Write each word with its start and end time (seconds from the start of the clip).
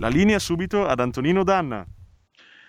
La 0.00 0.08
linea 0.08 0.38
subito 0.38 0.86
ad 0.86 0.98
Antonino 0.98 1.44
Danna. 1.44 1.84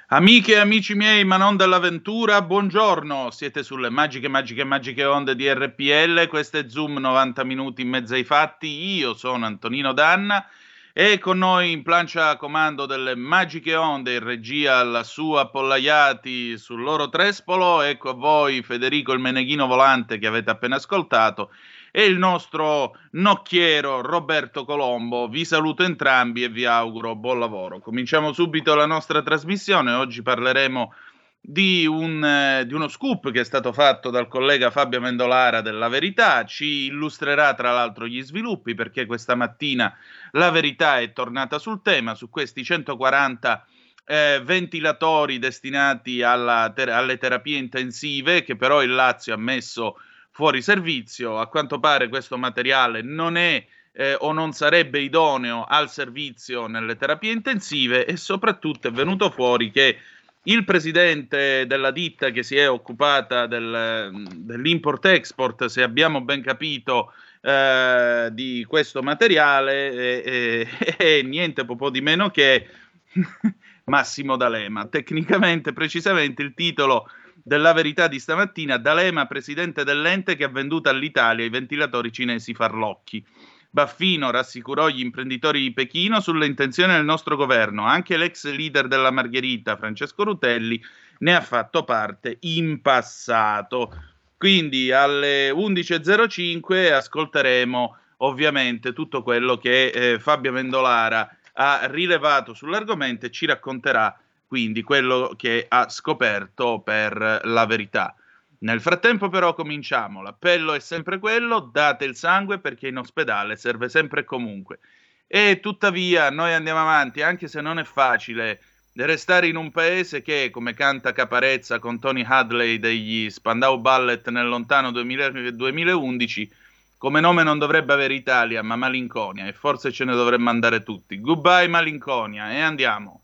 Amiche 0.07 0.51
e 0.51 0.57
amici 0.57 0.95
miei, 0.95 1.23
ma 1.23 1.37
non 1.37 1.55
dell'avventura, 1.55 2.41
buongiorno. 2.41 3.31
Siete 3.31 3.63
sulle 3.63 3.89
magiche, 3.89 4.27
magiche, 4.27 4.65
magiche 4.65 5.05
onde 5.05 5.33
di 5.37 5.49
RPL. 5.49 6.27
Questo 6.27 6.57
è 6.57 6.67
Zoom 6.67 6.97
90 6.97 7.45
minuti 7.45 7.83
in 7.83 7.87
mezzo 7.87 8.15
ai 8.15 8.25
fatti. 8.25 8.97
Io 8.97 9.13
sono 9.13 9.45
Antonino 9.45 9.93
Danna 9.93 10.45
e 10.91 11.19
con 11.19 11.37
noi 11.37 11.71
in 11.71 11.83
plancia 11.83 12.27
a 12.27 12.35
comando 12.35 12.85
delle 12.85 13.15
magiche 13.15 13.75
onde 13.75 14.15
in 14.15 14.23
regia 14.25 14.83
lassù 14.83 15.31
appollaiati 15.31 16.57
sul 16.57 16.81
loro 16.81 17.07
trespolo. 17.07 17.81
Ecco 17.81 18.09
a 18.09 18.13
voi 18.13 18.61
Federico 18.61 19.13
il 19.13 19.19
Meneghino 19.19 19.67
Volante 19.67 20.17
che 20.17 20.27
avete 20.27 20.49
appena 20.49 20.75
ascoltato 20.75 21.51
e 21.91 22.05
il 22.05 22.17
nostro 22.17 22.95
nocchiero 23.11 24.01
Roberto 24.01 24.65
Colombo. 24.65 25.27
Vi 25.27 25.43
saluto 25.45 25.83
entrambi 25.83 26.43
e 26.43 26.49
vi 26.49 26.65
auguro 26.65 27.15
buon 27.15 27.39
lavoro. 27.39 27.79
Cominciamo 27.79 28.31
subito 28.31 28.73
la 28.73 28.85
nostra 28.85 29.21
trasmissione. 29.21 29.91
Oggi 29.91 30.21
parleremo 30.21 30.93
di, 31.41 31.85
un, 31.85 32.23
eh, 32.23 32.65
di, 32.65 32.73
uno 32.73 32.87
scoop 32.87 33.31
che 33.31 33.41
è 33.41 33.43
stato 33.43 33.73
fatto 33.73 34.09
dal 34.11 34.27
collega 34.27 34.69
Fabio 34.69 35.01
Mendolara 35.01 35.61
della 35.61 35.87
Verità, 35.87 36.45
ci 36.45 36.85
illustrerà 36.85 37.53
tra 37.55 37.71
l'altro 37.71 38.07
gli 38.07 38.21
sviluppi 38.21 38.75
perché 38.75 39.05
questa 39.05 39.35
mattina 39.35 39.93
la 40.31 40.51
Verità 40.51 40.99
è 40.99 41.11
tornata 41.11 41.57
sul 41.57 41.81
tema, 41.81 42.13
su 42.13 42.29
questi 42.29 42.63
140 42.63 43.65
eh, 44.05 44.41
ventilatori 44.43 45.39
destinati 45.39 46.17
ter- 46.17 46.89
alle 46.89 47.17
terapie 47.17 47.57
intensive 47.57 48.43
che 48.43 48.55
però 48.55 48.83
il 48.83 48.93
Lazio 48.93 49.33
ha 49.33 49.37
messo 49.37 49.95
fuori 50.41 50.63
servizio. 50.63 51.37
A 51.37 51.45
quanto 51.45 51.79
pare 51.79 52.09
questo 52.09 52.35
materiale 52.35 53.03
non 53.03 53.37
è 53.37 53.63
eh, 53.91 54.15
o 54.17 54.31
non 54.31 54.53
sarebbe 54.53 54.99
idoneo 54.99 55.65
al 55.65 55.87
servizio 55.87 56.65
nelle 56.65 56.95
terapie 56.95 57.31
intensive 57.31 58.07
e 58.07 58.17
soprattutto 58.17 58.87
è 58.87 58.91
venuto 58.91 59.29
fuori 59.29 59.69
che 59.69 59.97
il 60.45 60.65
presidente 60.65 61.67
della 61.67 61.91
ditta 61.91 62.31
che 62.31 62.41
si 62.41 62.55
è 62.55 62.67
occupata 62.67 63.45
del, 63.45 64.25
dell'import-export, 64.35 65.65
se 65.65 65.83
abbiamo 65.83 66.21
ben 66.21 66.41
capito, 66.41 67.13
eh, 67.41 68.29
di 68.31 68.65
questo 68.67 69.03
materiale 69.03 70.23
è, 70.23 70.65
è, 70.87 70.95
è 70.97 71.21
niente 71.21 71.63
po' 71.63 71.91
di 71.91 72.01
meno 72.01 72.31
che 72.31 72.67
Massimo 73.85 74.37
D'Alema. 74.37 74.87
Tecnicamente, 74.87 75.71
precisamente, 75.71 76.41
il 76.41 76.55
titolo 76.55 77.07
della 77.43 77.73
verità 77.73 78.07
di 78.07 78.19
stamattina, 78.19 78.77
D'Alema, 78.77 79.25
presidente 79.25 79.83
dell'ente 79.83 80.35
che 80.35 80.43
ha 80.43 80.49
venduto 80.49 80.89
all'Italia 80.89 81.45
i 81.45 81.49
ventilatori 81.49 82.11
cinesi 82.11 82.53
farlocchi. 82.53 83.25
Baffino 83.73 84.31
rassicurò 84.31 84.89
gli 84.89 84.99
imprenditori 84.99 85.61
di 85.61 85.71
Pechino 85.71 86.19
sulle 86.19 86.45
intenzioni 86.45 86.91
del 86.91 87.05
nostro 87.05 87.37
governo. 87.37 87.85
Anche 87.85 88.17
l'ex 88.17 88.45
leader 88.51 88.87
della 88.87 89.11
Margherita, 89.11 89.77
Francesco 89.77 90.25
Rutelli, 90.25 90.81
ne 91.19 91.35
ha 91.35 91.41
fatto 91.41 91.85
parte 91.85 92.37
in 92.41 92.81
passato. 92.81 93.93
Quindi 94.37 94.91
alle 94.91 95.51
11.05 95.51 96.91
ascolteremo 96.91 97.97
ovviamente 98.17 98.91
tutto 98.91 99.23
quello 99.23 99.57
che 99.57 99.87
eh, 99.87 100.19
Fabio 100.19 100.51
Mendolara 100.51 101.29
ha 101.53 101.87
rilevato 101.89 102.53
sull'argomento 102.53 103.25
e 103.25 103.31
ci 103.31 103.45
racconterà 103.45 104.19
quindi 104.51 104.81
quello 104.81 105.33
che 105.37 105.65
ha 105.65 105.87
scoperto 105.87 106.81
per 106.81 107.39
la 107.45 107.65
verità. 107.65 108.13
Nel 108.59 108.81
frattempo 108.81 109.29
però 109.29 109.53
cominciamo, 109.53 110.21
l'appello 110.21 110.73
è 110.73 110.81
sempre 110.81 111.19
quello, 111.19 111.61
date 111.61 112.03
il 112.03 112.17
sangue 112.17 112.59
perché 112.59 112.89
in 112.89 112.97
ospedale 112.97 113.55
serve 113.55 113.87
sempre 113.87 114.19
e 114.19 114.23
comunque. 114.25 114.79
E 115.25 115.61
tuttavia 115.61 116.29
noi 116.31 116.51
andiamo 116.51 116.81
avanti, 116.81 117.21
anche 117.21 117.47
se 117.47 117.61
non 117.61 117.79
è 117.79 117.85
facile 117.85 118.59
restare 118.95 119.47
in 119.47 119.55
un 119.55 119.71
paese 119.71 120.21
che, 120.21 120.49
come 120.51 120.73
canta 120.73 121.13
Caparezza 121.13 121.79
con 121.79 121.97
Tony 121.97 122.25
Hadley 122.27 122.77
degli 122.77 123.29
Spandau 123.29 123.79
Ballet 123.79 124.27
nel 124.31 124.49
lontano 124.49 124.91
2000, 124.91 125.51
2011, 125.51 126.51
come 126.97 127.21
nome 127.21 127.43
non 127.43 127.57
dovrebbe 127.57 127.93
avere 127.93 128.15
Italia, 128.15 128.61
ma 128.61 128.75
Malinconia, 128.75 129.47
e 129.47 129.53
forse 129.53 129.93
ce 129.93 130.03
ne 130.03 130.13
dovremmo 130.13 130.49
andare 130.49 130.83
tutti. 130.83 131.21
Goodbye 131.21 131.69
Malinconia, 131.69 132.51
e 132.51 132.59
andiamo. 132.59 133.20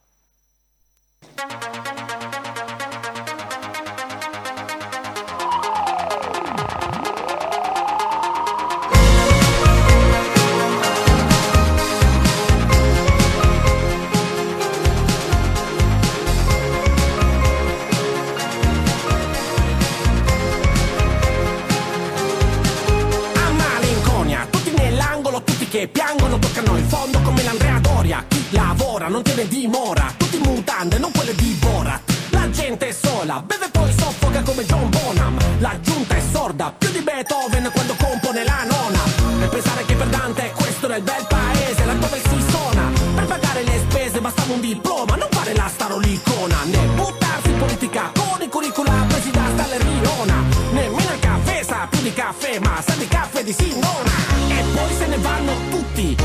Che 25.77 25.87
piangono 25.87 26.39
toccano 26.39 26.75
il 26.75 26.85
fondo 26.85 27.19
come 27.21 27.43
l'Andrea 27.43 27.77
Doria. 27.79 28.25
Chi 28.27 28.47
lavora 28.49 29.07
non 29.09 29.21
tiene 29.21 29.47
dimora, 29.47 30.11
mutande, 30.57 30.97
non 30.97 31.11
quelle 31.11 31.35
di 31.35 31.55
Borat. 31.59 32.01
La 32.31 32.49
gente 32.49 32.87
è 32.89 32.91
sola, 32.91 33.43
beve 33.45 33.69
poi 33.69 33.91
soffoca 33.95 34.41
come 34.41 34.65
John 34.65 34.89
Bonham. 34.89 35.37
La 35.59 35.79
giunta 35.81 36.15
è 36.15 36.21
sorda, 36.31 36.73
più 36.75 36.89
di 36.91 37.01
Beethoven 37.01 37.69
quando 37.71 37.95
compone 38.01 38.43
la 38.43 38.63
nona. 38.63 38.99
E 39.43 39.47
pensare 39.47 39.85
che 39.85 39.93
per 39.93 40.07
Dante 40.07 40.51
questo 40.55 40.87
è 40.87 40.97
il 40.97 41.03
bel 41.03 41.25
paese, 41.27 41.85
laddove 41.85 42.19
si 42.27 42.43
suona. 42.49 42.91
Per 43.15 43.25
pagare 43.25 43.63
le 43.63 43.79
spese 43.87 44.19
bastava 44.19 44.53
un 44.53 44.59
diploma, 44.59 45.15
non 45.15 45.27
fare 45.29 45.53
la 45.53 45.69
starolicona. 45.71 46.57
Né 46.65 46.79
buttarsi 46.95 47.49
in 47.49 47.57
politica 47.59 48.11
con 48.15 48.41
i 48.41 48.49
curricula 48.49 49.05
presi 49.07 49.29
da 49.29 49.45
Stallerina. 49.53 50.35
Nemmeno 50.71 51.13
il 51.13 51.19
caffè 51.19 51.63
sa 51.63 51.87
più 51.89 52.01
di 52.01 52.13
caffè, 52.13 52.59
ma 52.59 52.81
sa 52.85 52.93
di 52.95 53.07
caffè 53.07 53.43
di 53.43 53.53
Sindona. 53.53 54.15
E 54.49 54.63
poi 54.73 54.93
se 54.97 55.05
ne 55.05 55.17
vanno 55.17 55.53
tutti, 55.69 56.15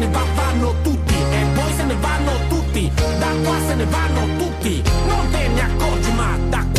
ne 0.00 0.08
va, 0.08 0.24
vanno 0.34 0.74
tutti. 0.82 1.14
E 1.14 1.46
poi 1.54 1.72
se 1.76 1.84
ne 1.84 1.96
vanno 2.00 2.32
tutti, 2.48 2.90
da 3.18 3.30
qua 3.44 3.56
se 3.66 3.74
ne 3.74 3.84
vanno 3.84 4.22
tutti. 4.38 4.82
Non 5.06 5.30
te 5.30 5.48
ne 5.48 5.60
accorgi, 5.60 6.12
ma 6.12 6.38
da 6.48 6.69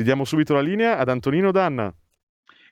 Ridiamo 0.00 0.24
subito 0.24 0.54
la 0.54 0.62
linea 0.62 0.96
ad 0.96 1.10
Antonino 1.10 1.52
Danna. 1.52 1.94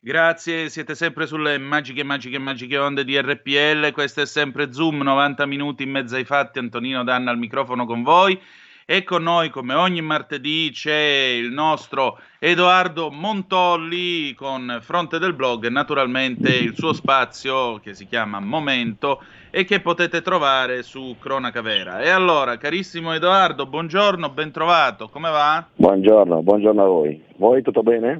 Grazie, 0.00 0.70
siete 0.70 0.94
sempre 0.94 1.26
sulle 1.26 1.58
magiche, 1.58 2.02
magiche, 2.02 2.38
magiche 2.38 2.78
onde 2.78 3.04
di 3.04 3.20
RPL. 3.20 3.92
Questo 3.92 4.22
è 4.22 4.26
sempre 4.26 4.72
Zoom, 4.72 5.02
90 5.02 5.44
minuti 5.44 5.82
in 5.82 5.90
mezzo 5.90 6.16
ai 6.16 6.24
fatti. 6.24 6.58
Antonino 6.58 7.04
Danna 7.04 7.30
al 7.30 7.36
microfono 7.36 7.84
con 7.84 8.02
voi. 8.02 8.40
E 8.90 9.04
con 9.04 9.22
noi, 9.22 9.50
come 9.50 9.74
ogni 9.74 10.00
martedì, 10.00 10.70
c'è 10.72 11.36
il 11.38 11.52
nostro 11.52 12.18
Edoardo 12.38 13.10
Montolli 13.10 14.32
con 14.32 14.78
Fronte 14.80 15.18
del 15.18 15.34
Blog 15.34 15.66
e 15.66 15.68
naturalmente 15.68 16.56
il 16.56 16.74
suo 16.74 16.94
spazio 16.94 17.80
che 17.80 17.92
si 17.92 18.06
chiama 18.06 18.40
Momento 18.40 19.20
e 19.50 19.64
che 19.64 19.80
potete 19.80 20.22
trovare 20.22 20.82
su 20.82 21.16
Cronaca 21.20 21.60
Vera. 21.60 22.00
E 22.00 22.08
allora, 22.08 22.56
carissimo 22.56 23.12
Edoardo, 23.12 23.66
buongiorno, 23.66 24.30
ben 24.30 24.52
trovato, 24.52 25.10
come 25.10 25.28
va? 25.28 25.66
Buongiorno, 25.74 26.42
buongiorno 26.42 26.82
a 26.82 26.86
voi. 26.86 27.22
Voi 27.36 27.60
tutto 27.60 27.82
bene? 27.82 28.16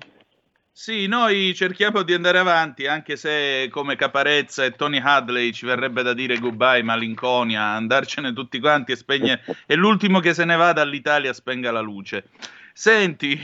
Sì, 0.80 1.08
noi 1.08 1.54
cerchiamo 1.56 2.02
di 2.02 2.14
andare 2.14 2.38
avanti, 2.38 2.86
anche 2.86 3.16
se 3.16 3.66
come 3.68 3.96
Caparezza 3.96 4.64
e 4.64 4.76
Tony 4.76 5.00
Hadley 5.00 5.52
ci 5.52 5.66
verrebbe 5.66 6.04
da 6.04 6.14
dire 6.14 6.38
goodbye, 6.38 6.84
malinconia, 6.84 7.62
andarcene 7.62 8.32
tutti 8.32 8.60
quanti 8.60 8.92
e 8.92 8.96
spegne. 8.96 9.42
e 9.66 9.74
l'ultimo 9.74 10.20
che 10.20 10.32
se 10.34 10.44
ne 10.44 10.54
va 10.54 10.72
dall'Italia 10.72 11.32
spenga 11.32 11.72
la 11.72 11.80
luce. 11.80 12.28
Senti, 12.72 13.36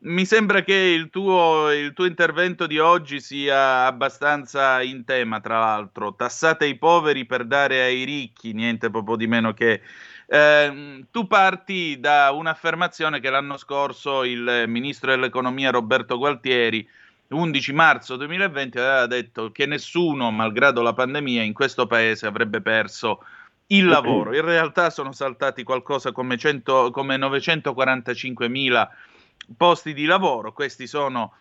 mi 0.00 0.26
sembra 0.26 0.62
che 0.62 0.74
il 0.74 1.08
tuo, 1.08 1.72
il 1.72 1.94
tuo 1.94 2.04
intervento 2.04 2.66
di 2.66 2.78
oggi 2.78 3.20
sia 3.20 3.86
abbastanza 3.86 4.82
in 4.82 5.06
tema, 5.06 5.40
tra 5.40 5.58
l'altro. 5.58 6.14
Tassate 6.14 6.66
i 6.66 6.76
poveri 6.76 7.24
per 7.24 7.46
dare 7.46 7.80
ai 7.80 8.04
ricchi, 8.04 8.52
niente 8.52 8.90
proprio 8.90 9.16
di 9.16 9.26
meno 9.26 9.54
che 9.54 9.80
eh, 10.26 11.04
tu 11.10 11.26
parti 11.26 11.98
da 12.00 12.32
un'affermazione 12.32 13.20
che 13.20 13.30
l'anno 13.30 13.56
scorso 13.56 14.24
il 14.24 14.64
ministro 14.66 15.10
dell'economia 15.10 15.70
Roberto 15.70 16.18
Gualtieri 16.18 16.88
11 17.28 17.72
marzo 17.72 18.16
2020 18.16 18.78
aveva 18.78 19.06
detto 19.06 19.50
che 19.50 19.66
nessuno, 19.66 20.30
malgrado 20.30 20.82
la 20.82 20.92
pandemia, 20.92 21.42
in 21.42 21.52
questo 21.52 21.86
paese 21.86 22.26
avrebbe 22.26 22.60
perso 22.60 23.24
il 23.68 23.86
lavoro. 23.86 24.34
In 24.34 24.42
realtà 24.42 24.90
sono 24.90 25.12
saltati 25.12 25.64
qualcosa 25.64 26.12
come, 26.12 26.36
100, 26.36 26.90
come 26.92 27.16
945 27.16 28.48
mila 28.48 28.88
posti 29.56 29.92
di 29.92 30.04
lavoro. 30.04 30.52
Questi 30.52 30.86
sono 30.86 31.34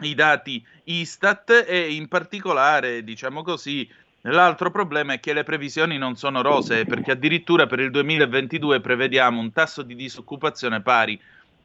i 0.00 0.14
dati 0.14 0.64
Istat 0.84 1.64
e 1.66 1.94
in 1.94 2.08
particolare, 2.08 3.04
diciamo 3.04 3.42
così, 3.42 3.88
L'altro 4.28 4.72
problema 4.72 5.12
è 5.12 5.20
che 5.20 5.32
le 5.32 5.44
previsioni 5.44 5.98
non 5.98 6.16
sono 6.16 6.42
rosee, 6.42 6.84
perché 6.84 7.12
addirittura 7.12 7.66
per 7.66 7.78
il 7.78 7.92
2022 7.92 8.80
prevediamo 8.80 9.40
un 9.40 9.52
tasso 9.52 9.82
di 9.82 9.94
disoccupazione 9.94 10.82
pari 10.82 11.18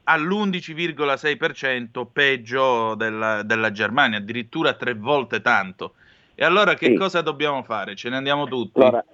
all'11,6%, 0.04 2.06
peggio 2.12 2.94
della, 2.94 3.42
della 3.42 3.72
Germania, 3.72 4.18
addirittura 4.18 4.74
tre 4.74 4.94
volte 4.94 5.40
tanto. 5.40 5.94
E 6.36 6.44
allora 6.44 6.74
che 6.74 6.86
sì. 6.86 6.94
cosa 6.94 7.20
dobbiamo 7.20 7.64
fare? 7.64 7.96
Ce 7.96 8.08
ne 8.08 8.16
andiamo 8.16 8.46
tutti? 8.46 8.80
Allora, 8.80 9.04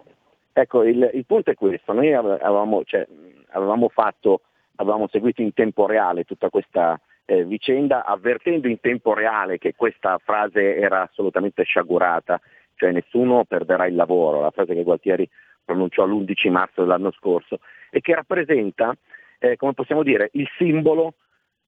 ecco, 0.53 0.85
il, 0.85 1.11
il 1.15 1.25
punto 1.25 1.51
è 1.51 1.55
questo, 1.55 1.95
noi 1.95 2.13
avevamo, 2.13 2.85
cioè, 2.85 3.07
avevamo, 3.53 3.89
fatto, 3.89 4.43
avevamo 4.77 5.09
seguito 5.11 5.41
in 5.41 5.55
tempo 5.55 5.87
reale 5.87 6.25
tutta 6.25 6.51
questa 6.51 7.01
eh, 7.25 7.45
vicenda, 7.45 8.05
avvertendo 8.05 8.69
in 8.69 8.79
tempo 8.81 9.15
reale 9.15 9.57
che 9.57 9.75
questa 9.75 10.19
frase 10.23 10.77
era 10.77 11.03
assolutamente 11.03 11.63
sciagurata 11.63 12.39
cioè 12.79 12.93
nessuno 12.93 13.45
perderà 13.45 13.87
il 13.87 13.97
lavoro, 13.97 14.41
la 14.41 14.53
frase 14.53 14.75
che 14.75 14.85
Gualtieri 14.85 15.29
pronunciò 15.65 16.07
l'11 16.07 16.51
marzo 16.51 16.83
dell'anno 16.83 17.11
scorso, 17.11 17.59
e 17.91 18.01
che 18.01 18.15
rappresenta, 18.15 18.97
eh, 19.39 19.57
come 19.57 19.75
possiamo 19.75 20.03
dire, 20.03 20.31
il 20.35 20.49
simbolo 20.57 21.15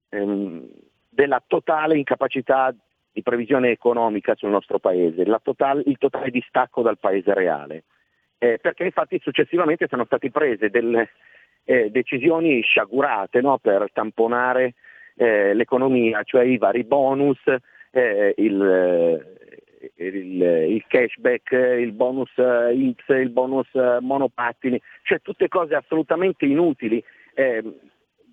ehm, 0.09 0.67
della 1.09 1.43
totale 1.45 1.97
incapacità 1.97 2.73
di 3.11 3.21
previsione 3.21 3.71
economica 3.71 4.35
sul 4.35 4.49
nostro 4.49 4.79
paese, 4.79 5.25
totale, 5.43 5.83
il 5.85 5.97
totale 5.97 6.31
distacco 6.31 6.81
dal 6.81 6.97
paese 6.97 7.33
reale. 7.33 7.83
Eh, 8.37 8.57
perché 8.59 8.85
infatti 8.85 9.19
successivamente 9.21 9.87
sono 9.87 10.05
state 10.05 10.31
prese 10.31 10.69
delle 10.69 11.09
eh, 11.65 11.91
decisioni 11.91 12.61
sciagurate 12.61 13.41
no, 13.41 13.57
per 13.59 13.89
tamponare 13.93 14.75
eh, 15.15 15.53
l'economia, 15.53 16.23
cioè 16.23 16.43
i 16.43 16.57
vari 16.57 16.83
bonus, 16.85 17.39
eh, 17.91 18.33
il, 18.37 19.37
il, 19.95 20.41
il, 20.41 20.83
cashback, 20.87 21.51
il 21.51 21.91
bonus 21.91 22.31
eh, 22.37 22.93
X, 22.95 23.09
il 23.09 23.29
bonus 23.29 23.67
eh, 23.73 23.97
monopattini, 23.99 24.81
cioè 25.03 25.21
tutte 25.21 25.47
cose 25.47 25.75
assolutamente 25.75 26.45
inutili, 26.45 27.03
eh, 27.33 27.63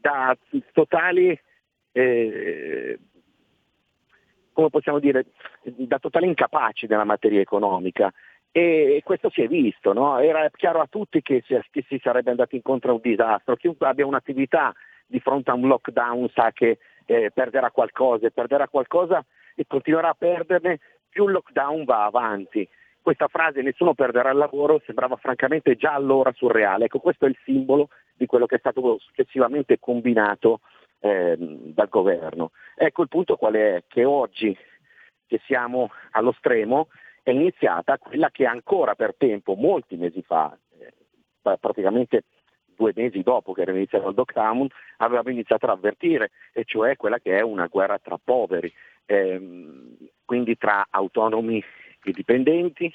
da 0.00 0.36
totali, 0.72 1.38
eh, 1.92 2.98
come 4.52 4.70
possiamo 4.70 4.98
dire, 4.98 5.26
da 5.62 5.98
totali 5.98 6.26
incapaci 6.26 6.86
nella 6.86 7.04
materia 7.04 7.40
economica. 7.40 8.12
E 8.50 9.02
questo 9.04 9.30
si 9.30 9.42
è 9.42 9.46
visto, 9.46 9.92
no? 9.92 10.18
era 10.18 10.50
chiaro 10.50 10.80
a 10.80 10.86
tutti 10.88 11.20
che 11.22 11.42
si, 11.46 11.56
che 11.70 11.84
si 11.86 12.00
sarebbe 12.02 12.30
andato 12.30 12.56
incontro 12.56 12.90
a 12.90 12.94
un 12.94 13.00
disastro. 13.02 13.56
Chiunque 13.56 13.86
abbia 13.86 14.06
un'attività 14.06 14.74
di 15.06 15.20
fronte 15.20 15.50
a 15.50 15.54
un 15.54 15.68
lockdown 15.68 16.28
sa 16.30 16.50
che 16.52 16.78
eh, 17.06 17.30
perderà 17.32 17.70
qualcosa 17.70 18.26
e 18.26 18.30
perderà 18.30 18.66
qualcosa 18.68 19.24
e 19.54 19.64
continuerà 19.66 20.10
a 20.10 20.14
perderne 20.14 20.78
più 21.18 21.26
il 21.26 21.32
lockdown 21.32 21.82
va 21.82 22.04
avanti. 22.04 22.68
Questa 23.02 23.26
frase 23.26 23.60
nessuno 23.60 23.94
perderà 23.94 24.30
il 24.30 24.36
lavoro 24.36 24.80
sembrava 24.86 25.16
francamente 25.16 25.74
già 25.74 25.92
allora 25.92 26.30
surreale. 26.32 26.84
Ecco, 26.84 27.00
questo 27.00 27.24
è 27.24 27.28
il 27.28 27.38
simbolo 27.42 27.88
di 28.14 28.26
quello 28.26 28.46
che 28.46 28.54
è 28.56 28.58
stato 28.60 28.98
successivamente 29.00 29.80
combinato 29.80 30.60
eh, 31.00 31.34
dal 31.36 31.88
governo. 31.88 32.52
Ecco 32.76 33.02
il 33.02 33.08
punto 33.08 33.36
qual 33.36 33.54
è? 33.54 33.82
Che 33.88 34.04
oggi 34.04 34.56
che 35.26 35.40
siamo 35.44 35.90
allo 36.12 36.32
stremo 36.38 36.86
è 37.24 37.30
iniziata 37.30 37.98
quella 37.98 38.30
che 38.30 38.46
ancora 38.46 38.94
per 38.94 39.14
tempo, 39.16 39.54
molti 39.56 39.96
mesi 39.96 40.22
fa, 40.22 40.56
eh, 40.78 40.92
praticamente 41.58 42.24
due 42.76 42.92
mesi 42.94 43.22
dopo 43.22 43.52
che 43.52 43.62
era 43.62 43.72
iniziato 43.72 44.08
il 44.08 44.14
lockdown, 44.14 44.68
avevamo 44.98 45.30
iniziato 45.30 45.66
ad 45.66 45.72
avvertire, 45.72 46.30
e 46.52 46.62
cioè 46.64 46.94
quella 46.94 47.18
che 47.18 47.36
è 47.36 47.40
una 47.40 47.66
guerra 47.66 47.98
tra 47.98 48.20
poveri 48.22 48.72
ehm, 49.08 49.96
quindi 50.24 50.56
tra 50.58 50.86
autonomi 50.90 51.62
e 52.04 52.12
dipendenti, 52.12 52.92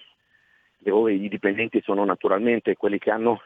dove 0.77 1.13
i 1.13 1.27
dipendenti 1.27 1.81
sono 1.81 2.05
naturalmente 2.05 2.75
quelli 2.75 2.99
che 2.99 3.09
hanno 3.09 3.41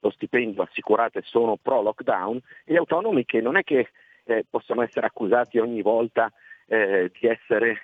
lo 0.00 0.10
stipendio 0.10 0.62
assicurato 0.62 1.18
e 1.18 1.22
sono 1.24 1.56
pro 1.56 1.82
lockdown, 1.82 2.40
e 2.64 2.72
gli 2.72 2.76
autonomi 2.76 3.24
che 3.24 3.40
non 3.40 3.56
è 3.56 3.62
che 3.62 3.90
eh, 4.24 4.44
possono 4.48 4.82
essere 4.82 5.06
accusati 5.06 5.58
ogni 5.58 5.82
volta 5.82 6.32
eh, 6.66 7.10
di 7.18 7.26
essere 7.28 7.78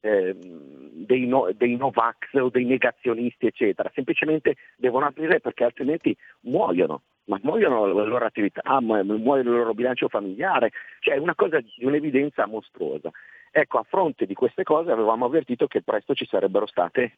eh, 0.00 0.34
dei, 0.36 1.26
no, 1.26 1.50
dei 1.54 1.76
Novax 1.76 2.34
o 2.34 2.48
dei 2.48 2.64
negazionisti, 2.64 3.46
eccetera, 3.46 3.90
semplicemente 3.94 4.56
devono 4.76 5.06
aprire 5.06 5.40
perché 5.40 5.64
altrimenti 5.64 6.16
muoiono 6.40 7.02
ma 7.30 7.38
muoiono 7.42 7.86
la 7.86 8.02
loro 8.02 8.24
attività, 8.24 8.80
muoiono 8.80 9.36
il 9.36 9.44
loro 9.44 9.72
bilancio 9.72 10.08
familiare, 10.08 10.72
cioè 10.98 11.14
è 11.14 11.18
una 11.18 11.36
cosa 11.36 11.60
di 11.60 11.84
un'evidenza 11.84 12.46
mostruosa. 12.46 13.10
Ecco, 13.50 13.78
a 13.78 13.82
fronte 13.82 14.26
di 14.26 14.34
queste 14.34 14.62
cose 14.62 14.92
avevamo 14.92 15.24
avvertito 15.24 15.66
che 15.66 15.82
presto 15.82 16.14
ci 16.14 16.26
sarebbero 16.26 16.66
state 16.66 17.16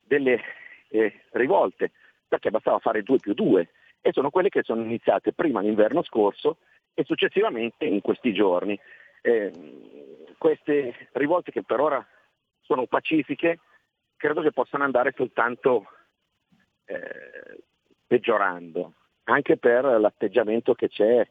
delle 0.00 0.40
eh, 0.88 1.22
rivolte, 1.32 1.90
perché 2.28 2.50
bastava 2.50 2.78
fare 2.78 3.02
2 3.02 3.18
più 3.18 3.34
2 3.34 3.68
e 4.00 4.12
sono 4.12 4.30
quelle 4.30 4.50
che 4.50 4.62
sono 4.62 4.82
iniziate 4.82 5.32
prima 5.32 5.60
l'inverno 5.60 6.02
scorso 6.02 6.58
e 6.94 7.04
successivamente 7.04 7.84
in 7.86 8.00
questi 8.00 8.32
giorni. 8.32 8.78
Eh, 9.20 9.50
queste 10.38 11.08
rivolte 11.12 11.50
che 11.50 11.62
per 11.62 11.80
ora 11.80 12.06
sono 12.60 12.86
pacifiche, 12.86 13.58
credo 14.16 14.42
che 14.42 14.52
possano 14.52 14.84
andare 14.84 15.12
soltanto 15.16 15.86
eh, 16.84 17.62
peggiorando, 18.06 18.92
anche 19.24 19.56
per 19.56 19.84
l'atteggiamento 19.84 20.74
che 20.74 20.88
c'è 20.88 21.26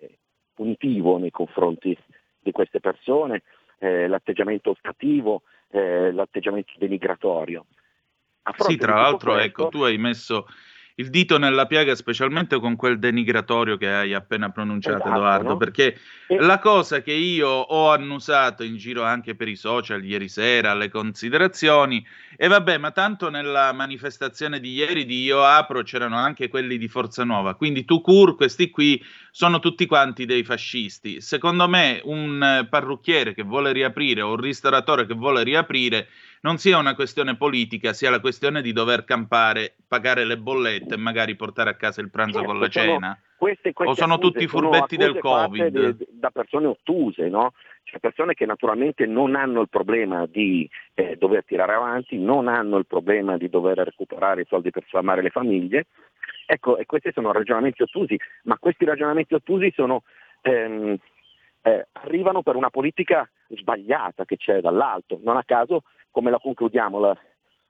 eh, 0.00 0.18
punitivo 0.52 1.16
nei 1.16 1.30
confronti 1.30 1.96
di 2.40 2.52
queste 2.52 2.80
persone, 2.80 3.42
eh, 3.80 4.06
l'atteggiamento 4.06 4.70
ostativo, 4.70 5.42
eh, 5.70 6.12
l'atteggiamento 6.12 6.72
denigratorio. 6.78 7.66
Sì, 8.56 8.76
tra 8.76 8.94
l'altro, 8.94 9.32
questo, 9.32 9.48
ecco, 9.48 9.68
tu 9.68 9.82
hai 9.82 9.98
messo 9.98 10.46
il 11.00 11.08
dito 11.08 11.38
nella 11.38 11.66
piaga, 11.66 11.94
specialmente 11.94 12.60
con 12.60 12.76
quel 12.76 12.98
denigratorio 12.98 13.78
che 13.78 13.90
hai 13.90 14.12
appena 14.12 14.50
pronunciato, 14.50 14.98
esatto, 14.98 15.16
Edoardo, 15.16 15.48
no? 15.48 15.56
perché 15.56 15.98
e... 16.26 16.38
la 16.38 16.58
cosa 16.58 17.00
che 17.00 17.12
io 17.12 17.48
ho 17.48 17.90
annusato 17.90 18.62
in 18.62 18.76
giro 18.76 19.02
anche 19.02 19.34
per 19.34 19.48
i 19.48 19.56
social 19.56 20.04
ieri 20.04 20.28
sera, 20.28 20.74
le 20.74 20.90
considerazioni, 20.90 22.06
e 22.36 22.48
vabbè, 22.48 22.76
ma 22.76 22.90
tanto 22.90 23.30
nella 23.30 23.72
manifestazione 23.72 24.60
di 24.60 24.72
ieri 24.72 25.06
di 25.06 25.22
Io 25.22 25.42
Apro 25.42 25.82
c'erano 25.82 26.16
anche 26.16 26.48
quelli 26.48 26.76
di 26.76 26.88
Forza 26.88 27.24
Nuova, 27.24 27.54
quindi 27.54 27.86
tu 27.86 28.02
cur, 28.02 28.36
questi 28.36 28.68
qui 28.68 29.02
sono 29.30 29.58
tutti 29.58 29.86
quanti 29.86 30.26
dei 30.26 30.44
fascisti. 30.44 31.20
Secondo 31.20 31.66
me 31.68 32.00
un 32.04 32.66
parrucchiere 32.68 33.32
che 33.32 33.42
vuole 33.42 33.72
riaprire 33.72 34.20
o 34.20 34.30
un 34.30 34.40
ristoratore 34.40 35.06
che 35.06 35.14
vuole 35.14 35.42
riaprire 35.44 36.08
non 36.42 36.58
sia 36.58 36.78
una 36.78 36.94
questione 36.94 37.36
politica, 37.36 37.92
sia 37.92 38.10
la 38.10 38.20
questione 38.20 38.62
di 38.62 38.72
dover 38.72 39.04
campare, 39.04 39.74
pagare 39.86 40.24
le 40.24 40.38
bollette 40.38 40.94
e 40.94 40.98
magari 40.98 41.36
portare 41.36 41.70
a 41.70 41.74
casa 41.74 42.00
il 42.00 42.10
pranzo 42.10 42.38
Certo, 42.38 42.46
con 42.48 42.60
la 42.60 42.68
cena. 42.68 43.20
Queste, 43.36 43.72
queste 43.72 43.92
O 43.92 43.96
sono 43.96 44.14
accuse 44.14 44.32
tutti 44.32 44.48
sono 44.48 44.70
furbetti 44.70 44.96
del 44.96 45.18
Covid? 45.18 45.68
de- 45.68 46.06
da 46.10 46.30
persone 46.30 46.66
ottuse, 46.66 47.28
no? 47.28 47.52
Cioè 47.84 47.98
persone 47.98 48.34
che 48.34 48.46
naturalmente 48.46 49.06
non 49.06 49.34
hanno 49.34 49.62
il 49.62 49.68
problema 49.68 50.26
di 50.26 50.68
eh, 50.94 51.16
dover 51.16 51.44
tirare 51.44 51.74
avanti, 51.74 52.18
non 52.18 52.48
hanno 52.48 52.76
il 52.76 52.86
problema 52.86 53.36
di 53.36 53.48
dover 53.48 53.78
recuperare 53.78 54.42
i 54.42 54.46
soldi 54.46 54.70
per 54.70 54.84
sfamare 54.86 55.22
le 55.22 55.30
famiglie. 55.30 55.86
Ecco, 56.46 56.78
e 56.78 56.86
questi 56.86 57.10
sono 57.12 57.32
ragionamenti 57.32 57.82
ottusi, 57.82 58.18
ma 58.44 58.58
questi 58.58 58.84
ragionamenti 58.84 59.34
ottusi 59.34 59.72
sono, 59.74 60.02
ehm, 60.42 60.96
eh, 61.62 61.86
arrivano 61.92 62.42
per 62.42 62.56
una 62.56 62.70
politica 62.70 63.28
sbagliata 63.48 64.24
che 64.24 64.36
c'è 64.36 64.60
dall'alto. 64.60 65.18
Non 65.22 65.36
a 65.36 65.44
caso, 65.44 65.82
come 66.10 66.30
la 66.30 66.38
concludiamo 66.38 66.98
la- 66.98 67.18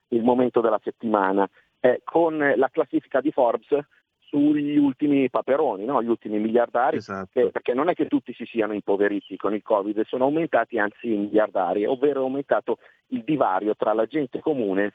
il 0.09 0.23
momento 0.23 0.61
della 0.61 0.79
settimana, 0.83 1.49
eh, 1.79 2.01
con 2.03 2.37
la 2.37 2.69
classifica 2.69 3.21
di 3.21 3.31
Forbes 3.31 3.77
sugli 4.19 4.77
ultimi 4.77 5.29
paperoni, 5.29 5.83
no? 5.85 6.01
gli 6.01 6.07
ultimi 6.07 6.39
miliardari, 6.39 6.97
Esatto. 6.97 7.29
che- 7.33 7.49
perché 7.49 7.73
non 7.73 7.89
è 7.89 7.93
che 7.93 8.07
tutti 8.07 8.33
si 8.33 8.45
siano 8.45 8.73
impoveriti 8.73 9.35
con 9.35 9.53
il 9.53 9.61
Covid, 9.61 10.05
sono 10.05 10.23
aumentati 10.25 10.79
anzi 10.79 11.11
i 11.11 11.17
miliardari, 11.17 11.85
ovvero 11.85 12.21
è 12.21 12.23
aumentato 12.23 12.77
il 13.07 13.23
divario 13.23 13.75
tra 13.75 13.93
la 13.93 14.05
gente 14.05 14.39
comune 14.39 14.93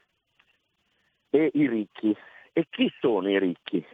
e 1.30 1.50
i 1.52 1.68
ricchi. 1.68 2.16
E 2.52 2.66
chi 2.70 2.90
sono 3.00 3.28
i 3.28 3.38
ricchi? 3.38 3.84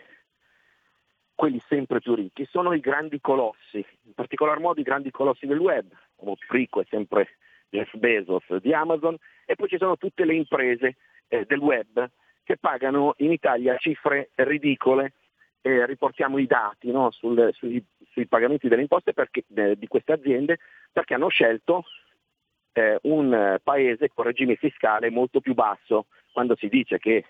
Quelli 1.35 1.61
sempre 1.67 1.99
più 2.01 2.15
ricchi 2.15 2.45
sono 2.45 2.73
i 2.73 2.79
grandi 2.79 3.21
colossi, 3.21 3.85
in 4.05 4.15
particolar 4.15 4.61
modo 4.61 4.79
i 4.81 4.85
grandi 4.85 5.11
colossi 5.11 5.47
del 5.47 5.59
web. 5.59 5.91
Più 6.17 6.37
ricco 6.51 6.81
è 6.81 6.85
sempre 6.89 7.31
Jeff 7.73 7.97
Bezos 7.97 8.45
di 8.59 8.75
Amazon 8.75 9.17
e 9.47 9.55
poi 9.55 9.69
ci 9.69 9.79
sono 9.79 9.97
tutte 9.97 10.27
le 10.27 10.35
imprese 10.35 10.97
eh, 11.29 11.47
del 11.47 11.59
web 11.59 12.07
che 12.45 12.59
pagano 12.59 13.15
in 13.19 13.33
Italia 13.33 13.77
cifre 13.79 14.31
ridicole 14.35 15.15
eh, 15.63 15.87
riportiamo 15.87 16.37
i 16.39 16.47
dati 16.47 16.91
no, 16.91 17.11
sul- 17.11 17.51
sui, 17.55 17.83
sui 18.11 18.27
pagamenti 18.27 18.69
delle 18.69 18.83
imposte 18.83 19.15
perché- 19.15 19.45
eh, 19.55 19.77
di 19.77 19.87
queste 19.87 20.13
aziende 20.13 20.59
perché 20.93 21.15
hanno 21.15 21.29
scelto 21.29 21.85
eh, 22.75 22.99
un 23.03 23.59
paese 23.63 24.11
con 24.13 24.25
regime 24.25 24.57
fiscale 24.57 25.11
molto 25.11 25.41
più 25.41 25.55
basso. 25.55 26.07
Quando 26.33 26.57
si 26.57 26.69
dice 26.69 26.99
che 26.99 27.25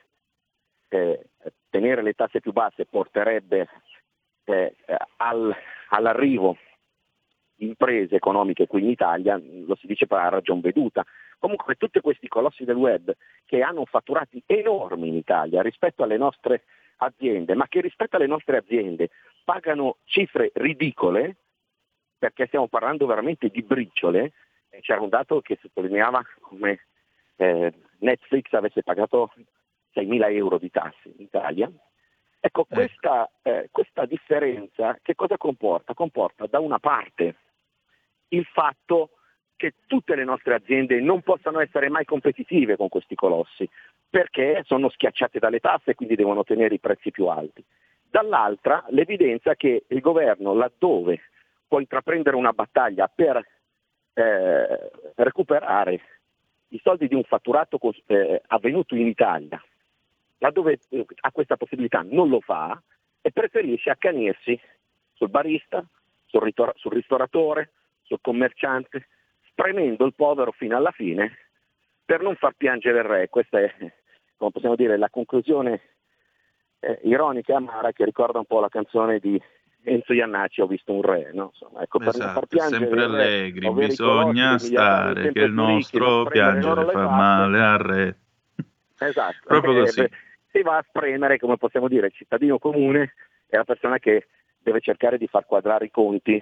eh, 0.89 1.21
tenere 1.69 2.03
le 2.03 2.15
tasse 2.15 2.41
più 2.41 2.53
basse 2.53 2.87
porterebbe 2.87 3.69
eh, 4.45 4.75
al- 5.19 5.55
all'arrivo 5.91 6.57
imprese 7.65 8.17
economiche 8.17 8.67
qui 8.67 8.83
in 8.83 8.91
Italia, 8.91 9.41
lo 9.67 9.75
si 9.77 9.87
dice 9.87 10.07
per 10.07 10.19
la 10.19 10.29
ragion 10.29 10.61
veduta. 10.61 11.05
Comunque 11.39 11.75
tutti 11.75 12.01
questi 12.01 12.29
colossi 12.29 12.65
del 12.65 12.77
web 12.77 13.13
che 13.47 13.63
hanno 13.63 13.85
fatturati 13.85 14.43
enormi 14.47 15.09
in 15.09 15.17
Italia 15.17 15.63
rispetto 15.63 16.03
alle 16.03 16.17
nostre 16.17 16.65
aziende, 16.97 17.55
ma 17.55 17.67
che 17.69 17.81
rispetto 17.81 18.17
alle 18.17 18.27
nostre 18.27 18.59
aziende 18.59 19.11
pagano 19.45 19.97
cifre 20.05 20.51
ridicole, 20.55 21.37
perché 22.19 22.47
stiamo 22.47 22.69
parlando 22.69 23.07
veramente 23.07 23.49
di 23.49 23.63
briciole, 23.63 24.33
c'era 24.81 25.01
un 25.01 25.09
dato 25.09 25.41
che 25.41 25.59
sottolineava 25.61 26.23
come 26.41 26.87
eh, 27.37 27.73
Netflix 27.99 28.53
avesse 28.53 28.83
pagato 28.83 29.33
6.000 29.95 30.33
euro 30.35 30.59
di 30.59 30.71
tasse 30.71 31.09
in 31.17 31.23
Italia. 31.25 31.71
Ecco, 32.45 32.65
questa, 32.65 33.31
eh, 33.43 33.69
questa 33.71 34.05
differenza 34.05 34.99
che 35.03 35.15
cosa 35.15 35.37
comporta? 35.37 35.95
Comporta 35.95 36.47
da 36.47 36.59
una 36.59 36.79
parte 36.79 37.37
il 38.33 38.45
fatto 38.45 39.11
che 39.57 39.75
tutte 39.87 40.15
le 40.15 40.25
nostre 40.25 40.55
aziende 40.55 41.01
non 41.01 41.23
possano 41.23 41.61
essere 41.61 41.89
mai 41.89 42.05
competitive 42.05 42.77
con 42.77 42.89
questi 42.89 43.15
colossi, 43.15 43.69
perché 44.11 44.63
sono 44.67 44.89
schiacciate 44.89 45.39
dalle 45.39 45.61
tasse 45.61 45.93
e 45.93 45.95
quindi 45.95 46.17
devono 46.17 46.45
tenere 46.45 46.75
i 46.75 46.81
prezzi 46.81 47.11
più 47.11 47.27
alti. 47.27 47.65
Dall'altra 48.11 48.85
l'evidenza 48.89 49.55
che 49.55 49.85
il 49.87 50.01
governo, 50.01 50.53
laddove 50.55 51.21
può 51.67 51.81
intraprendere 51.81 52.37
una 52.37 52.53
battaglia 52.53 53.09
per 53.09 53.37
eh, 54.15 54.91
recuperare 55.15 56.01
i 56.69 56.81
soldi 56.83 57.07
di 57.09 57.15
un 57.15 57.23
fatturato 57.23 57.79
eh, 58.07 58.43
avvenuto 58.49 58.95
in 58.95 59.07
Italia, 59.07 59.63
laddove 60.39 60.81
eh, 60.89 61.07
ha 61.21 61.31
questa 61.31 61.57
possibilità 61.57 62.05
non 62.05 62.29
lo 62.29 62.41
fa 62.41 62.83
e 63.21 63.31
preferisce 63.31 63.91
accanirsi 63.91 64.59
sul 65.13 65.31
barista, 65.31 65.85
sul, 66.27 66.43
ritor- 66.43 66.77
sul 66.77 66.93
ristoratore, 66.93 67.71
sul 68.03 68.19
commerciante, 68.21 69.09
spremendo 69.49 70.05
il 70.05 70.15
povero 70.15 70.53
fino 70.53 70.77
alla 70.77 70.91
fine 70.91 71.37
per 72.05 72.21
non 72.23 72.37
far 72.37 72.55
piangere 72.57 72.99
il 72.99 73.05
re. 73.05 73.29
Questa 73.29 73.59
è, 73.61 73.73
come 74.37 74.51
possiamo 74.51 74.77
dire, 74.77 74.97
la 74.97 75.11
conclusione 75.11 75.81
eh, 76.81 76.99
ironica 77.05 77.53
e 77.53 77.57
amara 77.57 77.93
che 77.93 78.05
ricorda 78.05 78.39
un 78.39 78.45
po' 78.45 78.61
la 78.61 78.69
canzone 78.69 79.19
di 79.19 79.41
Enzo 79.85 80.13
Iannacci, 80.13 80.61
Ho 80.61 80.67
visto 80.67 80.93
un 80.93 81.03
re. 81.03 81.31
No? 81.33 81.51
Insomma, 81.53 81.83
ecco, 81.83 81.99
per 81.99 82.17
non 82.17 82.33
far 82.33 82.45
Esatto, 82.45 82.47
piangere 82.47 82.85
sempre 82.85 83.01
re, 83.01 83.05
allegri, 83.05 83.67
i 83.67 83.73
bisogna 83.73 84.59
stare, 84.59 85.33
che 85.33 85.41
il 85.41 85.53
nostro 85.53 86.25
piangere 86.25 86.85
fa 86.87 87.09
male 87.09 87.61
al 87.61 87.79
re. 87.79 88.17
Esatto, 88.99 89.37
Proprio 89.45 89.73
Eh, 89.73 89.81
così. 89.81 90.09
si 90.53 90.63
va 90.63 90.77
a 90.77 90.85
spremere, 90.87 91.39
come 91.39 91.57
possiamo 91.57 91.89
dire, 91.89 92.07
il 92.07 92.13
cittadino 92.13 92.59
comune 92.59 93.15
è 93.49 93.57
la 93.57 93.65
persona 93.65 93.99
che 93.99 94.29
deve 94.59 94.81
cercare 94.81 95.19
di 95.19 95.27
far 95.27 95.45
quadrare 95.45 95.87
i 95.87 95.91
conti 95.91 96.41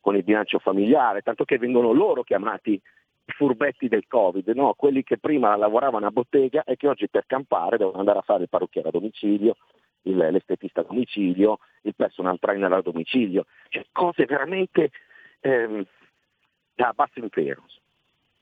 con 0.00 0.16
il 0.16 0.24
bilancio 0.24 0.58
familiare, 0.58 1.22
tanto 1.22 1.44
che 1.44 1.58
vengono 1.58 1.92
loro 1.92 2.22
chiamati 2.22 2.72
i 2.72 3.32
furbetti 3.32 3.88
del 3.88 4.06
Covid, 4.08 4.48
no? 4.48 4.74
quelli 4.74 5.02
che 5.02 5.18
prima 5.18 5.54
lavoravano 5.56 6.06
a 6.06 6.10
bottega 6.10 6.64
e 6.64 6.76
che 6.76 6.88
oggi 6.88 7.08
per 7.08 7.24
campare 7.26 7.76
devono 7.76 7.98
andare 7.98 8.18
a 8.18 8.22
fare 8.22 8.42
il 8.42 8.48
parrucchiere 8.48 8.88
a 8.88 8.92
domicilio, 8.92 9.56
il- 10.02 10.16
l'estetista 10.16 10.80
a 10.80 10.84
domicilio, 10.84 11.58
il 11.82 11.94
personal 11.94 12.38
trainer 12.38 12.72
a 12.72 12.80
domicilio, 12.80 13.46
cioè 13.68 13.84
cose 13.92 14.24
veramente 14.24 14.90
ehm, 15.40 15.84
da 16.74 16.92
basso 16.94 17.18
impero. 17.18 17.64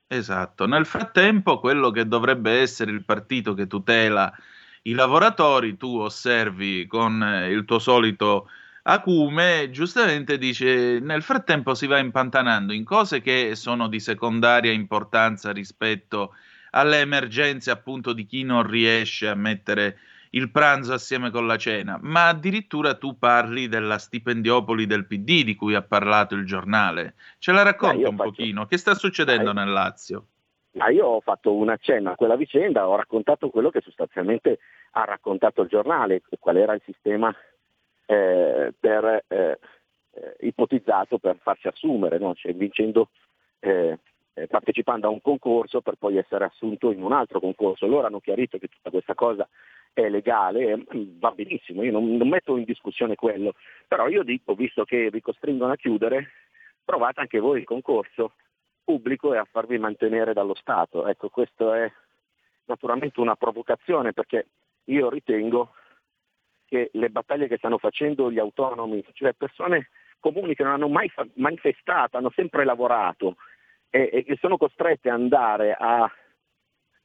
Esatto. 0.07 0.67
Nel 0.67 0.87
frattempo, 0.87 1.59
quello 1.59 1.91
che 1.91 2.07
dovrebbe 2.07 2.61
essere 2.61 2.91
il 2.91 3.05
partito 3.05 3.53
che 3.53 3.67
tutela 3.67 4.33
i 4.83 4.93
lavoratori, 4.95 5.77
tu 5.77 5.99
osservi 5.99 6.87
con 6.87 7.23
eh, 7.23 7.51
il 7.51 7.65
tuo 7.65 7.79
solito 7.79 8.49
acume, 8.91 9.69
giustamente 9.71 10.39
dice, 10.39 10.99
nel 10.99 11.23
frattempo 11.23 11.75
si 11.75 11.87
va 11.87 11.99
impantanando 11.99 12.73
in 12.73 12.85
cose 12.85 13.21
che 13.21 13.55
sono 13.55 13.87
di 13.87 14.01
secondaria 14.01 14.73
importanza 14.73 15.53
rispetto 15.53 16.35
alle 16.71 17.01
emergenze 17.01 17.71
appunto 17.71 18.15
di 18.15 18.25
chi 18.25 18.45
non 18.45 18.67
riesce 18.67 19.29
a 19.29 19.35
mettere 19.35 19.99
il 20.31 20.51
pranzo 20.51 20.95
assieme 20.95 21.31
con 21.31 21.47
la 21.47 21.57
cena, 21.57 21.99
ma 22.01 22.29
addirittura 22.29 22.95
tu 22.95 23.19
parli 23.19 23.69
della 23.69 23.99
stipendiopoli 23.99 24.87
del 24.87 25.07
PD 25.07 25.43
di 25.43 25.55
cui 25.55 25.75
ha 25.75 25.83
parlato 25.83 26.35
il 26.35 26.47
giornale. 26.47 27.15
Ce 27.39 27.53
la 27.53 27.63
racconti 27.63 28.01
io 28.01 28.11
un 28.11 28.17
faccio- 28.17 28.31
pochino? 28.31 28.67
Che 28.67 28.77
sta 28.79 28.95
succedendo 28.95 29.53
Dai. 29.53 29.65
nel 29.65 29.73
Lazio? 29.73 30.27
Ma 30.73 30.89
io 30.89 31.07
ho 31.07 31.21
fatto 31.21 31.55
un 31.55 31.69
accenno 31.69 32.13
a 32.13 32.15
quella 32.15 32.37
vicenda, 32.37 32.89
ho 32.89 32.97
raccontato 32.97 33.51
quello 33.51 33.71
che 33.71 33.81
sostanzialmente 33.81 34.59
ha 34.93 35.05
raccontato 35.05 35.63
il 35.63 35.69
giornale, 35.69 36.23
qual 36.39 36.57
era 36.57 36.73
il 36.75 36.83
sistema 36.85 37.35
eh, 38.11 38.73
per, 38.81 39.23
eh, 39.29 39.59
eh, 40.13 40.37
ipotizzato 40.41 41.19
per 41.19 41.37
farsi 41.43 41.69
assumere, 41.69 42.19
no? 42.19 42.35
Cioè, 42.35 42.55
vincendo, 42.55 43.11
eh, 43.61 43.99
partecipando 44.49 45.07
a 45.07 45.11
un 45.11 45.21
concorso 45.21 45.83
per 45.83 45.97
poi 45.97 46.17
essere 46.17 46.47
assunto 46.47 46.91
in 46.91 47.03
un 47.03 47.13
altro 47.13 47.39
concorso. 47.39 47.87
Loro 47.87 48.07
hanno 48.07 48.21
chiarito 48.21 48.57
che 48.57 48.69
tutta 48.69 48.89
questa 48.89 49.15
cosa 49.15 49.47
è 49.93 50.09
legale, 50.09 50.85
va 51.19 51.33
benissimo, 51.33 51.83
io 51.83 51.93
non, 51.93 52.17
non 52.17 52.29
metto 52.29 52.57
in 52.57 52.65
discussione 52.65 53.15
quello, 53.15 53.55
però 53.87 54.09
io 54.09 54.23
dico, 54.23 54.55
visto 54.55 54.85
che 54.85 55.11
vi 55.11 55.21
costringono 55.21 55.73
a 55.73 55.77
chiudere, 55.77 56.29
provate 56.83 57.21
anche 57.21 57.41
voi 57.41 57.59
il 57.59 57.67
concorso 57.67 58.35
pubblico 58.85 59.35
e 59.35 59.39
a 59.39 59.49
farvi 59.51 59.77
mantenere 59.77 60.33
dallo 60.33 60.55
Stato. 60.55 61.07
Ecco, 61.07 61.29
questo 61.29 61.75
è 61.75 61.93
naturalmente 62.65 63.21
una 63.21 63.37
provocazione 63.37 64.15
perché 64.15 64.47
io 64.85 65.11
ritengo 65.11 65.73
che 66.69 66.91
le 66.93 67.09
battaglie 67.09 67.49
che 67.49 67.57
stanno 67.57 67.79
facendo 67.79 68.31
gli 68.31 68.39
autonomi, 68.39 69.05
cioè 69.15 69.33
persone 69.33 69.89
comuni 70.21 70.55
che 70.55 70.63
non 70.63 70.73
hanno 70.73 70.89
mai 70.89 71.09
fa- 71.09 71.27
manifestato, 71.35 72.17
hanno 72.17 72.31
sempre 72.35 72.65
lavorato 72.65 73.37
e, 73.91 74.11
e 74.13 74.25
che 74.25 74.37
sono 74.41 74.57
costrette 74.57 75.09
ad 75.09 75.21
andare 75.21 75.75
a, 75.79 76.11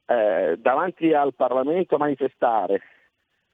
eh, 0.06 0.56
davanti 0.58 1.14
al 1.14 1.34
Parlamento 1.34 1.96
a 1.96 2.00
manifestare, 2.00 2.82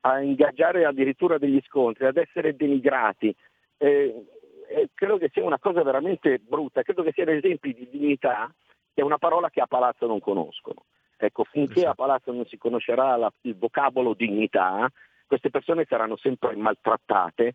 a 0.01 0.19
ingaggiare 0.21 0.85
addirittura 0.85 1.37
degli 1.37 1.61
scontri, 1.65 2.05
ad 2.05 2.17
essere 2.17 2.55
denigrati. 2.55 3.35
eh, 3.77 4.25
eh, 4.69 4.89
credo 4.93 5.17
che 5.17 5.29
sia 5.33 5.43
una 5.43 5.57
cosa 5.57 5.81
veramente 5.81 6.37
brutta, 6.37 6.83
credo 6.83 7.01
che 7.01 7.11
siano 7.11 7.31
esempi 7.31 7.73
di 7.73 7.89
dignità 7.89 8.53
che 8.93 9.01
è 9.01 9.03
una 9.03 9.17
parola 9.17 9.49
che 9.49 9.61
a 9.61 9.67
Palazzo 9.67 10.05
non 10.05 10.19
conoscono. 10.19 10.85
Ecco, 11.17 11.43
finché 11.43 11.85
a 11.85 11.95
Palazzo 11.95 12.31
non 12.31 12.45
si 12.45 12.57
conoscerà 12.57 13.15
la- 13.17 13.33
il 13.41 13.57
vocabolo 13.57 14.13
dignità, 14.13 14.89
queste 15.29 15.51
persone 15.51 15.85
saranno 15.87 16.17
sempre 16.17 16.55
maltrattate 16.55 17.53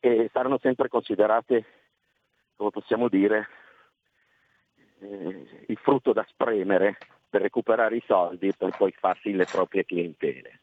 e 0.00 0.28
saranno 0.34 0.58
sempre 0.60 0.88
considerate, 0.88 1.64
come 2.54 2.68
possiamo 2.68 3.08
dire, 3.08 3.48
eh, 5.00 5.64
il 5.66 5.78
frutto 5.78 6.12
da 6.12 6.26
spremere 6.28 6.98
per 7.30 7.40
recuperare 7.40 7.96
i 7.96 8.04
soldi 8.06 8.52
per 8.54 8.76
poi 8.76 8.92
farsi 8.92 9.32
le 9.32 9.46
proprie 9.46 9.86
clientele. 9.86 10.60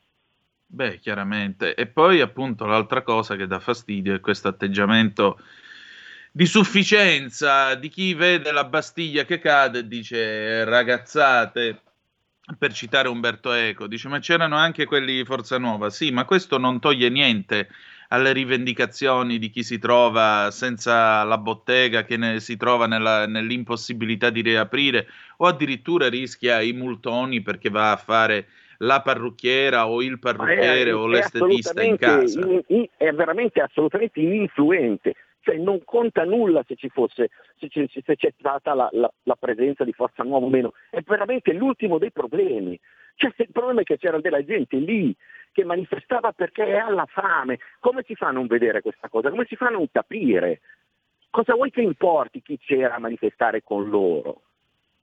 Beh, 0.68 1.00
chiaramente. 1.00 1.74
E 1.74 1.88
poi 1.88 2.22
appunto 2.22 2.68
l'altra 2.68 3.02
cosa 3.02 3.36
che 3.36 3.48
dà 3.48 3.60
fastidio 3.60 4.14
è 4.14 4.20
questo 4.20 4.48
atteggiamento 4.48 5.40
di 6.32 6.46
sufficienza 6.46 7.74
di 7.74 7.90
chi 7.90 8.14
vede 8.14 8.52
la 8.52 8.66
Bastiglia 8.66 9.26
che 9.26 9.40
cade 9.40 9.80
e 9.80 9.88
dice 9.88 10.64
ragazzate, 10.66 11.82
per 12.58 12.74
citare 12.74 13.08
Umberto 13.08 13.54
Eco, 13.54 13.88
dice 13.88 14.10
ma 14.10 14.20
c'erano 14.20 14.58
anche 14.58 14.86
quelli 14.86 15.16
di 15.16 15.26
Forza 15.26 15.58
Nuova, 15.58 15.90
sì, 15.90 16.12
ma 16.12 16.26
questo 16.26 16.58
non 16.58 16.80
toglie 16.80 17.10
niente 17.10 17.70
alle 18.10 18.34
rivendicazioni 18.34 19.40
di 19.40 19.50
chi 19.50 19.64
si 19.64 19.80
trova 19.80 20.50
senza 20.52 21.24
la 21.24 21.38
bottega, 21.38 22.04
che 22.04 22.18
ne, 22.18 22.40
si 22.40 22.58
trova 22.58 22.86
nella, 22.86 23.26
nell'impossibilità 23.26 24.30
di 24.30 24.42
riaprire 24.42 25.08
o 25.38 25.48
addirittura 25.48 26.10
rischia 26.10 26.62
i 26.62 26.74
multoni 26.74 27.42
perché 27.42 27.70
va 27.70 27.92
a 27.92 27.98
fare 27.98 28.48
la 28.80 29.02
parrucchiera 29.02 29.88
o 29.88 30.04
il 30.04 30.20
parrucchiere 30.20 30.90
è, 30.90 30.96
o 30.96 31.08
l'estetista 31.08 31.82
in 31.82 31.98
casa. 31.98 32.42
In, 32.42 32.62
in, 32.68 32.86
è 32.98 33.12
veramente 33.12 33.62
assolutamente 33.62 34.20
ininfluente. 34.20 35.16
Cioè 35.44 35.58
non 35.58 35.84
conta 35.84 36.24
nulla 36.24 36.64
se 36.66 36.76
ci 36.76 36.88
fosse, 36.88 37.30
se, 37.58 37.68
ci, 37.68 37.86
se 37.90 38.16
c'è 38.16 38.34
stata 38.40 38.74
la, 38.74 38.88
la, 38.94 39.12
la, 39.24 39.36
presenza 39.36 39.84
di 39.84 39.92
Forza 39.92 40.24
Nuova 40.24 40.46
o 40.46 40.50
meno, 40.50 40.72
è 40.90 41.02
veramente 41.02 41.52
l'ultimo 41.52 41.98
dei 41.98 42.12
problemi. 42.12 42.80
Cioè, 43.16 43.34
il 43.36 43.52
problema 43.52 43.82
è 43.82 43.84
che 43.84 43.98
c'era 43.98 44.22
della 44.22 44.44
gente 44.44 44.78
lì 44.78 45.14
che 45.52 45.66
manifestava 45.66 46.32
perché 46.32 46.66
è 46.66 46.78
alla 46.78 47.06
fame. 47.06 47.60
Come 47.80 48.04
si 48.08 48.16
fa 48.16 48.28
a 48.28 48.32
non 48.32 48.48
vedere 48.48 48.82
questa 48.82 49.10
cosa? 49.10 49.30
Come 49.30 49.46
si 49.46 49.58
fa 49.58 49.68
a 49.68 49.72
non 49.72 49.88
capire? 49.92 50.62
Cosa 51.30 51.56
vuoi 51.56 51.72
che 51.72 51.82
importi 51.82 52.42
chi 52.42 52.58
c'era 52.58 52.96
a 52.96 53.00
manifestare 53.00 53.64
con 53.64 53.90
loro? 53.90 54.44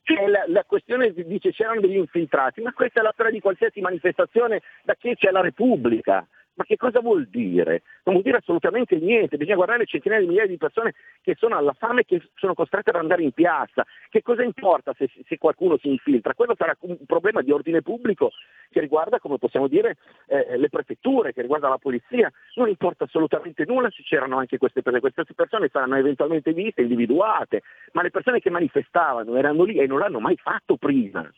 Cioè, 0.03 0.27
la, 0.27 0.45
la, 0.47 0.65
questione 0.65 1.13
dice 1.13 1.53
c'erano 1.53 1.81
degli 1.81 1.97
infiltrati, 1.97 2.63
ma 2.63 2.73
questa 2.73 3.01
è 3.01 3.03
la 3.03 3.13
storia 3.13 3.33
di 3.33 3.41
qualsiasi 3.41 3.81
manifestazione 3.81 4.63
da 4.83 4.95
chi 4.95 5.15
c'è 5.15 5.31
la 5.31 5.43
Repubblica. 5.43 6.27
Ma 6.55 6.65
che 6.65 6.77
cosa 6.77 7.01
vuol 7.01 7.27
dire? 7.29 7.83
Non 8.05 8.15
vuol 8.15 8.23
dire 8.23 8.39
assolutamente 8.39 8.97
niente, 8.97 9.37
bisogna 9.37 9.57
guardare 9.57 9.87
centinaia 9.87 10.21
di 10.21 10.27
migliaia 10.27 10.49
di 10.49 10.57
persone 10.57 10.95
che 11.23 11.35
sono 11.39 11.57
alla 11.57 11.73
fame 11.73 12.03
e 12.03 12.05
che 12.05 12.23
sono 12.35 12.55
costrette 12.55 12.91
ad 12.91 12.97
andare 12.97 13.23
in 13.23 13.33
piazza. 13.33 13.87
Che 14.09 14.23
cosa 14.23 14.43
importa 14.43 14.93
se, 14.97 15.09
se 15.27 15.39
qualcuno 15.39 15.79
si 15.79 15.89
infiltra? 15.89 16.35
Quello 16.35 16.55
sarà 16.57 16.77
un 16.81 16.99
problema 17.07 17.41
di 17.41 17.51
ordine 17.51 17.83
pubblico 17.83 18.33
che 18.69 18.81
riguarda, 18.81 19.19
come 19.19 19.39
possiamo 19.39 19.69
dire, 19.69 19.97
eh, 20.27 20.57
le 20.59 20.69
prefetture, 20.69 21.33
che 21.33 21.41
riguarda 21.41 21.69
la 21.69 21.79
polizia. 21.79 22.31
Non 22.57 22.69
importa 22.69 23.05
assolutamente 23.05 23.65
nulla 23.65 23.89
se 23.91 24.03
c'erano 24.03 24.37
anche 24.37 24.59
queste 24.59 24.83
persone. 24.83 25.13
Queste 25.13 25.35
persone 25.35 25.69
saranno 25.71 25.97
eventualmente 25.97 26.53
viste, 26.53 26.83
individuate, 26.83 27.63
ma 27.93 28.03
le 28.03 28.11
persone 28.11 28.41
che 28.41 28.51
manifestavano 28.51 29.37
erano 29.37 29.65
lì 29.65 29.79
e 29.79 29.87
non 29.87 29.99
l'hanno 29.99 30.21
mai 30.21 30.37
fatto 30.37 30.77
prima. 30.77 31.31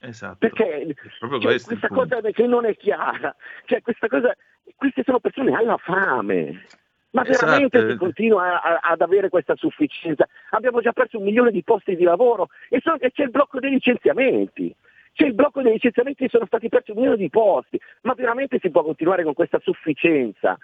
Esatto. 0.00 0.36
Perché 0.38 0.94
cioè, 1.18 1.60
questa 1.60 1.88
cosa 1.88 2.20
che 2.20 2.46
non 2.46 2.64
è 2.64 2.76
chiara, 2.76 3.34
cioè, 3.64 3.82
questa 3.82 4.08
cosa, 4.08 4.36
queste 4.76 5.02
sono 5.04 5.20
persone 5.20 5.54
alla 5.54 5.76
fame. 5.78 6.64
Ma 7.10 7.22
veramente 7.22 7.78
esatto. 7.78 7.92
si 7.92 7.98
continua 7.98 8.60
a, 8.60 8.74
a, 8.74 8.90
ad 8.90 9.00
avere 9.00 9.30
questa 9.30 9.56
sufficienza? 9.56 10.28
Abbiamo 10.50 10.82
già 10.82 10.92
perso 10.92 11.16
un 11.16 11.24
milione 11.24 11.50
di 11.50 11.62
posti 11.62 11.96
di 11.96 12.04
lavoro 12.04 12.48
e, 12.68 12.80
so 12.82 12.96
che 12.98 13.10
c'è 13.10 13.22
il 13.22 13.30
blocco 13.30 13.58
dei 13.58 13.70
licenziamenti. 13.70 14.74
C'è 15.14 15.24
il 15.24 15.32
blocco 15.32 15.62
dei 15.62 15.72
licenziamenti 15.72 16.24
e 16.24 16.28
sono 16.28 16.44
stati 16.44 16.68
persi 16.68 16.90
un 16.90 16.98
milione 16.98 17.16
di 17.16 17.30
posti. 17.30 17.80
Ma 18.02 18.12
veramente 18.12 18.58
si 18.60 18.68
può 18.70 18.82
continuare 18.82 19.24
con 19.24 19.32
questa 19.32 19.58
sufficienza? 19.60 20.58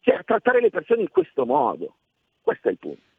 Cioè 0.00 0.16
a 0.16 0.22
trattare 0.22 0.60
le 0.60 0.68
persone 0.68 1.00
in 1.00 1.08
questo 1.08 1.46
modo? 1.46 1.96
Questo 2.42 2.68
è 2.68 2.72
il 2.72 2.78
punto. 2.78 3.13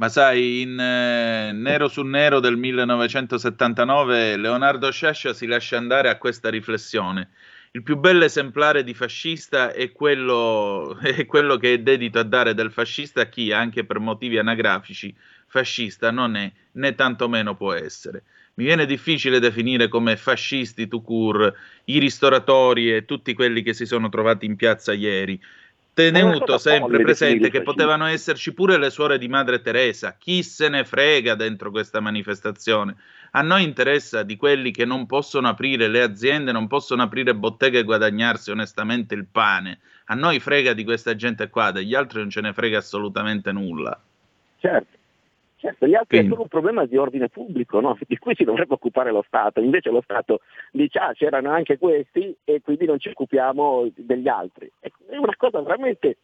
Ma 0.00 0.08
sai, 0.08 0.62
in 0.62 0.80
eh, 0.80 1.52
Nero 1.52 1.86
su 1.86 2.00
Nero 2.00 2.40
del 2.40 2.56
1979 2.56 4.38
Leonardo 4.38 4.90
Sciascia 4.90 5.34
si 5.34 5.46
lascia 5.46 5.76
andare 5.76 6.08
a 6.08 6.16
questa 6.16 6.48
riflessione. 6.48 7.28
Il 7.72 7.82
più 7.82 7.98
bello 7.98 8.24
esemplare 8.24 8.82
di 8.82 8.94
fascista 8.94 9.74
è 9.74 9.92
quello, 9.92 10.96
è 11.04 11.26
quello 11.26 11.58
che 11.58 11.74
è 11.74 11.78
dedito 11.80 12.18
a 12.18 12.22
dare 12.22 12.54
del 12.54 12.72
fascista 12.72 13.20
a 13.20 13.26
chi, 13.26 13.52
anche 13.52 13.84
per 13.84 13.98
motivi 13.98 14.38
anagrafici, 14.38 15.14
fascista 15.46 16.10
non 16.10 16.34
è, 16.34 16.50
né 16.72 16.94
tantomeno 16.94 17.54
può 17.54 17.74
essere. 17.74 18.22
Mi 18.54 18.64
viene 18.64 18.86
difficile 18.86 19.38
definire 19.38 19.88
come 19.88 20.16
fascisti 20.16 20.88
tout 20.88 21.04
court 21.04 21.54
i 21.84 21.98
ristoratori 21.98 22.90
e 22.90 23.04
tutti 23.04 23.34
quelli 23.34 23.60
che 23.60 23.74
si 23.74 23.84
sono 23.84 24.08
trovati 24.08 24.46
in 24.46 24.56
piazza 24.56 24.94
ieri, 24.94 25.38
tenuto 26.10 26.58
sempre 26.58 27.02
presente 27.02 27.50
che 27.50 27.62
potevano 27.62 28.06
esserci 28.06 28.54
pure 28.54 28.78
le 28.78 28.90
suore 28.90 29.18
di 29.18 29.28
Madre 29.28 29.60
Teresa. 29.60 30.16
Chi 30.18 30.42
se 30.42 30.68
ne 30.68 30.84
frega 30.84 31.34
dentro 31.34 31.70
questa 31.70 32.00
manifestazione? 32.00 32.96
A 33.32 33.42
noi 33.42 33.62
interessa 33.62 34.22
di 34.22 34.36
quelli 34.36 34.70
che 34.70 34.84
non 34.84 35.06
possono 35.06 35.48
aprire 35.48 35.88
le 35.88 36.02
aziende, 36.02 36.52
non 36.52 36.66
possono 36.66 37.02
aprire 37.02 37.34
botteghe 37.34 37.80
e 37.80 37.84
guadagnarsi 37.84 38.50
onestamente 38.50 39.14
il 39.14 39.26
pane. 39.30 39.80
A 40.06 40.14
noi 40.14 40.40
frega 40.40 40.72
di 40.72 40.82
questa 40.82 41.14
gente 41.14 41.48
qua, 41.48 41.70
degli 41.70 41.94
altri 41.94 42.20
non 42.20 42.30
ce 42.30 42.40
ne 42.40 42.52
frega 42.52 42.78
assolutamente 42.78 43.52
nulla. 43.52 44.00
Certo. 44.58 44.98
Certo, 45.60 45.86
gli 45.86 45.94
altri 45.94 46.16
Quindi. 46.16 46.28
sono 46.30 46.42
un 46.42 46.48
problema 46.48 46.86
di 46.86 46.96
ordine 46.96 47.28
pubblico, 47.28 47.80
no? 47.80 47.98
di 48.08 48.16
cui 48.16 48.34
si 48.34 48.44
dovrebbe 48.44 48.72
occupare 48.72 49.12
lo 49.12 49.22
Stato, 49.26 49.60
invece 49.60 49.90
lo 49.90 50.00
Stato 50.00 50.40
dice 50.72 50.98
ah 50.98 51.12
c'erano 51.12 51.50
anche 51.50 51.76
questi 51.76 52.34
e 52.44 52.62
quindi 52.62 52.86
non 52.86 52.98
ci 52.98 53.10
occupiamo 53.10 53.90
degli 53.94 54.26
altri. 54.26 54.70
È 54.80 54.90
una 55.16 55.34
cosa 55.36 55.60
veramente 55.60 56.16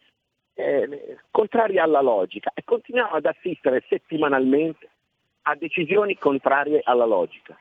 eh, 0.55 1.19
contraria 1.31 1.83
alla 1.83 2.01
logica 2.01 2.51
e 2.55 2.63
continuiamo 2.65 3.13
ad 3.13 3.27
assistere 3.27 3.85
settimanalmente 3.89 4.89
a 5.43 5.55
decisioni 5.55 6.17
contrarie 6.17 6.81
alla 6.83 7.05
logica. 7.05 7.59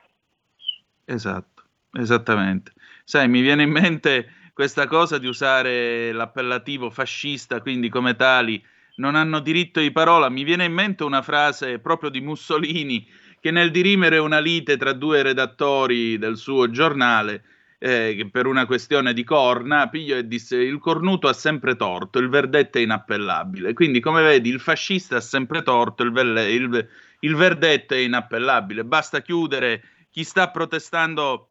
Esatto, 1.04 1.62
esattamente. 1.92 2.72
Sai, 3.04 3.28
mi 3.28 3.42
viene 3.42 3.64
in 3.64 3.70
mente 3.70 4.30
questa 4.54 4.86
cosa 4.86 5.18
di 5.18 5.26
usare 5.26 6.10
l'appellativo 6.12 6.88
fascista, 6.88 7.60
quindi 7.60 7.90
come 7.90 8.16
tali 8.16 8.64
non 8.96 9.14
hanno 9.14 9.40
diritto 9.40 9.80
di 9.80 9.90
parola. 9.90 10.28
Mi 10.28 10.44
viene 10.44 10.64
in 10.64 10.72
mente 10.72 11.04
una 11.04 11.22
frase 11.22 11.78
proprio 11.78 12.10
di 12.10 12.20
Mussolini 12.20 13.06
che 13.40 13.50
nel 13.50 13.70
dirimere 13.70 14.18
una 14.18 14.38
lite 14.38 14.76
tra 14.76 14.92
due 14.92 15.22
redattori 15.22 16.18
del 16.18 16.36
suo 16.36 16.70
giornale, 16.70 17.44
eh, 17.78 18.28
per 18.30 18.46
una 18.46 18.66
questione 18.66 19.12
di 19.12 19.22
corna, 19.22 19.88
pigliò 19.88 20.20
disse 20.22 20.56
il 20.56 20.78
cornuto 20.78 21.28
ha 21.28 21.32
sempre 21.32 21.76
torto, 21.76 22.18
il 22.18 22.28
verdetto 22.28 22.78
è 22.78 22.80
inappellabile. 22.80 23.72
Quindi, 23.74 24.00
come 24.00 24.22
vedi, 24.22 24.48
il 24.48 24.60
fascista 24.60 25.16
ha 25.16 25.20
sempre 25.20 25.62
torto, 25.62 26.02
il, 26.02 26.12
velle- 26.12 26.50
il, 26.50 26.88
il 27.20 27.36
verdetto 27.36 27.94
è 27.94 27.98
inappellabile. 27.98 28.84
Basta 28.84 29.20
chiudere 29.20 29.82
chi 30.10 30.24
sta 30.24 30.50
protestando 30.50 31.50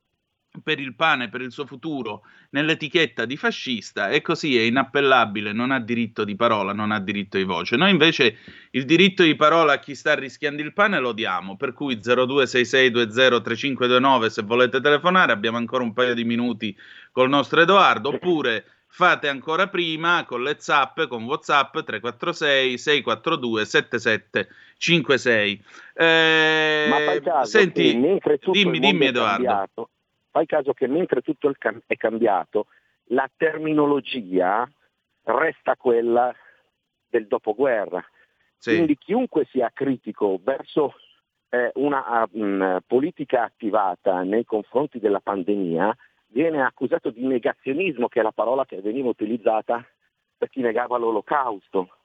per 0.64 0.80
il 0.80 0.96
pane, 0.96 1.30
per 1.30 1.42
il 1.42 1.52
suo 1.52 1.66
futuro, 1.66 2.22
nell'etichetta 2.52 3.26
di 3.26 3.36
fascista 3.38 4.10
e 4.10 4.22
così 4.22 4.56
è 4.58 4.62
inappellabile, 4.62 5.52
non 5.52 5.72
ha 5.72 5.80
diritto 5.80 6.24
di 6.24 6.36
parola, 6.36 6.74
non 6.74 6.92
ha 6.92 7.00
diritto 7.00 7.38
di 7.38 7.44
voce. 7.44 7.76
Noi 7.76 7.90
invece 7.92 8.38
il 8.72 8.86
diritto 8.86 9.22
di 9.24 9.36
parola 9.36 9.74
a 9.74 9.80
chi 9.80 9.94
sta 9.96 10.14
rischiando 10.16 10.62
il 10.62 10.74
pane 10.74 11.00
lo 11.00 11.12
diamo, 11.12 11.58
per 11.58 11.74
cui 11.74 11.98
0266203529 11.98 14.28
se 14.28 14.44
volete 14.44 14.80
telefonare, 14.82 15.32
abbiamo 15.32 15.58
ancora 15.58 15.84
un 15.84 15.94
paio 15.94 16.14
di 16.14 16.24
minuti 16.24 16.78
col 17.12 17.30
nostro 17.30 17.62
Edoardo, 17.62 18.10
oppure 18.10 18.66
fate 18.96 19.28
ancora 19.28 19.68
prima 19.68 20.24
con 20.26 20.42
le 20.42 20.56
zappe, 20.58 21.08
con 21.08 21.26
Whatsapp 21.26 21.74
346 21.74 22.78
642 22.78 23.66
7756. 23.66 25.64
Eh, 25.94 26.88
Ma 26.90 27.20
caso 27.22 27.50
senti, 27.50 28.00
dimmi, 28.52 28.80
dimmi 28.80 29.08
Edoardo. 29.08 29.44
Cambiato, 29.44 29.90
fai 30.36 30.46
caso 30.46 30.74
che 30.74 30.86
mentre 30.88 31.22
tutto 31.22 31.50
è 31.88 31.96
cambiato, 31.96 32.66
la 33.06 33.30
terminologia 33.38 34.70
resta 35.24 35.78
quella 35.78 36.36
del 37.08 37.26
dopoguerra. 37.28 38.04
Sì. 38.58 38.72
Quindi 38.72 38.98
chiunque 38.98 39.46
sia 39.46 39.72
critico 39.74 40.38
verso 40.44 40.96
eh, 41.48 41.72
una 41.76 42.28
um, 42.34 42.80
politica 42.86 43.44
attivata 43.44 44.24
nei 44.24 44.44
confronti 44.44 45.00
della 45.00 45.22
pandemia 45.22 45.96
viene 46.28 46.62
accusato 46.62 47.12
di 47.12 47.26
negazionismo, 47.26 48.10
che 48.10 48.20
è 48.20 48.24
la 48.24 48.34
parola 48.34 48.66
che 48.66 48.82
veniva 48.82 49.08
utilizzata 49.08 49.88
per 50.38 50.50
chi 50.50 50.60
negava 50.60 50.98
l'olocausto. 50.98 51.96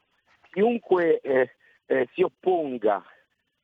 Chiunque 0.53 1.19
eh, 1.19 1.57
eh, 1.87 2.09
si 2.13 2.23
opponga 2.23 3.03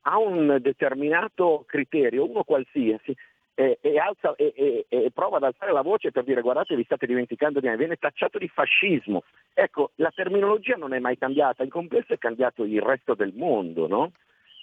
a 0.01 0.17
un 0.17 0.57
determinato 0.59 1.63
criterio, 1.65 2.29
uno 2.29 2.43
qualsiasi, 2.43 3.15
e, 3.59 3.97
alza, 3.97 4.35
e, 4.35 4.85
e, 4.87 5.11
prova 5.11 5.37
ad 5.37 5.43
alzare 5.43 5.71
la 5.71 5.81
voce 5.81 6.11
per 6.11 6.23
dire 6.23 6.41
guardate 6.41 6.75
vi 6.75 6.83
state 6.83 7.07
dimenticando 7.07 7.59
di 7.59 7.67
me, 7.67 7.75
viene 7.75 7.95
tacciato 7.95 8.37
di 8.37 8.47
fascismo. 8.47 9.23
Ecco, 9.51 9.93
la 9.95 10.11
terminologia 10.13 10.75
non 10.75 10.93
è 10.93 10.99
mai 10.99 11.17
cambiata, 11.17 11.63
in 11.63 11.71
complesso 11.71 12.13
è 12.13 12.19
cambiato 12.19 12.63
il 12.63 12.79
resto 12.79 13.15
del 13.15 13.33
mondo, 13.35 13.87
no? 13.87 14.11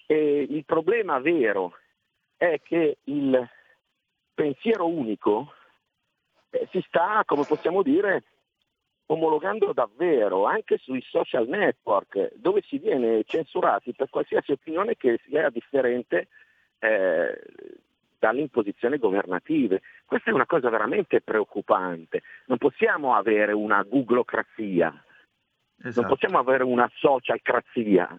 E 0.07 0.46
il 0.48 0.64
problema 0.64 1.18
vero 1.18 1.76
è 2.37 2.61
che 2.62 2.98
il 3.02 3.48
pensiero 4.33 4.87
unico 4.87 5.52
eh, 6.50 6.68
si 6.70 6.80
sta, 6.87 7.24
come 7.26 7.44
possiamo 7.48 7.83
dire, 7.83 8.22
omologando 9.07 9.72
davvero 9.72 10.44
anche 10.44 10.78
sui 10.78 11.02
social 11.02 11.48
network, 11.48 12.33
dove 12.37 12.62
si 12.62 12.78
viene 12.78 13.24
censurati 13.24 13.92
per 13.92 14.09
qualsiasi 14.09 14.52
opinione 14.52 14.96
che 14.96 15.18
sia 15.26 15.50
differente 15.50 16.28
eh, 16.78 17.40
dalle 18.24 18.40
imposizioni 18.40 18.96
governative. 18.96 19.82
Questa 20.06 20.30
è 20.30 20.32
una 20.32 20.46
cosa 20.46 20.70
veramente 20.70 21.20
preoccupante. 21.20 22.22
Non 22.46 22.56
possiamo 22.56 23.14
avere 23.14 23.52
una 23.52 23.82
googlocrazia, 23.82 25.04
esatto. 25.82 26.00
non 26.00 26.08
possiamo 26.08 26.38
avere 26.38 26.64
una 26.64 26.90
socialcrazia. 26.94 28.18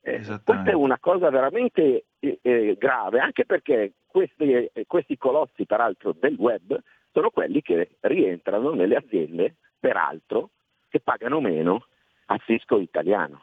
Eh, 0.00 0.22
questa 0.42 0.70
è 0.70 0.72
una 0.72 0.98
cosa 0.98 1.28
veramente 1.28 2.06
eh, 2.18 2.38
eh, 2.40 2.76
grave, 2.78 3.18
anche 3.18 3.44
perché 3.44 3.92
questi, 4.06 4.52
eh, 4.52 4.84
questi 4.86 5.18
colossi, 5.18 5.66
peraltro, 5.66 6.14
del 6.18 6.36
web 6.38 6.80
sono 7.12 7.28
quelli 7.28 7.60
che 7.60 7.96
rientrano 8.00 8.70
nelle 8.72 8.96
aziende, 8.96 9.56
peraltro, 9.78 10.50
che 10.88 11.00
pagano 11.00 11.40
meno 11.40 11.88
al 12.26 12.40
fisco 12.40 12.78
italiano. 12.78 13.42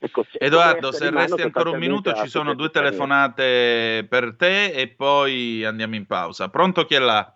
Ecco, 0.00 0.24
Edoardo, 0.38 0.92
se 0.92 1.10
resti 1.10 1.42
ancora 1.42 1.70
un 1.70 1.78
minuto, 1.78 2.12
ci 2.12 2.28
sono 2.28 2.54
due 2.54 2.70
telefonate 2.70 4.06
per 4.08 4.36
te 4.36 4.70
e 4.70 4.88
poi 4.88 5.64
andiamo 5.64 5.96
in 5.96 6.06
pausa. 6.06 6.48
Pronto 6.48 6.84
chi 6.84 6.94
è 6.94 7.00
là? 7.00 7.34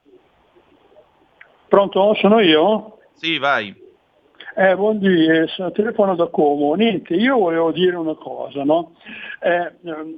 Pronto, 1.68 2.14
sono 2.14 2.38
io? 2.40 2.98
Sì, 3.14 3.38
vai. 3.38 3.74
Eh, 4.54 4.76
buondì, 4.76 5.26
sono 5.48 5.72
telefono 5.72 6.14
da 6.14 6.26
Como. 6.26 6.74
Niente, 6.74 7.14
io 7.14 7.38
volevo 7.38 7.72
dire 7.72 7.96
una 7.96 8.14
cosa, 8.14 8.62
no? 8.62 8.92
eh, 9.42 9.72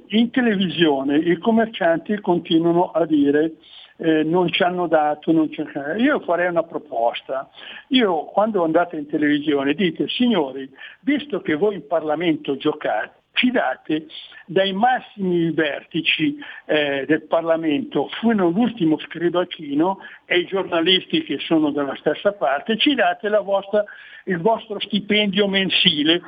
in 0.07 0.29
televisione 0.29 1.17
i 1.17 1.37
commercianti 1.37 2.19
continuano 2.21 2.91
a 2.91 3.05
dire 3.05 3.53
eh, 3.97 4.23
non 4.23 4.49
ci 4.49 4.63
hanno 4.63 4.87
dato, 4.87 5.31
non 5.31 5.51
ci 5.51 5.61
hanno... 5.61 5.95
io 5.95 6.19
farei 6.19 6.47
una 6.47 6.63
proposta. 6.63 7.49
Io 7.89 8.25
quando 8.25 8.63
andate 8.63 8.97
in 8.97 9.07
televisione 9.07 9.73
dite 9.73 10.07
signori, 10.07 10.69
visto 11.01 11.41
che 11.41 11.55
voi 11.55 11.75
in 11.75 11.87
Parlamento 11.87 12.57
giocate, 12.57 13.23
ci 13.35 13.51
date 13.51 14.07
dai 14.47 14.73
massimi 14.73 15.51
vertici 15.51 16.37
eh, 16.65 17.05
del 17.07 17.23
Parlamento 17.23 18.09
fino 18.19 18.47
all'ultimo 18.47 18.97
scribacino 18.99 19.99
e 20.25 20.39
i 20.39 20.45
giornalisti 20.45 21.23
che 21.23 21.37
sono 21.39 21.71
dalla 21.71 21.95
stessa 21.95 22.33
parte, 22.33 22.77
ci 22.77 22.95
date 22.95 23.29
vostra, 23.43 23.83
il 24.25 24.39
vostro 24.39 24.79
stipendio 24.79 25.47
mensile 25.47 26.21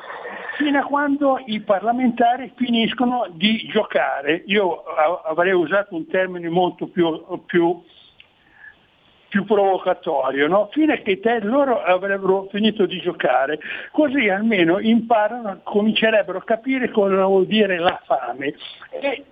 fino 0.57 0.79
a 0.79 0.83
quando 0.83 1.41
i 1.45 1.61
parlamentari 1.61 2.51
finiscono 2.55 3.27
di 3.31 3.67
giocare. 3.69 4.43
Io 4.47 4.83
avrei 5.25 5.53
usato 5.53 5.95
un 5.95 6.07
termine 6.07 6.49
molto 6.49 6.87
più, 6.87 7.23
più, 7.45 7.81
più 9.29 9.43
provocatorio, 9.45 10.47
no? 10.47 10.69
fino 10.71 10.95
che 11.01 11.19
te, 11.19 11.39
loro 11.41 11.81
avrebbero 11.81 12.47
finito 12.49 12.85
di 12.85 12.99
giocare, 12.99 13.59
così 13.91 14.29
almeno 14.29 14.79
imparano, 14.79 15.59
comincerebbero 15.63 16.39
a 16.39 16.43
capire 16.43 16.89
cosa 16.91 17.25
vuol 17.25 17.45
dire 17.45 17.77
la 17.77 17.99
fame. 18.05 18.55
E 18.89 19.25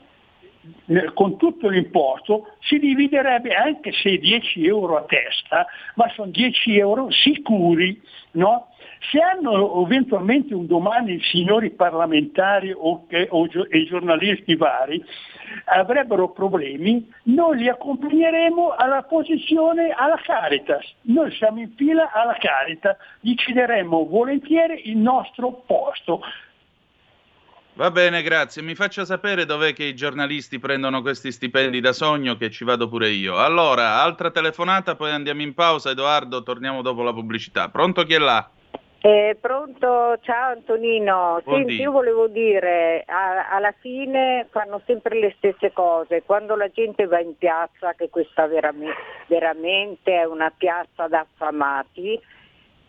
con 1.13 1.37
tutto 1.37 1.69
l'importo 1.69 2.55
si 2.59 2.79
dividerebbe 2.79 3.53
anche 3.53 3.91
se 3.91 4.17
10 4.17 4.65
euro 4.65 4.97
a 4.97 5.03
testa, 5.03 5.67
ma 5.95 6.09
sono 6.09 6.31
10 6.31 6.77
euro 6.77 7.11
sicuri, 7.11 8.01
no? 8.31 8.69
Se 9.11 9.19
hanno 9.19 9.83
eventualmente 9.83 10.53
un 10.53 10.65
domani 10.65 11.13
i 11.13 11.21
signori 11.21 11.71
parlamentari 11.71 12.71
o, 12.71 13.05
o, 13.29 13.47
e 13.69 13.77
i 13.77 13.85
giornalisti 13.85 14.55
vari 14.55 15.03
avrebbero 15.65 16.29
problemi, 16.29 17.07
noi 17.23 17.57
li 17.57 17.69
accompagneremo 17.69 18.71
alla 18.71 19.03
posizione 19.03 19.91
alla 19.91 20.19
Caritas. 20.21 20.85
Noi 21.01 21.31
siamo 21.31 21.59
in 21.59 21.71
fila 21.75 22.11
alla 22.11 22.37
Caritas, 22.39 22.97
gli 23.19 23.35
cederemo 23.35 24.05
volentieri 24.05 24.89
il 24.89 24.97
nostro 24.97 25.63
posto. 25.65 26.21
Va 27.73 27.91
bene, 27.91 28.21
grazie. 28.21 28.61
Mi 28.61 28.73
faccia 28.73 29.03
sapere 29.03 29.43
dov'è 29.43 29.73
che 29.73 29.83
i 29.83 29.95
giornalisti 29.95 30.59
prendono 30.59 31.01
questi 31.01 31.29
stipendi 31.29 31.81
da 31.81 31.91
sogno 31.91 32.37
che 32.37 32.49
ci 32.49 32.63
vado 32.63 32.87
pure 32.87 33.09
io. 33.09 33.37
Allora, 33.37 34.01
altra 34.01 34.31
telefonata, 34.31 34.95
poi 34.95 35.11
andiamo 35.11 35.41
in 35.41 35.53
pausa. 35.53 35.89
Edoardo, 35.89 36.41
torniamo 36.41 36.81
dopo 36.81 37.03
la 37.03 37.11
pubblicità. 37.11 37.67
Pronto 37.67 38.03
chi 38.03 38.13
è 38.13 38.17
là? 38.17 38.49
Eh, 39.05 39.37
pronto, 39.39 40.17
ciao 40.21 40.53
Antonino. 40.53 41.39
Senti, 41.45 41.75
io 41.75 41.91
volevo 41.91 42.25
dire, 42.27 43.03
a, 43.05 43.49
alla 43.51 43.71
fine 43.79 44.47
fanno 44.49 44.81
sempre 44.87 45.19
le 45.19 45.35
stesse 45.37 45.71
cose. 45.73 46.23
Quando 46.23 46.55
la 46.55 46.69
gente 46.69 47.05
va 47.05 47.19
in 47.19 47.37
piazza, 47.37 47.93
che 47.93 48.09
questa 48.09 48.47
veramente, 48.47 48.95
veramente 49.27 50.11
è 50.11 50.23
una 50.23 50.51
piazza 50.57 51.07
da 51.07 51.19
affamati, 51.19 52.19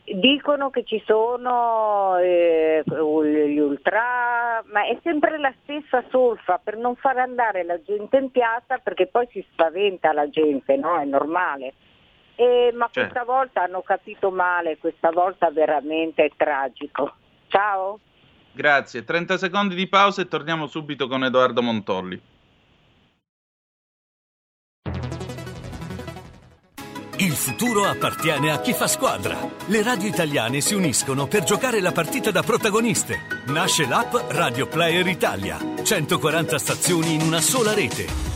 dicono 0.05 0.70
che 0.70 0.85
ci 0.85 1.02
sono 1.05 2.16
eh, 2.16 2.83
gli 2.87 3.59
ultra, 3.59 4.64
ma 4.72 4.87
è 4.87 4.96
sempre 5.02 5.37
la 5.37 5.52
stessa 5.64 6.02
solfa 6.09 6.59
per 6.64 6.79
non 6.79 6.96
far 6.96 7.18
andare 7.18 7.62
la 7.62 7.79
gente 7.83 8.16
in 8.16 8.31
piazza 8.31 8.79
perché 8.79 9.07
poi 9.07 9.29
si 9.33 9.44
spaventa 9.52 10.14
la 10.14 10.31
gente, 10.31 10.76
no? 10.76 10.98
È 10.98 11.05
normale. 11.05 11.74
Eh, 12.37 12.70
ma 12.75 12.88
certo. 12.92 13.01
questa 13.01 13.25
volta 13.25 13.62
hanno 13.62 13.81
capito 13.81 14.31
male, 14.31 14.77
questa 14.79 15.11
volta 15.11 15.51
veramente 15.51 16.25
è 16.25 16.31
tragico. 16.37 17.14
Ciao. 17.49 17.99
Grazie, 18.53 19.05
30 19.05 19.38
secondi 19.38 19.75
di 19.75 19.88
pausa 19.88 20.22
e 20.22 20.29
torniamo 20.29 20.66
subito 20.66 21.09
con 21.09 21.25
Edoardo 21.25 21.62
Montolli. 21.62 22.20
Il 27.18 27.33
futuro 27.33 27.85
appartiene 27.85 28.53
a 28.53 28.61
chi 28.61 28.75
fa 28.75 28.87
squadra. 28.87 29.38
Le 29.66 29.83
radio 29.83 30.07
italiane 30.07 30.61
si 30.61 30.75
uniscono 30.75 31.27
per 31.27 31.44
giocare 31.44 31.81
la 31.81 31.92
partita 31.92 32.31
da 32.31 32.42
protagoniste. 32.42 33.42
Nasce 33.46 33.87
l'app 33.87 34.14
Radio 34.33 34.66
Player 34.66 35.07
Italia. 35.07 35.59
140 35.83 36.59
stazioni 36.59 37.14
in 37.14 37.22
una 37.22 37.40
sola 37.40 37.72
rete 37.72 38.36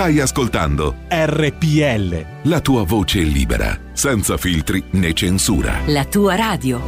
Stai 0.00 0.18
ascoltando 0.18 0.94
RPL. 1.10 2.48
La 2.48 2.62
tua 2.62 2.84
voce 2.84 3.20
libera, 3.20 3.78
senza 3.92 4.38
filtri 4.38 4.82
né 4.92 5.12
censura. 5.12 5.80
La 5.88 6.06
tua 6.06 6.36
radio. 6.36 6.80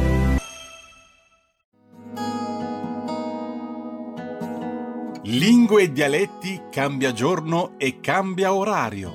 Lingue 5.25 5.83
e 5.83 5.91
dialetti 5.91 6.59
cambia 6.71 7.11
giorno 7.13 7.73
e 7.77 7.99
cambia 7.99 8.51
orario. 8.51 9.11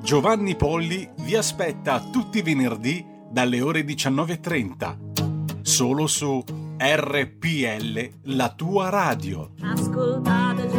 Giovanni 0.00 0.54
Polli 0.54 1.10
vi 1.22 1.34
aspetta 1.34 1.98
tutti 1.98 2.38
i 2.38 2.42
venerdì 2.42 3.04
dalle 3.28 3.60
ore 3.60 3.80
19.30. 3.80 5.62
Solo 5.62 6.06
su 6.06 6.44
RPL, 6.78 8.08
la 8.36 8.50
tua 8.50 8.88
radio. 8.88 9.50
Ascoltate 9.62 10.71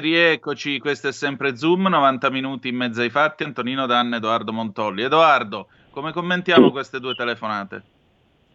rieccoci, 0.00 0.78
questo 0.78 1.08
è 1.08 1.12
sempre 1.12 1.56
Zoom, 1.56 1.88
90 1.88 2.30
minuti 2.30 2.68
in 2.68 2.76
mezzo 2.76 3.00
ai 3.00 3.10
fatti, 3.10 3.44
Antonino 3.44 3.86
Danne, 3.86 4.16
Edoardo 4.16 4.52
Montolli. 4.52 5.02
Edoardo, 5.02 5.68
come 5.90 6.12
commentiamo 6.12 6.70
queste 6.70 7.00
due 7.00 7.14
telefonate? 7.14 7.82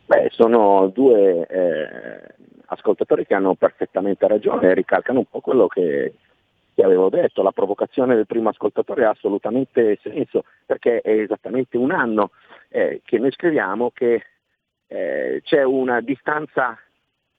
Beh, 0.05 0.29
sono 0.31 0.91
due 0.93 1.47
eh, 1.47 2.35
ascoltatori 2.65 3.25
che 3.25 3.33
hanno 3.33 3.55
perfettamente 3.55 4.27
ragione 4.27 4.73
ricalcano 4.73 5.19
un 5.19 5.25
po' 5.25 5.39
quello 5.39 5.67
che, 5.67 6.13
che 6.73 6.83
avevo 6.83 7.09
detto. 7.09 7.41
La 7.41 7.51
provocazione 7.51 8.15
del 8.15 8.25
primo 8.25 8.49
ascoltatore 8.49 9.05
ha 9.05 9.11
assolutamente 9.11 9.97
senso, 10.01 10.43
perché 10.65 11.01
è 11.01 11.11
esattamente 11.11 11.77
un 11.77 11.91
anno 11.91 12.31
eh, 12.69 13.01
che 13.05 13.17
noi 13.17 13.31
scriviamo 13.31 13.91
che 13.93 14.23
eh, 14.87 15.41
c'è 15.43 15.63
una 15.63 16.01
distanza 16.01 16.77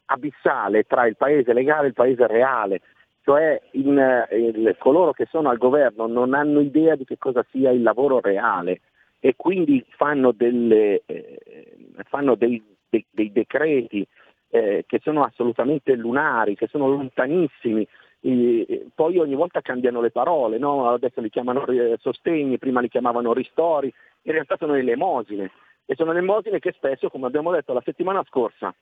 abissale 0.06 0.84
tra 0.84 1.06
il 1.06 1.16
paese 1.16 1.52
legale 1.52 1.84
e 1.84 1.88
il 1.88 1.94
paese 1.94 2.26
reale 2.26 2.80
cioè 3.24 3.58
in, 3.72 4.26
in, 4.32 4.74
coloro 4.78 5.12
che 5.12 5.26
sono 5.30 5.48
al 5.48 5.56
governo 5.56 6.06
non 6.06 6.34
hanno 6.34 6.60
idea 6.60 6.94
di 6.94 7.04
che 7.04 7.16
cosa 7.16 7.44
sia 7.50 7.70
il 7.70 7.82
lavoro 7.82 8.20
reale 8.20 8.82
e 9.18 9.34
quindi 9.34 9.82
fanno, 9.96 10.32
delle, 10.32 11.02
eh, 11.06 11.72
fanno 12.04 12.34
dei, 12.34 12.62
dei, 12.86 13.04
dei, 13.10 13.32
decreti 13.32 14.06
eh, 14.50 14.84
che 14.86 15.00
sono 15.02 15.22
assolutamente 15.22 15.94
lunari, 15.94 16.54
che 16.54 16.66
sono 16.66 16.86
lontanissimi 16.86 17.88
I, 18.20 18.90
poi 18.94 19.16
ogni 19.16 19.34
volta 19.34 19.62
cambiano 19.62 20.02
le 20.02 20.10
parole, 20.10 20.58
no? 20.58 20.90
adesso 20.90 21.22
li 21.22 21.30
chiamano 21.30 21.66
eh, 21.66 21.96
sostegni, 21.98 22.58
prima 22.58 22.80
li 22.80 22.90
chiamavano 22.90 23.32
ristori, 23.32 23.90
in 24.22 24.32
realtà 24.32 24.56
sono 24.58 24.74
elemosine 24.74 25.50
e 25.86 25.94
sono 25.94 26.10
elemosine 26.10 26.58
che 26.58 26.72
spesso, 26.72 27.08
come 27.08 27.26
abbiamo 27.26 27.50
detto 27.50 27.72
la 27.72 27.82
settimana 27.82 28.22
scorsa, 28.28 28.74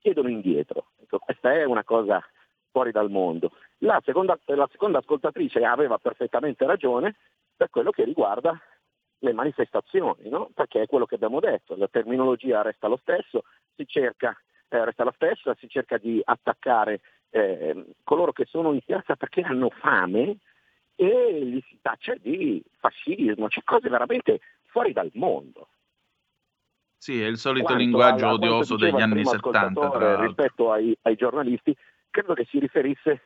chiedono 0.00 0.28
indietro. 0.28 0.86
Ecco, 1.00 1.18
questa 1.18 1.52
è 1.52 1.64
una 1.64 1.84
cosa 1.84 2.20
fuori 2.76 2.90
dal 2.90 3.10
mondo. 3.10 3.52
La 3.78 4.02
seconda, 4.04 4.38
la 4.44 4.68
seconda 4.70 4.98
ascoltatrice 4.98 5.64
aveva 5.64 5.96
perfettamente 5.96 6.66
ragione 6.66 7.16
per 7.56 7.70
quello 7.70 7.90
che 7.90 8.04
riguarda 8.04 8.60
le 9.20 9.32
manifestazioni, 9.32 10.28
no? 10.28 10.50
perché 10.52 10.82
è 10.82 10.86
quello 10.86 11.06
che 11.06 11.14
abbiamo 11.14 11.40
detto, 11.40 11.74
la 11.74 11.88
terminologia 11.88 12.60
resta 12.60 12.86
lo 12.86 12.98
stesso, 12.98 13.44
si 13.74 13.86
cerca, 13.86 14.36
eh, 14.68 14.84
resta 14.84 15.04
la 15.04 15.12
stessa, 15.14 15.56
si 15.58 15.70
cerca 15.70 15.96
di 15.96 16.20
attaccare 16.22 17.00
eh, 17.30 17.94
coloro 18.04 18.32
che 18.32 18.44
sono 18.44 18.74
in 18.74 18.82
piazza 18.84 19.16
perché 19.16 19.40
hanno 19.40 19.70
fame 19.70 20.36
e 20.96 21.40
gli 21.46 21.62
si 21.66 21.78
taccia 21.80 22.14
di 22.20 22.62
fascismo, 22.78 23.48
cioè 23.48 23.64
cose 23.64 23.88
veramente 23.88 24.40
fuori 24.64 24.92
dal 24.92 25.10
mondo. 25.14 25.68
Sì, 26.98 27.22
è 27.22 27.26
il 27.26 27.38
solito 27.38 27.66
quanto 27.66 27.82
linguaggio 27.82 28.24
alla, 28.24 28.34
odioso 28.34 28.76
degli 28.76 29.00
anni 29.00 29.24
70. 29.24 30.20
Rispetto 30.22 30.72
ai, 30.72 30.96
ai, 31.02 31.14
giornalisti, 31.14 31.76
credo 32.16 32.32
che 32.32 32.46
si 32.48 32.58
riferisse 32.58 33.22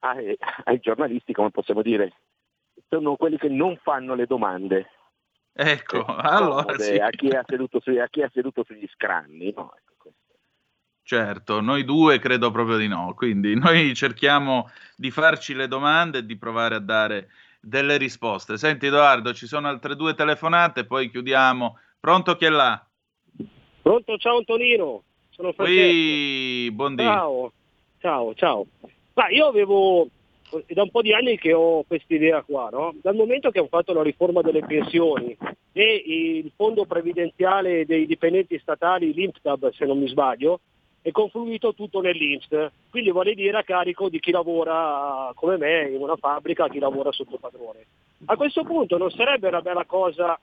ai, 0.00 0.36
ai 0.64 0.78
giornalisti, 0.78 1.32
come 1.32 1.50
possiamo 1.50 1.80
dire, 1.80 2.12
sono 2.88 3.16
quelli 3.16 3.38
che 3.38 3.48
non 3.48 3.78
fanno 3.82 4.14
le 4.14 4.26
domande. 4.26 4.90
Ecco, 5.52 6.06
eh, 6.06 6.20
allora 6.22 6.78
sì. 6.78 6.96
a, 6.96 7.08
chi 7.08 7.30
su, 7.30 7.90
a, 7.98 8.08
chi 8.08 8.20
è 8.20 8.30
seduto 8.30 8.62
sugli 8.62 8.86
scranni. 8.92 9.52
No, 9.56 9.72
ecco 9.74 10.12
certo, 11.02 11.60
noi 11.60 11.84
due 11.84 12.18
credo 12.18 12.50
proprio 12.50 12.76
di 12.76 12.86
no, 12.86 13.14
quindi 13.16 13.54
noi 13.58 13.94
cerchiamo 13.94 14.70
di 14.96 15.10
farci 15.10 15.54
le 15.54 15.66
domande 15.66 16.18
e 16.18 16.26
di 16.26 16.36
provare 16.36 16.74
a 16.74 16.80
dare 16.80 17.30
delle 17.58 17.96
risposte. 17.96 18.58
Senti 18.58 18.86
Edoardo, 18.86 19.32
ci 19.32 19.46
sono 19.46 19.68
altre 19.68 19.96
due 19.96 20.14
telefonate, 20.14 20.84
poi 20.84 21.10
chiudiamo. 21.10 21.78
Pronto 21.98 22.36
chi 22.36 22.44
è 22.44 22.50
là? 22.50 22.86
Pronto, 23.82 24.16
ciao 24.18 24.36
Antonino, 24.36 25.02
sono 25.30 25.52
Francesco. 25.52 25.80
Qui, 25.80 26.70
buondì. 26.70 27.02
Ciao, 27.02 27.52
ciao, 28.00 28.34
ciao. 28.34 28.66
Ma 29.14 29.28
io 29.28 29.46
avevo 29.46 30.08
è 30.66 30.72
da 30.72 30.82
un 30.82 30.90
po' 30.90 31.02
di 31.02 31.12
anni 31.12 31.38
che 31.38 31.52
ho 31.52 31.84
questa 31.84 32.12
idea 32.12 32.42
qua, 32.42 32.70
no? 32.70 32.94
dal 33.00 33.14
momento 33.14 33.50
che 33.50 33.60
hanno 33.60 33.68
fatto 33.68 33.92
la 33.92 34.02
riforma 34.02 34.42
delle 34.42 34.64
pensioni 34.66 35.36
e 35.72 36.02
il 36.04 36.50
fondo 36.56 36.84
previdenziale 36.86 37.86
dei 37.86 38.06
dipendenti 38.06 38.58
statali, 38.58 39.14
l'INPTAB 39.14 39.70
se 39.72 39.86
non 39.86 39.98
mi 39.98 40.08
sbaglio, 40.08 40.60
è 41.02 41.12
confluito 41.12 41.72
tutto 41.72 42.00
nell'INPS, 42.00 42.70
quindi 42.90 43.10
vuole 43.10 43.34
dire 43.34 43.58
a 43.58 43.62
carico 43.62 44.08
di 44.08 44.18
chi 44.18 44.32
lavora 44.32 45.30
come 45.34 45.56
me 45.56 45.88
in 45.88 46.00
una 46.00 46.16
fabbrica, 46.16 46.68
chi 46.68 46.78
lavora 46.78 47.12
sotto 47.12 47.38
padrone. 47.38 47.86
A 48.26 48.36
questo 48.36 48.64
punto 48.64 48.98
non 48.98 49.10
sarebbe 49.10 49.48
una 49.48 49.62
bella 49.62 49.84
cosa 49.84 50.38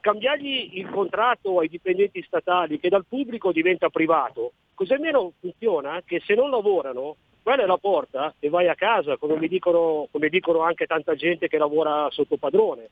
cambiargli 0.00 0.78
il 0.78 0.90
contratto 0.90 1.60
ai 1.60 1.68
dipendenti 1.68 2.22
statali 2.22 2.80
che 2.80 2.88
dal 2.88 3.06
pubblico 3.08 3.52
diventa 3.52 3.88
privato, 3.88 4.52
così 4.74 4.92
almeno 4.92 5.32
funziona 5.40 6.02
che 6.04 6.20
se 6.24 6.34
non 6.34 6.50
lavorano 6.50 7.16
quella 7.42 7.64
è 7.64 7.66
la 7.66 7.76
porta 7.76 8.34
e 8.38 8.48
vai 8.48 8.68
a 8.68 8.74
casa, 8.74 9.16
come 9.16 9.48
dicono, 9.48 10.06
come 10.10 10.28
dicono 10.28 10.60
anche 10.60 10.86
tanta 10.86 11.14
gente 11.14 11.48
che 11.48 11.58
lavora 11.58 12.08
sotto 12.10 12.36
padrone. 12.36 12.88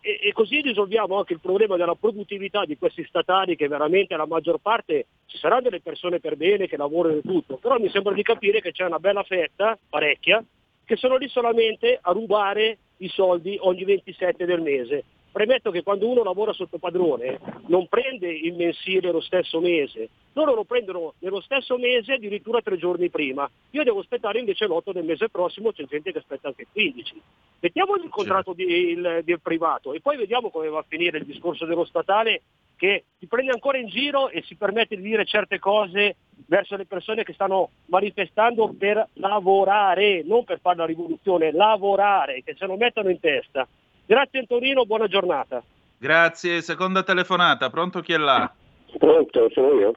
E, 0.00 0.18
e, 0.22 0.32
così 0.32 0.60
risolviamo 0.60 1.16
anche 1.16 1.32
il 1.32 1.40
problema 1.40 1.76
della 1.76 1.94
produttività 1.94 2.64
di 2.64 2.76
questi 2.76 3.04
statali 3.04 3.56
che 3.56 3.68
veramente 3.68 4.16
la 4.16 4.26
maggior 4.26 4.58
parte 4.58 5.06
ci 5.26 5.38
saranno 5.38 5.62
delle 5.62 5.80
persone 5.80 6.20
per 6.20 6.36
bene 6.36 6.66
che 6.66 6.76
lavorano 6.76 7.16
e 7.16 7.22
tutto, 7.22 7.56
però 7.56 7.78
mi 7.78 7.88
sembra 7.90 8.12
di 8.12 8.22
capire 8.22 8.60
che 8.60 8.72
c'è 8.72 8.84
una 8.84 8.98
bella 8.98 9.22
fetta, 9.22 9.78
parecchia, 9.88 10.44
che 10.84 10.96
sono 10.96 11.16
lì 11.16 11.28
solamente 11.28 11.98
a 12.00 12.12
rubare 12.12 12.78
i 12.98 13.08
soldi 13.08 13.56
ogni 13.60 13.84
27 13.84 14.44
del 14.44 14.60
mese 14.60 15.04
Premetto 15.36 15.70
che 15.70 15.82
quando 15.82 16.08
uno 16.08 16.22
lavora 16.22 16.54
sotto 16.54 16.78
padrone 16.78 17.38
non 17.66 17.88
prende 17.88 18.26
il 18.26 18.54
mensile 18.54 19.10
lo 19.10 19.20
stesso 19.20 19.60
mese, 19.60 20.08
loro 20.32 20.54
lo 20.54 20.64
prendono 20.64 21.12
nello 21.18 21.42
stesso 21.42 21.76
mese 21.76 22.14
addirittura 22.14 22.62
tre 22.62 22.78
giorni 22.78 23.10
prima. 23.10 23.46
Io 23.72 23.84
devo 23.84 24.00
aspettare 24.00 24.38
invece 24.38 24.64
l'8 24.64 24.92
del 24.92 25.04
mese 25.04 25.28
prossimo, 25.28 25.72
c'è 25.72 25.84
gente 25.84 26.10
che 26.10 26.20
aspetta 26.20 26.48
anche 26.48 26.62
il 26.62 26.68
15. 26.72 27.22
Mettiamo 27.60 27.96
il 27.96 28.08
contratto 28.08 28.54
di, 28.54 28.64
il, 28.64 29.20
del 29.24 29.40
privato 29.42 29.92
e 29.92 30.00
poi 30.00 30.16
vediamo 30.16 30.48
come 30.48 30.68
va 30.68 30.78
a 30.78 30.86
finire 30.88 31.18
il 31.18 31.26
discorso 31.26 31.66
dello 31.66 31.84
statale 31.84 32.40
che 32.74 33.04
ti 33.18 33.26
prende 33.26 33.52
ancora 33.52 33.76
in 33.76 33.88
giro 33.88 34.30
e 34.30 34.40
si 34.40 34.54
permette 34.54 34.96
di 34.96 35.02
dire 35.02 35.26
certe 35.26 35.58
cose 35.58 36.16
verso 36.46 36.76
le 36.76 36.86
persone 36.86 37.24
che 37.24 37.34
stanno 37.34 37.72
manifestando 37.88 38.74
per 38.78 39.06
lavorare, 39.12 40.22
non 40.24 40.44
per 40.44 40.60
fare 40.60 40.78
la 40.78 40.86
rivoluzione, 40.86 41.52
lavorare, 41.52 42.42
che 42.42 42.54
se 42.56 42.64
lo 42.64 42.78
mettono 42.78 43.10
in 43.10 43.20
testa. 43.20 43.68
Grazie 44.06 44.38
Antonino, 44.38 44.84
buona 44.84 45.08
giornata. 45.08 45.62
Grazie, 45.98 46.60
seconda 46.60 47.02
telefonata, 47.02 47.70
pronto 47.70 48.00
chi 48.00 48.12
è 48.12 48.18
là? 48.18 48.52
Pronto, 48.98 49.50
sono 49.50 49.72
io? 49.72 49.92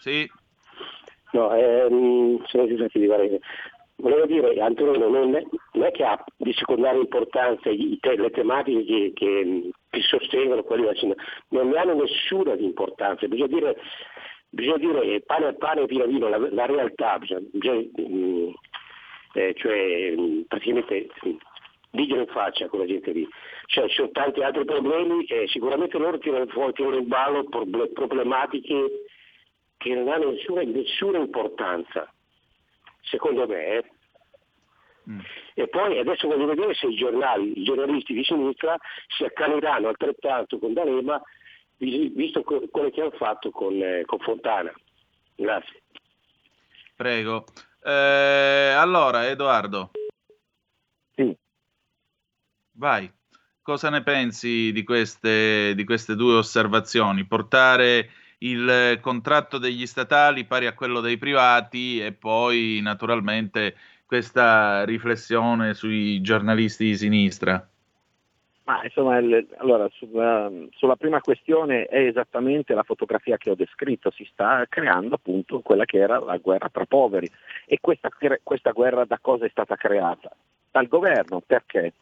Sì. 0.00 0.28
No, 1.32 1.54
ehm, 1.54 2.44
sono 2.46 2.66
Giuseppe 2.66 2.98
di 2.98 3.06
Varese. 3.06 3.40
Volevo 3.96 4.26
dire, 4.26 4.60
Antonino, 4.60 5.08
non 5.08 5.34
è, 5.36 5.42
non 5.72 5.84
è 5.84 5.90
che 5.92 6.04
ha 6.04 6.24
di 6.36 6.52
secondaria 6.52 7.00
importanza 7.00 7.68
i, 7.68 7.98
te, 8.00 8.16
le 8.16 8.30
tematiche 8.30 8.84
che, 8.84 9.12
che, 9.14 9.70
che 9.90 10.00
sostengono 10.02 10.62
quelli 10.62 10.84
vaccinati, 10.84 11.20
non 11.48 11.68
ne 11.68 11.78
hanno 11.78 11.94
nessuna 11.94 12.56
di 12.56 12.64
importanza, 12.64 13.26
bisogna 13.26 13.48
dire, 13.48 13.76
bisogna 14.48 14.78
dire 14.78 15.20
pane 15.22 15.46
al 15.46 15.56
pane, 15.56 15.84
vino 15.86 16.04
a 16.04 16.06
vino, 16.06 16.28
la, 16.28 16.38
la 16.38 16.66
realtà, 16.66 17.18
bisogna, 17.18 17.46
bisogna, 17.52 17.88
mm, 18.00 18.48
eh, 19.34 19.54
cioè 19.56 20.14
mm, 20.16 20.40
praticamente 20.48 21.08
diglielo 21.90 22.22
in 22.22 22.28
faccia 22.28 22.66
a 22.66 22.68
quella 22.68 22.86
gente 22.86 23.12
lì. 23.12 23.28
Cioè, 23.66 23.88
ci 23.88 23.96
sono 23.96 24.10
tanti 24.10 24.42
altri 24.42 24.64
problemi 24.64 25.24
e 25.24 25.46
sicuramente 25.48 25.98
loro 25.98 26.18
tirano 26.18 26.46
fuori, 26.46 26.72
tirano 26.72 26.96
in 26.96 27.08
ballo 27.08 27.44
problematiche 27.44 29.04
che 29.76 29.94
non 29.94 30.08
hanno 30.08 30.30
nessuna, 30.30 30.62
nessuna 30.62 31.18
importanza, 31.18 32.12
secondo 33.02 33.46
me. 33.46 33.66
Eh. 33.66 33.84
Mm. 35.10 35.20
E 35.54 35.68
poi 35.68 35.98
adesso 35.98 36.28
voglio 36.28 36.46
vedere 36.46 36.74
se 36.74 36.86
i 36.86 36.96
giornali, 36.96 37.58
i 37.58 37.64
giornalisti 37.64 38.12
di 38.12 38.24
sinistra 38.24 38.76
si 39.16 39.24
accaniranno 39.24 39.88
altrettanto 39.88 40.58
con 40.58 40.74
D'Alema, 40.74 41.20
visto 41.78 42.42
quello 42.42 42.90
che 42.90 43.00
hanno 43.00 43.10
fatto 43.12 43.50
con, 43.50 43.80
eh, 43.80 44.02
con 44.04 44.18
Fontana. 44.18 44.72
Grazie. 45.34 45.82
Prego. 46.96 47.44
Eh, 47.82 48.74
allora, 48.76 49.28
Edoardo. 49.28 49.90
Vai. 52.78 53.10
Cosa 53.60 53.90
ne 53.90 54.02
pensi 54.02 54.72
di 54.72 54.84
queste, 54.84 55.74
di 55.74 55.84
queste 55.84 56.14
due 56.14 56.36
osservazioni? 56.36 57.26
Portare 57.26 58.10
il 58.38 58.98
contratto 59.00 59.58
degli 59.58 59.84
statali 59.84 60.44
pari 60.44 60.66
a 60.66 60.74
quello 60.74 61.00
dei 61.00 61.18
privati 61.18 62.00
e 62.00 62.12
poi 62.12 62.78
naturalmente 62.80 63.74
questa 64.06 64.84
riflessione 64.84 65.74
sui 65.74 66.20
giornalisti 66.20 66.84
di 66.84 66.96
sinistra? 66.96 67.68
Ma 68.62 68.84
insomma, 68.84 69.18
il, 69.18 69.46
allora, 69.56 69.88
sulla, 69.92 70.50
sulla, 70.70 70.96
prima 70.96 71.20
questione 71.20 71.86
è 71.86 71.98
esattamente 71.98 72.74
la 72.74 72.84
fotografia 72.84 73.38
che 73.38 73.50
ho 73.50 73.54
descritto, 73.54 74.10
si 74.10 74.26
sta 74.30 74.64
creando 74.68 75.16
appunto 75.16 75.60
quella 75.60 75.84
che 75.84 75.98
era 75.98 76.18
la 76.20 76.36
guerra 76.36 76.68
tra 76.68 76.86
poveri. 76.86 77.28
E 77.66 77.78
questa, 77.80 78.08
questa 78.42 78.70
guerra 78.70 79.04
da 79.04 79.18
cosa 79.20 79.46
è 79.46 79.48
stata 79.48 79.74
creata? 79.74 80.30
Dal 80.70 80.86
governo, 80.86 81.42
perché? 81.44 81.94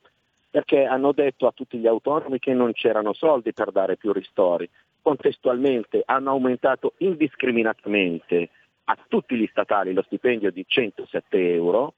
Perché 0.57 0.87
hanno 0.87 1.13
detto 1.13 1.47
a 1.47 1.53
tutti 1.53 1.77
gli 1.77 1.87
autonomi 1.87 2.39
che 2.39 2.55
non 2.55 2.73
c'erano 2.73 3.13
soldi 3.13 3.53
per 3.53 3.73
dare 3.73 3.99
più 3.99 4.11
ristori. 4.15 4.67
Contestualmente 5.03 6.01
hanno 6.07 6.31
aumentato 6.31 6.95
indiscriminatamente 7.01 8.49
a 8.85 8.97
tutti 9.07 9.37
gli 9.37 9.47
statali 9.51 9.93
lo 9.93 10.01
stipendio 10.01 10.51
di 10.51 10.65
107 10.67 11.53
euro 11.53 11.93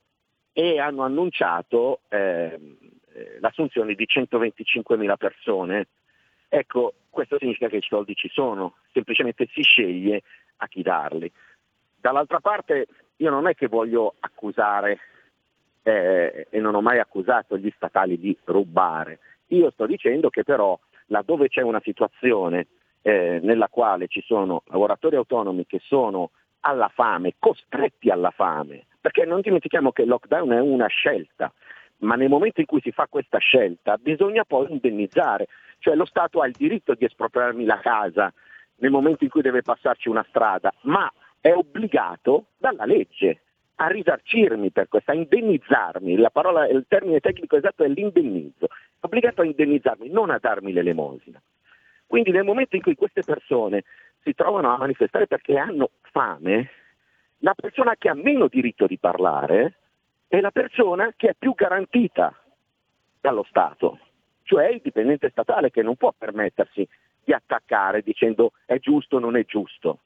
e 0.53 0.81
hanno 0.81 1.05
annunciato 1.05 2.01
ehm, 2.09 2.77
eh, 3.13 3.37
l'assunzione 3.39 3.95
di 3.95 4.05
125 4.05 4.97
mila 4.97 5.17
persone. 5.17 5.87
Ecco, 6.49 6.95
questo 7.11 7.39
significa 7.39 7.69
che 7.69 7.77
i 7.77 7.87
soldi 7.89 8.17
ci 8.17 8.29
sono, 8.29 8.79
semplicemente 8.93 9.47
si 9.53 9.63
sceglie 9.63 10.23
a 10.57 10.67
chi 10.67 10.83
darli. 10.83 11.31
Dall'altra 11.95 12.41
parte 12.41 12.89
io 13.19 13.31
non 13.31 13.47
è 13.47 13.55
che 13.55 13.69
voglio 13.69 14.17
accusare 14.19 14.99
eh, 15.83 16.47
e 16.51 16.61
non 16.61 16.75
ho 16.75 16.81
mai 16.81 16.99
accusato 16.99 17.57
gli 17.57 17.73
statali 17.75 18.19
di 18.19 18.37
rubare. 18.45 19.21
Io 19.49 19.71
sto 19.71 19.87
dicendo 19.87 20.31
che 20.31 20.45
però 20.45 20.79
laddove 21.07 21.49
c'è 21.49 21.63
una 21.63 21.81
situazione 21.83 22.67
eh, 23.03 23.41
nella 23.43 23.69
quale 23.69 24.09
ci 24.09 24.23
sono 24.23 24.63
lavoratori 24.67 25.17
autonomi 25.17 25.67
che 25.67 25.81
sono 25.83 26.31
alla 26.61 26.89
fame, 26.89 27.35
costretti 27.39 28.11
alla 28.11 28.31
fame, 28.31 28.87
perché 29.01 29.25
non 29.25 29.41
dimentichiamo 29.41 29.93
che 29.93 30.03
il 30.03 30.09
lockdown 30.09 30.51
è 30.51 30.61
una 30.61 30.89
scelta, 30.89 31.53
ma 31.99 32.15
nel 32.15 32.29
momento 32.29 32.61
in 32.61 32.67
cui 32.67 32.81
si 32.81 32.93
fa 32.93 33.07
questa 33.09 33.39
scelta 33.39 33.97
bisogna 33.97 34.45
poi 34.45 34.71
indennizzare, 34.71 35.47
cioè 35.79 35.95
lo 35.95 36.05
Stato 36.05 36.41
ha 36.41 36.47
il 36.47 36.55
diritto 36.57 36.95
di 36.95 37.05
espropriarmi 37.05 37.65
la 37.65 37.79
casa 37.79 38.33
nel 38.77 38.91
momento 38.91 39.25
in 39.25 39.31
cui 39.31 39.43
deve 39.43 39.63
passarci 39.63 40.09
una 40.09 40.25
strada, 40.29 40.73
ma 40.83 41.11
è 41.41 41.53
obbligato 41.53 42.47
dalla 42.59 42.85
legge 42.85 43.43
a 43.81 43.87
risarcirmi 43.87 44.71
per 44.71 44.89
questo, 44.89 45.13
a 45.13 45.15
indennizzarmi, 45.15 46.17
la 46.17 46.31
parola, 46.31 46.67
il 46.67 46.85
termine 46.89 47.21
tecnico 47.21 47.57
esatto 47.57 47.85
è 47.85 47.89
l'indennizzo, 47.89 48.67
è 48.67 48.71
obbligato 49.01 49.43
a 49.43 49.45
indennizzarmi, 49.45 50.09
non 50.11 50.31
a 50.31 50.39
darmi 50.39 50.73
l'elemosina. 50.73 51.41
Quindi 52.07 52.31
nel 52.31 52.45
momento 52.45 52.75
in 52.75 52.83
cui 52.83 52.97
queste 52.97 53.23
persone 53.23 53.85
si 54.23 54.35
trovano 54.35 54.75
a 54.75 54.79
manifestare 54.79 55.29
perché 55.29 55.57
hanno 55.57 55.91
fame, 56.01 56.71
la 57.39 57.55
persona 57.55 57.95
che 57.97 58.09
ha 58.09 58.15
meno 58.15 58.49
diritto 58.49 58.87
di 58.87 58.99
parlare 58.99 59.77
è 60.27 60.41
la 60.41 60.51
persona 60.51 61.13
che 61.17 61.29
è 61.29 61.35
più 61.39 61.55
garantita 61.55 62.35
dallo 63.21 63.45
Stato, 63.49 64.01
cioè 64.43 64.67
il 64.67 64.81
dipendente 64.83 65.31
statale 65.31 65.71
che 65.71 65.83
non 65.83 65.95
può 65.95 66.13
permettersi 66.17 66.87
di 67.23 67.33
attaccare 67.33 68.03
dicendo 68.03 68.53
è 68.65 68.79
giusto 68.79 69.17
o 69.17 69.21
non 69.21 69.37
è 69.37 69.45
giusto. 69.45 70.01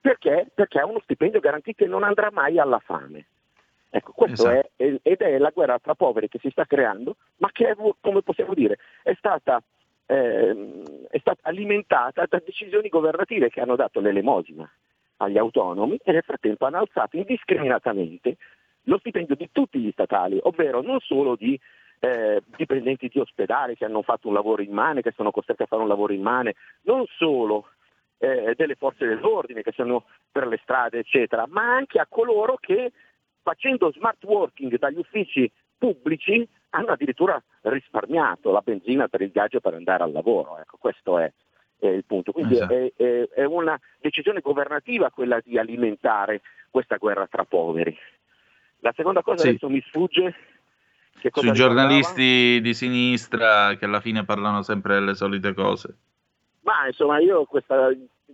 Perché? 0.00 0.46
Perché 0.54 0.78
ha 0.78 0.86
uno 0.86 1.00
stipendio 1.00 1.40
garantito 1.40 1.84
e 1.84 1.88
non 1.88 2.02
andrà 2.02 2.30
mai 2.32 2.58
alla 2.58 2.78
fame. 2.78 3.26
Ecco, 3.90 4.12
questo 4.12 4.48
esatto. 4.48 4.72
è, 4.76 4.98
ed 5.02 5.20
è 5.20 5.38
la 5.38 5.50
guerra 5.50 5.78
tra 5.78 5.94
poveri 5.94 6.28
che 6.28 6.38
si 6.38 6.48
sta 6.50 6.64
creando, 6.64 7.16
ma 7.38 7.50
che 7.50 7.70
è, 7.70 7.76
come 8.00 8.22
possiamo 8.22 8.54
dire, 8.54 8.78
è 9.02 9.14
stata, 9.14 9.60
eh, 10.06 10.82
è 11.10 11.18
stata 11.18 11.48
alimentata 11.48 12.24
da 12.28 12.40
decisioni 12.44 12.88
governative 12.88 13.50
che 13.50 13.60
hanno 13.60 13.76
dato 13.76 14.00
l'elemosina 14.00 14.70
agli 15.18 15.38
autonomi 15.38 15.98
e 16.02 16.12
nel 16.12 16.22
frattempo 16.22 16.66
hanno 16.66 16.78
alzato 16.78 17.16
indiscriminatamente 17.16 18.36
lo 18.84 18.98
stipendio 18.98 19.34
di 19.34 19.50
tutti 19.52 19.78
gli 19.78 19.90
statali, 19.90 20.38
ovvero 20.40 20.80
non 20.82 21.00
solo 21.00 21.34
di 21.34 21.58
eh, 21.98 22.42
dipendenti 22.56 23.08
di 23.08 23.18
ospedali 23.18 23.76
che 23.76 23.84
hanno 23.84 24.02
fatto 24.02 24.28
un 24.28 24.34
lavoro 24.34 24.62
immane, 24.62 25.02
che 25.02 25.12
sono 25.14 25.30
costretti 25.30 25.62
a 25.62 25.66
fare 25.66 25.82
un 25.82 25.88
lavoro 25.88 26.12
immane, 26.12 26.54
non 26.82 27.04
solo 27.06 27.66
eh, 28.20 28.54
delle 28.54 28.74
forze 28.74 29.06
dell'ordine 29.06 29.62
che 29.62 29.72
sono 29.72 30.04
per 30.30 30.46
le 30.46 30.60
strade, 30.62 30.98
eccetera, 30.98 31.46
ma 31.48 31.74
anche 31.74 31.98
a 31.98 32.06
coloro 32.08 32.58
che 32.60 32.92
facendo 33.42 33.90
smart 33.92 34.22
working 34.24 34.78
dagli 34.78 34.98
uffici 34.98 35.50
pubblici 35.78 36.46
hanno 36.70 36.92
addirittura 36.92 37.42
risparmiato 37.62 38.52
la 38.52 38.60
benzina 38.60 39.08
per 39.08 39.22
il 39.22 39.30
viaggio 39.30 39.60
per 39.60 39.74
andare 39.74 40.02
al 40.02 40.12
lavoro. 40.12 40.58
Ecco, 40.58 40.76
questo 40.78 41.18
è, 41.18 41.32
è 41.78 41.86
il 41.86 42.04
punto. 42.04 42.32
Quindi 42.32 42.54
esatto. 42.54 42.74
è, 42.74 42.92
è, 42.94 43.28
è, 43.34 43.44
una 43.44 43.80
decisione 43.98 44.40
governativa 44.40 45.10
quella 45.10 45.40
di 45.42 45.58
alimentare 45.58 46.42
questa 46.68 46.96
guerra 46.96 47.26
tra 47.26 47.44
poveri. 47.44 47.96
La 48.80 48.92
seconda 48.94 49.22
cosa 49.22 49.38
sì. 49.38 49.48
adesso 49.48 49.68
mi 49.70 49.82
sfugge. 49.86 50.34
Sui 51.32 51.52
giornalisti 51.52 52.60
di 52.60 52.72
sinistra 52.74 53.74
che 53.76 53.86
alla 53.86 54.00
fine 54.00 54.24
parlano 54.24 54.62
sempre 54.62 54.94
delle 54.94 55.14
solite 55.14 55.54
cose. 55.54 55.96
Ma 56.62 56.86
insomma, 56.86 57.18
io 57.18 57.44
questa, 57.44 57.90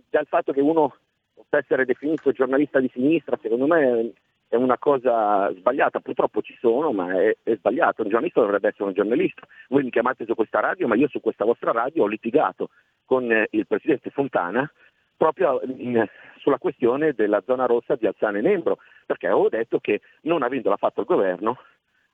già 0.09 0.19
il 0.19 0.27
fatto 0.27 0.51
che 0.51 0.61
uno 0.61 0.95
possa 1.33 1.57
essere 1.57 1.85
definito 1.85 2.31
giornalista 2.31 2.79
di 2.79 2.89
sinistra, 2.93 3.37
secondo 3.41 3.67
me 3.67 4.13
è 4.49 4.55
una 4.55 4.77
cosa 4.77 5.51
sbagliata, 5.53 5.99
purtroppo 5.99 6.41
ci 6.41 6.55
sono, 6.59 6.91
ma 6.91 7.13
è, 7.19 7.35
è, 7.43 7.55
sbagliato. 7.55 8.01
Un 8.01 8.09
giornalista 8.09 8.41
dovrebbe 8.41 8.69
essere 8.69 8.85
un 8.85 8.93
giornalista. 8.93 9.45
Voi 9.69 9.83
mi 9.83 9.89
chiamate 9.89 10.25
su 10.25 10.35
questa 10.35 10.59
radio, 10.59 10.87
ma 10.87 10.95
io 10.95 11.07
su 11.09 11.19
questa 11.19 11.45
vostra 11.45 11.71
radio 11.71 12.03
ho 12.03 12.07
litigato 12.07 12.69
con 13.05 13.31
eh, 13.31 13.47
il 13.51 13.67
presidente 13.67 14.09
Fontana 14.09 14.69
proprio 15.17 15.59
in, 15.65 16.05
sulla 16.37 16.59
questione 16.59 17.13
della 17.13 17.41
zona 17.45 17.65
rossa 17.65 17.95
di 17.95 18.05
Alzane 18.05 18.39
Nembro, 18.39 18.77
perché 19.05 19.25
avevo 19.25 19.49
detto 19.49 19.79
che 19.79 20.01
non 20.21 20.43
avendola 20.43 20.77
fatto 20.77 21.01
il 21.01 21.07
governo 21.07 21.57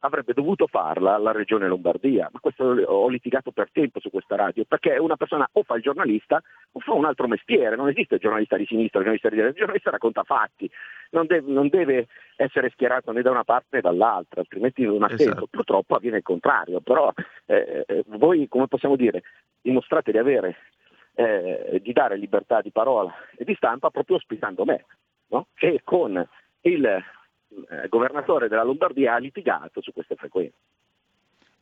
avrebbe 0.05 0.33
dovuto 0.33 0.67
farla 0.67 1.17
la 1.17 1.31
regione 1.31 1.67
Lombardia, 1.67 2.29
ma 2.31 2.39
questo 2.39 2.63
ho 2.63 3.07
litigato 3.07 3.51
per 3.51 3.69
tempo 3.71 4.01
su 4.01 4.09
questa 4.09 4.35
radio, 4.35 4.65
perché 4.65 4.97
una 4.97 5.15
persona 5.15 5.47
o 5.53 5.63
fa 5.63 5.75
il 5.75 5.81
giornalista 5.81 6.41
o 6.73 6.79
fa 6.79 6.93
un 6.93 7.05
altro 7.05 7.27
mestiere, 7.27 7.77
non 7.77 7.87
esiste 7.87 8.15
il 8.15 8.19
giornalista 8.19 8.57
di 8.57 8.65
sinistra, 8.65 8.99
il 8.99 9.05
giornalista 9.05 9.29
di 9.29 9.35
destra, 9.35 9.51
il 9.51 9.59
giornalista 9.59 9.89
racconta 9.91 10.23
fatti, 10.23 10.69
non 11.11 11.25
deve, 11.25 11.51
non 11.51 11.69
deve, 11.69 12.07
essere 12.35 12.69
schierato 12.71 13.11
né 13.11 13.21
da 13.21 13.31
una 13.31 13.45
parte 13.45 13.67
né 13.71 13.81
dall'altra, 13.81 14.41
altrimenti 14.41 14.83
non 14.83 15.03
ha 15.03 15.05
esatto. 15.05 15.23
senso. 15.23 15.47
Purtroppo 15.49 15.95
avviene 15.95 16.17
il 16.17 16.23
contrario, 16.23 16.81
però 16.81 17.11
eh, 17.45 17.85
eh, 17.87 18.03
voi, 18.07 18.47
come 18.49 18.67
possiamo 18.67 18.97
dire, 18.97 19.23
dimostrate 19.61 20.11
di 20.11 20.17
avere, 20.17 20.57
eh, 21.15 21.79
di 21.81 21.93
dare 21.93 22.17
libertà 22.17 22.59
di 22.59 22.71
parola 22.71 23.13
e 23.37 23.45
di 23.45 23.55
stampa 23.55 23.89
proprio 23.89 24.17
ospitando 24.17 24.65
me, 24.65 24.85
no? 25.27 25.47
che 25.53 25.79
con 25.83 26.27
il 26.61 27.03
eh, 27.69 27.87
governatore 27.87 28.47
della 28.47 28.63
Lombardia 28.63 29.15
ha 29.15 29.17
litigato 29.17 29.81
su 29.81 29.91
queste 29.91 30.15
frequenze. 30.15 30.57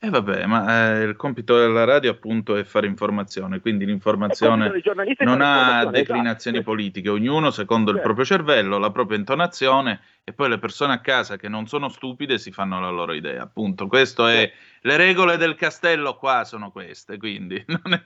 E 0.04 0.08
eh 0.08 0.10
vabbè, 0.10 0.48
ma 0.48 0.96
eh, 0.96 1.04
il 1.04 1.16
compito 1.16 1.60
della 1.60 1.84
radio 1.84 2.10
appunto 2.10 2.56
è 2.56 2.64
fare 2.64 2.88
informazione, 2.88 3.60
quindi 3.60 3.86
l'informazione 3.86 4.82
non 5.20 5.42
ha 5.42 5.86
declinazioni 5.86 6.58
esatto. 6.58 6.72
politiche, 6.72 7.10
ognuno 7.10 7.52
secondo 7.52 7.92
certo. 7.92 7.98
il 7.98 8.02
proprio 8.02 8.26
cervello, 8.26 8.80
la 8.80 8.90
propria 8.90 9.20
intonazione 9.20 10.00
e 10.24 10.34
poi 10.34 10.50
le 10.50 10.58
persone 10.58 10.94
a 10.94 11.02
casa 11.02 11.38
che 11.38 11.50
non 11.50 11.68
sono 11.68 11.88
stupide 11.88 12.40
si 12.40 12.52
fanno 12.52 12.82
la 12.82 12.90
loro 12.90 13.14
idea, 13.14 13.44
appunto. 13.44 13.86
Questo 13.86 14.26
è, 14.26 14.38
certo. 14.38 14.56
le 14.88 14.98
regole 14.98 15.38
del 15.38 15.54
castello 15.54 16.16
qua 16.16 16.46
sono 16.46 16.72
queste, 16.72 17.18
quindi 17.18 17.64
non, 17.70 17.94
è, 17.94 18.02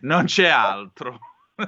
non 0.00 0.24
c'è 0.24 0.48
altro. 0.48 1.18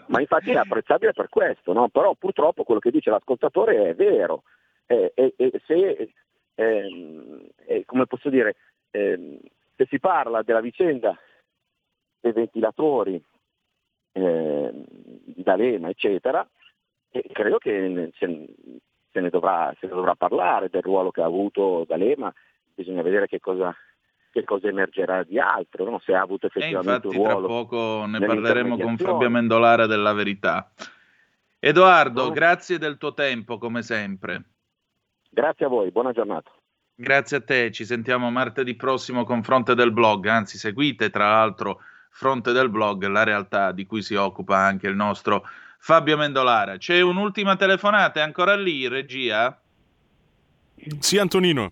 Ma 0.07 0.20
infatti 0.20 0.52
è 0.52 0.57
apprezzabile 0.57 1.12
per 1.12 1.29
questo, 1.29 1.74
no? 1.74 1.90
però 1.90 2.14
purtroppo 2.14 2.64
quello 2.64 2.81
che 2.81 2.90
dice 2.90 3.11
l'ascoltatore 3.11 3.90
è 3.90 3.94
vero 3.94 4.44
eh, 4.87 5.12
e, 5.14 5.62
se, 5.66 6.12
eh, 6.55 7.83
come 7.85 8.07
posso 8.07 8.31
dire, 8.31 8.57
eh, 8.90 9.40
se 9.77 9.87
si 9.88 9.99
parla 9.99 10.42
della 10.42 10.61
vicenda 10.61 11.18
dei 12.20 12.33
ventilatori 12.33 13.22
ehm, 14.12 14.85
di 14.88 15.42
D'Alema, 15.42 15.88
eccetera, 15.88 16.49
credo 17.33 17.59
che 17.59 18.12
se, 18.18 18.46
se, 19.11 19.20
ne 19.20 19.31
dovrà, 19.31 19.75
se, 19.79 19.87
ne 19.87 19.92
dovrà, 19.92 20.14
parlare 20.14 20.68
del 20.68 20.83
ruolo 20.83 21.11
che 21.11 21.22
ha 21.22 21.27
avuto 21.27 21.85
D'Alema, 21.87 22.33
bisogna 22.75 23.03
vedere 23.03 23.27
che 23.27 23.40
cosa, 23.40 23.75
che 24.31 24.44
cosa 24.44 24.68
emergerà 24.68 25.22
di 25.25 25.38
altro, 25.38 25.85
no? 25.85 25.99
se 25.99 26.14
ha 26.14 26.20
avuto 26.20 26.46
effettivamente 26.46 27.09
infatti, 27.09 27.16
un 27.16 27.31
ruolo. 27.31 27.46
Tra 27.46 27.57
poco 27.57 28.07
ne 28.07 28.18
parleremo 28.25 28.79
con 28.79 28.96
Fabio 28.96 29.31
Mendolare 29.31 29.87
della 29.87 30.12
verità. 30.12 30.70
Edoardo, 31.59 32.25
no. 32.25 32.31
grazie 32.31 32.79
del 32.79 32.99
tuo 32.99 33.14
tempo 33.14 33.59
come 33.59 33.83
sempre. 33.83 34.44
Grazie 35.37 35.66
a 35.66 35.68
voi, 35.68 35.90
buona 35.90 36.12
giornata. 36.12 36.51
Grazie 36.94 37.37
a 37.37 37.42
te, 37.42 37.70
ci 37.70 37.85
sentiamo 37.85 38.31
martedì 38.31 38.75
prossimo 38.75 39.25
con 39.25 39.42
Fronte 39.42 39.75
del 39.75 39.92
Blog, 39.92 40.25
anzi 40.29 40.57
seguite 40.57 41.11
tra 41.11 41.29
l'altro 41.29 41.81
Fronte 42.09 42.53
del 42.53 42.70
Blog, 42.70 43.07
la 43.07 43.22
realtà 43.22 43.70
di 43.72 43.85
cui 43.85 44.01
si 44.01 44.14
occupa 44.14 44.57
anche 44.57 44.88
il 44.88 44.96
nostro 44.96 45.44
Fabio 45.79 46.16
Mendolara. 46.16 46.79
C'è 46.79 47.03
un'ultima 47.03 47.55
telefonata, 47.57 48.20
è 48.20 48.22
ancora 48.22 48.57
lì, 48.57 48.88
regia? 48.88 49.61
Sì, 51.01 51.18
Antonino. 51.18 51.70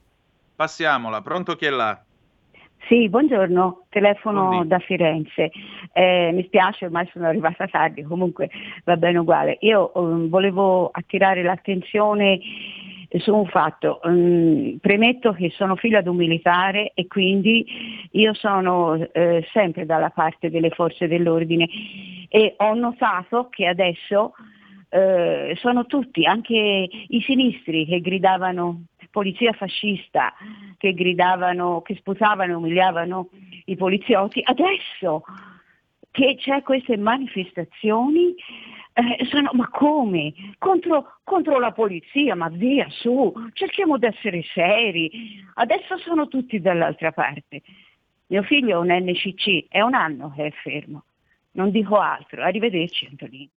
Passiamola, 0.55 1.22
pronto 1.22 1.57
chi 1.57 1.64
è 1.64 1.70
là? 1.70 1.98
Sì, 2.87 3.09
buongiorno, 3.09 3.87
telefono 3.88 4.48
Buondì. 4.48 4.68
da 4.68 4.79
Firenze. 4.81 5.50
Eh, 5.94 6.33
mi 6.35 6.44
spiace, 6.44 6.85
ormai 6.85 7.09
sono 7.14 7.29
arrivata 7.29 7.66
tardi, 7.66 8.03
comunque 8.03 8.50
va 8.85 8.98
bene 8.98 9.16
uguale. 9.16 9.57
Io 9.61 9.90
um, 9.94 10.29
volevo 10.29 10.90
attirare 10.92 11.42
l'attenzione 11.42 12.40
su 13.18 13.34
un 13.34 13.46
fatto. 13.46 14.00
Um, 14.04 14.78
premetto 14.80 15.32
che 15.32 15.50
sono 15.50 15.76
figlia 15.76 16.00
di 16.00 16.08
un 16.08 16.16
militare 16.16 16.92
e 16.94 17.06
quindi 17.06 18.08
io 18.12 18.34
sono 18.34 18.94
eh, 19.12 19.46
sempre 19.52 19.86
dalla 19.86 20.10
parte 20.10 20.50
delle 20.50 20.70
forze 20.70 21.08
dell'ordine 21.08 21.68
e 22.28 22.54
ho 22.58 22.74
notato 22.74 23.48
che 23.48 23.66
adesso 23.66 24.34
eh, 24.88 25.54
sono 25.56 25.86
tutti, 25.86 26.24
anche 26.24 26.88
i 27.08 27.20
sinistri 27.22 27.86
che 27.86 28.00
gridavano 28.00 28.84
polizia 29.14 29.52
fascista, 29.52 30.34
che 30.76 30.92
gridavano, 30.92 31.82
che 31.82 31.94
sputavano 31.94 32.50
e 32.50 32.56
umiliavano 32.56 33.28
i 33.66 33.76
poliziotti, 33.76 34.40
adesso 34.42 35.22
che 36.10 36.34
c'è 36.36 36.62
queste 36.62 36.96
manifestazioni 36.96 38.34
eh, 38.94 39.24
sono, 39.26 39.50
ma 39.54 39.68
come? 39.68 40.33
Contro, 40.59 41.18
contro, 41.24 41.59
la 41.59 41.72
polizia, 41.72 42.37
ma 42.37 42.48
via 42.48 42.87
su, 42.90 43.33
cerchiamo 43.52 43.98
di 43.98 44.07
essere 44.07 44.42
seri. 44.54 45.44
Adesso 45.54 45.98
sono 45.98 46.28
tutti 46.28 46.61
dall'altra 46.61 47.11
parte. 47.11 47.62
Mio 48.26 48.42
figlio 48.44 48.76
è 48.76 48.78
un 48.78 49.04
NCC, 49.04 49.66
è 49.68 49.80
un 49.80 49.94
anno 49.94 50.33
che 50.35 50.46
è 50.46 50.50
fermo. 50.52 51.04
Non 51.52 51.72
dico 51.72 51.98
altro. 51.98 52.44
Arrivederci 52.44 53.07
Antonino. 53.07 53.50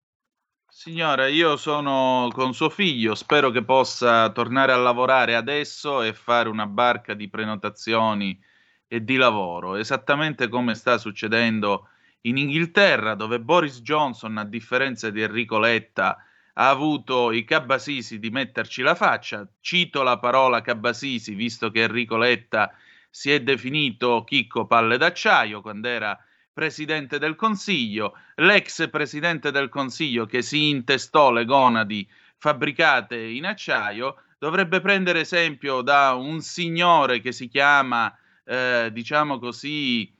Signora, 0.67 1.27
io 1.27 1.55
sono 1.55 2.29
con 2.33 2.53
suo 2.53 2.69
figlio, 2.69 3.15
spero 3.15 3.51
che 3.51 3.63
possa 3.63 4.31
tornare 4.31 4.71
a 4.71 4.77
lavorare 4.77 5.35
adesso 5.35 6.01
e 6.01 6.13
fare 6.13 6.49
una 6.49 6.65
barca 6.65 7.13
di 7.13 7.29
prenotazioni 7.29 8.39
e 8.87 9.03
di 9.03 9.15
lavoro, 9.15 9.75
esattamente 9.75 10.49
come 10.49 10.75
sta 10.75 10.97
succedendo 10.97 11.89
in 12.27 12.37
Inghilterra, 12.37 13.15
dove 13.15 13.39
Boris 13.39 13.81
Johnson, 13.81 14.37
a 14.37 14.45
differenza 14.45 15.09
di 15.09 15.21
Enrico 15.21 15.59
Letta, 15.59 16.17
ha 16.53 16.69
avuto 16.69 17.31
i 17.31 17.43
cabasisi 17.43 18.19
di 18.19 18.29
metterci 18.29 18.81
la 18.81 18.95
faccia. 18.95 19.47
Cito 19.61 20.03
la 20.03 20.17
parola 20.17 20.61
cabasisi, 20.61 21.35
visto 21.35 21.69
che 21.71 21.83
Enrico 21.83 22.17
Letta 22.17 22.71
si 23.09 23.31
è 23.31 23.41
definito 23.41 24.23
chicco 24.23 24.65
palle 24.65 24.97
d'acciaio 24.97 25.61
quando 25.61 25.87
era 25.87 26.19
presidente 26.51 27.19
del 27.19 27.35
Consiglio, 27.35 28.15
l'ex 28.35 28.89
presidente 28.89 29.51
del 29.51 29.69
Consiglio 29.69 30.25
che 30.25 30.41
si 30.41 30.69
intestò 30.69 31.31
le 31.31 31.45
gonadi 31.45 32.07
fabbricate 32.37 33.15
in 33.15 33.45
acciaio, 33.45 34.15
dovrebbe 34.39 34.81
prendere 34.81 35.19
esempio 35.19 35.81
da 35.81 36.13
un 36.13 36.41
signore 36.41 37.19
che 37.19 37.31
si 37.31 37.47
chiama, 37.47 38.11
eh, 38.43 38.89
diciamo 38.91 39.37
così, 39.37 40.11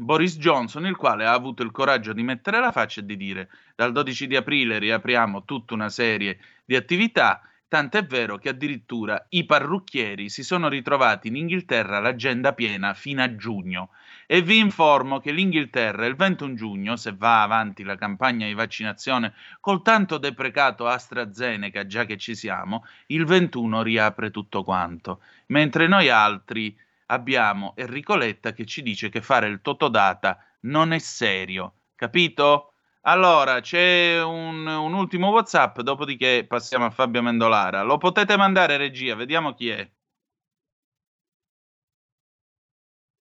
Boris 0.00 0.38
Johnson, 0.38 0.86
il 0.86 0.96
quale 0.96 1.26
ha 1.26 1.34
avuto 1.34 1.62
il 1.62 1.70
coraggio 1.70 2.14
di 2.14 2.22
mettere 2.22 2.58
la 2.58 2.72
faccia 2.72 3.02
e 3.02 3.04
di 3.04 3.18
dire 3.18 3.50
dal 3.76 3.92
12 3.92 4.28
di 4.28 4.34
aprile 4.34 4.78
riapriamo 4.78 5.44
tutta 5.44 5.74
una 5.74 5.90
serie 5.90 6.38
di 6.64 6.74
attività, 6.74 7.42
tant'è 7.68 8.06
vero 8.06 8.38
che 8.38 8.48
addirittura 8.48 9.26
i 9.28 9.44
parrucchieri 9.44 10.30
si 10.30 10.42
sono 10.42 10.68
ritrovati 10.70 11.28
in 11.28 11.36
Inghilterra 11.36 12.00
l'agenda 12.00 12.54
piena 12.54 12.94
fino 12.94 13.22
a 13.22 13.36
giugno. 13.36 13.90
E 14.26 14.40
vi 14.40 14.56
informo 14.56 15.20
che 15.20 15.32
l'Inghilterra 15.32 16.06
il 16.06 16.16
21 16.16 16.54
giugno, 16.54 16.96
se 16.96 17.12
va 17.14 17.42
avanti 17.42 17.82
la 17.82 17.96
campagna 17.96 18.46
di 18.46 18.54
vaccinazione 18.54 19.34
col 19.60 19.82
tanto 19.82 20.16
deprecato 20.16 20.86
AstraZeneca, 20.86 21.84
già 21.84 22.06
che 22.06 22.16
ci 22.16 22.34
siamo, 22.34 22.86
il 23.08 23.26
21 23.26 23.82
riapre 23.82 24.30
tutto 24.30 24.64
quanto, 24.64 25.20
mentre 25.48 25.86
noi 25.88 26.08
altri 26.08 26.74
abbiamo 27.10 27.74
Enrico 27.76 28.16
Letta 28.16 28.52
che 28.52 28.64
ci 28.64 28.82
dice 28.82 29.08
che 29.08 29.20
fare 29.20 29.48
il 29.48 29.60
totodata 29.60 30.38
non 30.62 30.92
è 30.92 30.98
serio, 30.98 31.74
capito? 31.94 32.74
Allora, 33.02 33.60
c'è 33.60 34.22
un, 34.22 34.66
un, 34.66 34.92
ultimo 34.94 35.30
WhatsApp, 35.30 35.80
dopodiché 35.80 36.44
passiamo 36.46 36.84
a 36.86 36.90
Fabio 36.90 37.22
Mendolara. 37.22 37.82
Lo 37.82 37.96
potete 37.98 38.36
mandare, 38.36 38.76
regia, 38.76 39.14
vediamo 39.14 39.54
chi 39.54 39.70
è. 39.70 39.90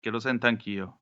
Che 0.01 0.11
lo 0.11 0.21
sento 0.21 0.47
anch'io. 0.47 1.01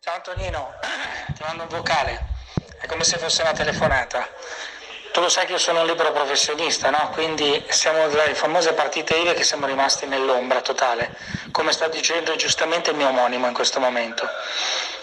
Ciao 0.00 0.14
Antonino, 0.14 0.70
ti 1.34 1.42
mando 1.42 1.64
un 1.64 1.68
vocale. 1.68 2.24
È 2.80 2.86
come 2.86 3.04
se 3.04 3.18
fosse 3.18 3.42
una 3.42 3.52
telefonata. 3.52 4.26
Tu 5.16 5.22
lo 5.22 5.30
sai 5.30 5.46
che 5.46 5.52
io 5.52 5.58
sono 5.58 5.80
un 5.80 5.86
libero 5.86 6.12
professionista, 6.12 6.90
no? 6.90 7.08
quindi 7.14 7.64
siamo 7.70 8.06
delle 8.08 8.34
famose 8.34 8.74
partite 8.74 9.16
IVE 9.16 9.32
che 9.32 9.44
siamo 9.44 9.64
rimasti 9.64 10.04
nell'ombra 10.04 10.60
totale, 10.60 11.10
come 11.52 11.72
sta 11.72 11.88
dicendo 11.88 12.36
giustamente 12.36 12.90
il 12.90 12.96
mio 12.96 13.08
omonimo 13.08 13.46
in 13.46 13.54
questo 13.54 13.80
momento. 13.80 14.28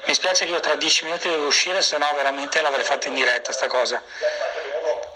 Mi 0.05 0.13
spiace 0.13 0.45
che 0.45 0.51
io 0.51 0.59
tra 0.59 0.75
dieci 0.75 1.03
minuti 1.05 1.27
devo 1.29 1.47
uscire, 1.47 1.81
se 1.81 1.97
no 1.97 2.05
veramente 2.15 2.61
l'avrei 2.61 2.83
fatta 2.83 3.07
in 3.07 3.15
diretta 3.15 3.51
sta 3.51 3.65
cosa. 3.65 4.03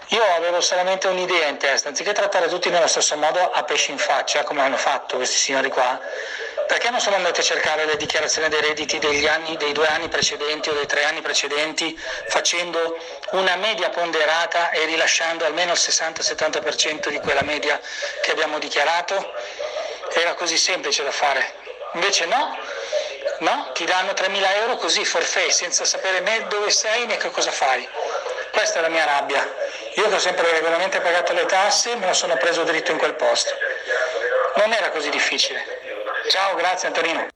Io 0.08 0.22
avevo 0.34 0.60
solamente 0.60 1.06
un'idea 1.06 1.46
in 1.46 1.58
testa, 1.58 1.90
anziché 1.90 2.12
trattare 2.12 2.48
tutti 2.48 2.68
nello 2.68 2.88
stesso 2.88 3.16
modo 3.16 3.52
a 3.52 3.62
pesci 3.62 3.92
in 3.92 3.98
faccia, 3.98 4.42
come 4.42 4.62
hanno 4.62 4.78
fatto 4.78 5.14
questi 5.14 5.36
signori 5.36 5.68
qua, 5.68 5.96
perché 6.68 6.90
non 6.90 7.00
sono 7.00 7.16
andati 7.16 7.40
a 7.40 7.42
cercare 7.42 7.86
le 7.86 7.96
dichiarazioni 7.96 8.48
dei 8.50 8.60
redditi 8.60 8.98
degli 8.98 9.26
anni, 9.26 9.56
dei 9.56 9.72
due 9.72 9.86
anni 9.86 10.08
precedenti 10.08 10.68
o 10.68 10.74
dei 10.74 10.84
tre 10.84 11.02
anni 11.04 11.22
precedenti, 11.22 11.98
facendo 12.26 12.98
una 13.30 13.56
media 13.56 13.88
ponderata 13.88 14.70
e 14.70 14.84
rilasciando 14.84 15.46
almeno 15.46 15.72
il 15.72 15.78
60-70% 15.78 17.08
di 17.08 17.18
quella 17.20 17.42
media 17.42 17.80
che 18.20 18.30
abbiamo 18.32 18.58
dichiarato? 18.58 19.32
Era 20.12 20.34
così 20.34 20.58
semplice 20.58 21.02
da 21.02 21.10
fare. 21.10 21.54
Invece 21.94 22.26
no, 22.26 22.58
no, 23.38 23.70
ti 23.72 23.86
danno 23.86 24.12
3.000 24.12 24.56
euro 24.56 24.76
così, 24.76 25.06
forfait, 25.06 25.50
senza 25.50 25.86
sapere 25.86 26.20
né 26.20 26.46
dove 26.48 26.70
sei 26.70 27.06
né 27.06 27.16
che 27.16 27.30
cosa 27.30 27.50
fai. 27.50 27.88
Questa 28.52 28.80
è 28.80 28.82
la 28.82 28.88
mia 28.88 29.06
rabbia. 29.06 29.42
Io 29.94 30.06
che 30.06 30.14
ho 30.14 30.18
sempre 30.18 30.50
regolarmente 30.52 31.00
pagato 31.00 31.32
le 31.32 31.46
tasse, 31.46 31.96
me 31.96 32.06
lo 32.06 32.12
sono 32.12 32.36
preso 32.36 32.62
dritto 32.64 32.92
in 32.92 32.98
quel 32.98 33.14
posto. 33.14 33.56
Non 34.56 34.74
era 34.74 34.90
così 34.90 35.08
difficile. 35.08 35.87
Ciao, 36.28 36.56
grazie 36.56 36.88
Antonino. 36.88 37.26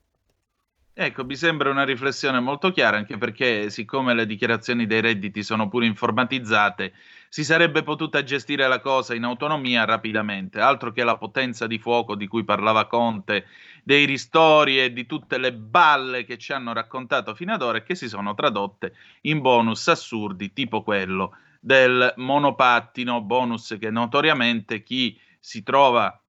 Ecco, 0.93 1.25
mi 1.25 1.35
sembra 1.35 1.71
una 1.71 1.83
riflessione 1.83 2.39
molto 2.39 2.71
chiara, 2.71 2.97
anche 2.97 3.17
perché 3.17 3.71
siccome 3.71 4.13
le 4.13 4.27
dichiarazioni 4.27 4.85
dei 4.85 5.01
redditi 5.01 5.41
sono 5.41 5.67
pure 5.67 5.87
informatizzate, 5.87 6.93
si 7.27 7.43
sarebbe 7.43 7.81
potuta 7.81 8.21
gestire 8.21 8.67
la 8.67 8.79
cosa 8.79 9.15
in 9.15 9.23
autonomia 9.23 9.85
rapidamente, 9.85 10.59
altro 10.59 10.91
che 10.91 11.03
la 11.03 11.17
potenza 11.17 11.65
di 11.65 11.79
fuoco 11.79 12.13
di 12.13 12.27
cui 12.27 12.43
parlava 12.43 12.85
Conte, 12.85 13.47
dei 13.83 14.05
ristori 14.05 14.79
e 14.79 14.93
di 14.93 15.07
tutte 15.07 15.39
le 15.39 15.53
balle 15.53 16.23
che 16.23 16.37
ci 16.37 16.53
hanno 16.53 16.73
raccontato 16.73 17.33
fino 17.33 17.53
ad 17.53 17.63
ora 17.63 17.79
e 17.79 17.83
che 17.83 17.95
si 17.95 18.07
sono 18.07 18.35
tradotte 18.35 18.93
in 19.21 19.41
bonus 19.41 19.87
assurdi, 19.87 20.53
tipo 20.53 20.83
quello 20.83 21.35
del 21.59 22.13
monopattino, 22.17 23.21
bonus 23.21 23.75
che 23.79 23.89
notoriamente 23.89 24.83
chi 24.83 25.19
si 25.39 25.63
trova 25.63 26.22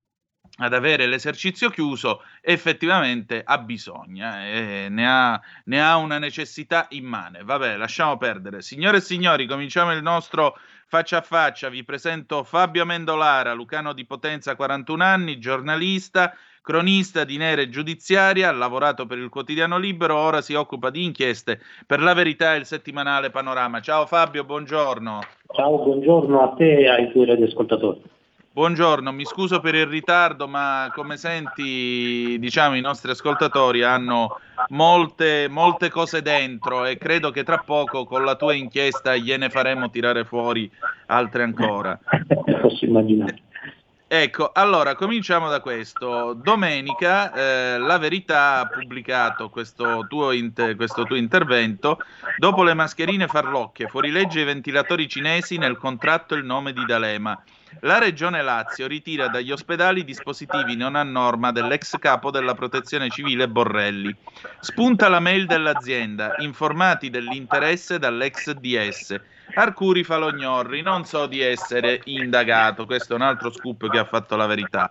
ad 0.58 0.72
avere 0.72 1.06
l'esercizio 1.06 1.68
chiuso 1.68 2.22
effettivamente 2.40 3.42
ha 3.44 3.58
bisogno, 3.58 4.32
eh, 4.36 4.86
ne, 4.88 5.08
ha, 5.08 5.40
ne 5.64 5.82
ha 5.82 5.96
una 5.96 6.18
necessità 6.18 6.86
immane. 6.90 7.42
Vabbè, 7.42 7.76
lasciamo 7.76 8.16
perdere. 8.16 8.62
Signore 8.62 8.98
e 8.98 9.00
signori, 9.00 9.46
cominciamo 9.46 9.92
il 9.92 10.02
nostro 10.02 10.56
faccia 10.86 11.18
a 11.18 11.22
faccia. 11.22 11.68
Vi 11.68 11.82
presento 11.82 12.44
Fabio 12.44 12.84
Mendolara, 12.84 13.52
lucano 13.52 13.92
di 13.92 14.04
Potenza, 14.04 14.54
41 14.54 15.02
anni, 15.02 15.38
giornalista, 15.40 16.34
cronista 16.62 17.24
di 17.24 17.36
Nere 17.36 17.68
Giudiziaria, 17.68 18.48
ha 18.48 18.52
lavorato 18.52 19.06
per 19.06 19.18
il 19.18 19.28
quotidiano 19.30 19.76
Libero, 19.76 20.16
ora 20.16 20.40
si 20.40 20.54
occupa 20.54 20.90
di 20.90 21.04
inchieste 21.04 21.60
per 21.84 22.00
la 22.00 22.14
verità 22.14 22.54
e 22.54 22.58
il 22.58 22.64
settimanale 22.64 23.30
Panorama. 23.30 23.80
Ciao 23.80 24.06
Fabio, 24.06 24.44
buongiorno. 24.44 25.18
Ciao, 25.52 25.82
buongiorno 25.82 26.42
a 26.42 26.54
te 26.54 26.78
e 26.78 26.88
ai 26.88 27.10
tuoi 27.10 27.26
radioascoltatori. 27.26 28.13
Buongiorno, 28.54 29.10
mi 29.10 29.24
scuso 29.24 29.58
per 29.58 29.74
il 29.74 29.86
ritardo, 29.86 30.46
ma 30.46 30.88
come 30.94 31.16
senti, 31.16 32.36
diciamo, 32.38 32.76
i 32.76 32.80
nostri 32.80 33.10
ascoltatori 33.10 33.82
hanno 33.82 34.38
molte, 34.68 35.48
molte 35.50 35.90
cose 35.90 36.22
dentro 36.22 36.84
e 36.84 36.96
credo 36.96 37.32
che 37.32 37.42
tra 37.42 37.58
poco 37.58 38.04
con 38.04 38.24
la 38.24 38.36
tua 38.36 38.54
inchiesta 38.54 39.16
gliene 39.16 39.50
faremo 39.50 39.90
tirare 39.90 40.24
fuori 40.24 40.70
altre 41.06 41.42
ancora. 41.42 41.98
Posso 42.62 42.84
immaginare. 42.84 43.42
Ecco, 44.06 44.52
allora 44.54 44.94
cominciamo 44.94 45.48
da 45.48 45.58
questo. 45.58 46.34
Domenica 46.34 47.32
eh, 47.32 47.78
La 47.78 47.98
Verità 47.98 48.60
ha 48.60 48.66
pubblicato 48.68 49.48
questo 49.48 50.06
tuo, 50.08 50.30
inter- 50.30 50.76
questo 50.76 51.02
tuo, 51.02 51.16
intervento. 51.16 51.98
Dopo 52.38 52.62
le 52.62 52.74
mascherine 52.74 53.26
farlocche, 53.26 53.88
fuorilegge 53.88 54.42
i 54.42 54.44
ventilatori 54.44 55.08
cinesi 55.08 55.58
nel 55.58 55.76
contratto 55.76 56.36
il 56.36 56.44
nome 56.44 56.72
di 56.72 56.84
D'Alema. 56.84 57.42
La 57.80 57.98
Regione 57.98 58.42
Lazio 58.42 58.86
ritira 58.86 59.28
dagli 59.28 59.50
ospedali 59.50 60.04
dispositivi 60.04 60.76
non 60.76 60.96
a 60.96 61.02
norma 61.02 61.52
dell'ex 61.52 61.98
capo 61.98 62.30
della 62.30 62.54
protezione 62.54 63.10
civile 63.10 63.48
Borrelli. 63.48 64.14
Spunta 64.60 65.08
la 65.08 65.20
mail 65.20 65.46
dell'azienda, 65.46 66.34
informati 66.38 67.10
dell'interesse 67.10 67.98
dall'ex 67.98 68.52
DS. 68.52 69.20
Arcuri 69.54 70.02
Falognorri, 70.02 70.80
non 70.80 71.04
so 71.04 71.26
di 71.26 71.40
essere 71.40 72.00
indagato, 72.04 72.86
questo 72.86 73.12
è 73.12 73.16
un 73.16 73.22
altro 73.22 73.52
scoop 73.52 73.88
che 73.90 73.98
ha 73.98 74.04
fatto 74.04 74.36
la 74.36 74.46
verità. 74.46 74.90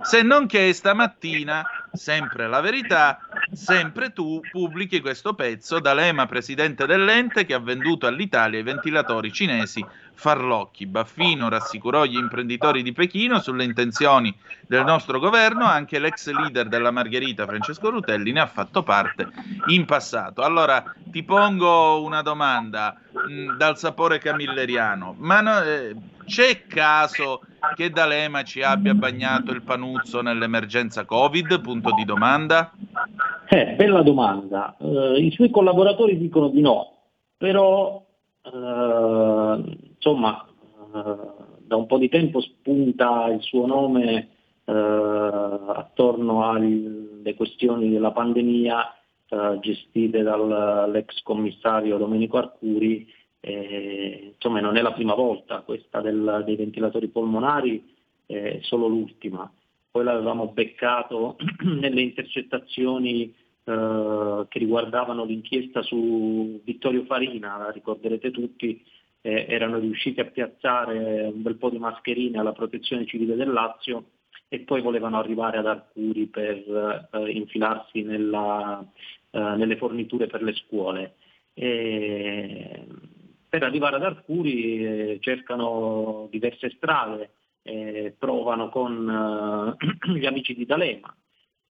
Se 0.00 0.22
non 0.22 0.46
che 0.46 0.72
stamattina, 0.72 1.64
sempre 1.92 2.48
la 2.48 2.60
verità, 2.60 3.20
sempre 3.52 4.12
tu 4.12 4.40
pubblichi 4.50 5.00
questo 5.00 5.34
pezzo 5.34 5.78
da 5.78 5.92
Lema, 5.92 6.26
presidente 6.26 6.86
dell'ente, 6.86 7.44
che 7.44 7.54
ha 7.54 7.60
venduto 7.60 8.06
all'Italia 8.06 8.58
i 8.58 8.64
ventilatori 8.64 9.30
cinesi 9.30 9.84
Farlocchi. 10.20 10.84
Baffino 10.84 11.48
rassicurò 11.48 12.04
gli 12.04 12.18
imprenditori 12.18 12.82
di 12.82 12.92
Pechino 12.92 13.40
sulle 13.40 13.64
intenzioni 13.64 14.32
del 14.66 14.84
nostro 14.84 15.18
governo, 15.18 15.64
anche 15.64 15.98
l'ex 15.98 16.30
leader 16.30 16.68
della 16.68 16.90
Margherita, 16.90 17.46
Francesco 17.46 17.88
Rutelli, 17.88 18.30
ne 18.30 18.40
ha 18.40 18.46
fatto 18.46 18.82
parte 18.82 19.28
in 19.68 19.86
passato. 19.86 20.42
Allora 20.42 20.84
ti 21.04 21.22
pongo 21.22 22.02
una 22.02 22.20
domanda 22.20 22.94
mh, 23.10 23.32
mm, 23.32 23.56
dal 23.56 23.78
sapore 23.78 24.18
camilleriano, 24.18 25.14
ma 25.16 25.40
no, 25.40 25.62
eh, 25.62 25.96
c'è 26.26 26.66
caso 26.66 27.40
che 27.74 27.88
D'Alema 27.88 28.42
ci 28.42 28.62
abbia 28.62 28.92
bagnato 28.92 29.52
il 29.52 29.62
panuzzo 29.62 30.20
nell'emergenza 30.20 31.06
Covid? 31.06 31.62
Punto 31.62 31.94
di 31.94 32.04
domanda. 32.04 32.72
Eh, 33.48 33.74
bella 33.74 34.02
domanda. 34.02 34.74
Uh, 34.78 35.14
I 35.14 35.30
suoi 35.32 35.48
collaboratori 35.48 36.18
dicono 36.18 36.48
di 36.48 36.60
no, 36.60 36.98
però 37.38 38.04
uh, 38.42 39.88
insomma 40.00 40.46
uh, 40.92 41.44
da 41.58 41.76
un 41.76 41.86
po' 41.86 41.98
di 41.98 42.08
tempo 42.08 42.40
spunta 42.40 43.26
il 43.28 43.42
suo 43.42 43.66
nome 43.66 44.28
attorno 44.70 46.48
alle 46.48 47.34
questioni 47.34 47.90
della 47.90 48.12
pandemia 48.12 48.94
gestite 49.58 50.22
dall'ex 50.22 51.22
commissario 51.22 51.98
Domenico 51.98 52.36
Arcuri 52.36 53.04
eh, 53.40 54.32
insomma 54.34 54.60
non 54.60 54.76
è 54.76 54.82
la 54.82 54.92
prima 54.92 55.14
volta 55.14 55.60
questa 55.60 56.00
del, 56.00 56.42
dei 56.44 56.56
ventilatori 56.56 57.08
polmonari, 57.08 57.82
è 58.26 58.58
solo 58.62 58.86
l'ultima. 58.86 59.50
Poi 59.90 60.04
l'avevamo 60.04 60.48
beccato 60.48 61.36
nelle 61.64 62.02
intercettazioni 62.02 63.34
eh, 63.64 64.46
che 64.48 64.58
riguardavano 64.58 65.24
l'inchiesta 65.24 65.82
su 65.82 66.60
Vittorio 66.62 67.04
Farina, 67.04 67.56
la 67.56 67.70
ricorderete 67.70 68.30
tutti, 68.30 68.84
eh, 69.22 69.46
erano 69.48 69.78
riusciti 69.78 70.20
a 70.20 70.24
piazzare 70.24 71.30
un 71.32 71.42
bel 71.42 71.56
po' 71.56 71.70
di 71.70 71.78
mascherine 71.78 72.38
alla 72.38 72.52
protezione 72.52 73.06
civile 73.06 73.36
del 73.36 73.52
Lazio 73.52 74.04
e 74.48 74.60
poi 74.60 74.80
volevano 74.80 75.18
arrivare 75.18 75.58
ad 75.58 75.66
Arcuri 75.66 76.26
per 76.26 77.08
eh, 77.12 77.30
infilarsi 77.30 78.02
nella, 78.02 78.84
eh, 79.30 79.38
nelle 79.38 79.76
forniture 79.76 80.26
per 80.26 80.42
le 80.42 80.54
scuole. 80.54 81.14
E 81.54 82.84
per 83.48 83.62
arrivare 83.62 83.96
ad 83.96 84.04
Arcuri 84.04 84.84
eh, 84.84 85.18
cercano 85.20 86.28
diverse 86.30 86.70
strade, 86.70 87.30
eh, 87.62 88.14
provano 88.18 88.70
con 88.70 89.76
gli 90.16 90.26
amici 90.26 90.54
di 90.54 90.64
D'Alema, 90.64 91.14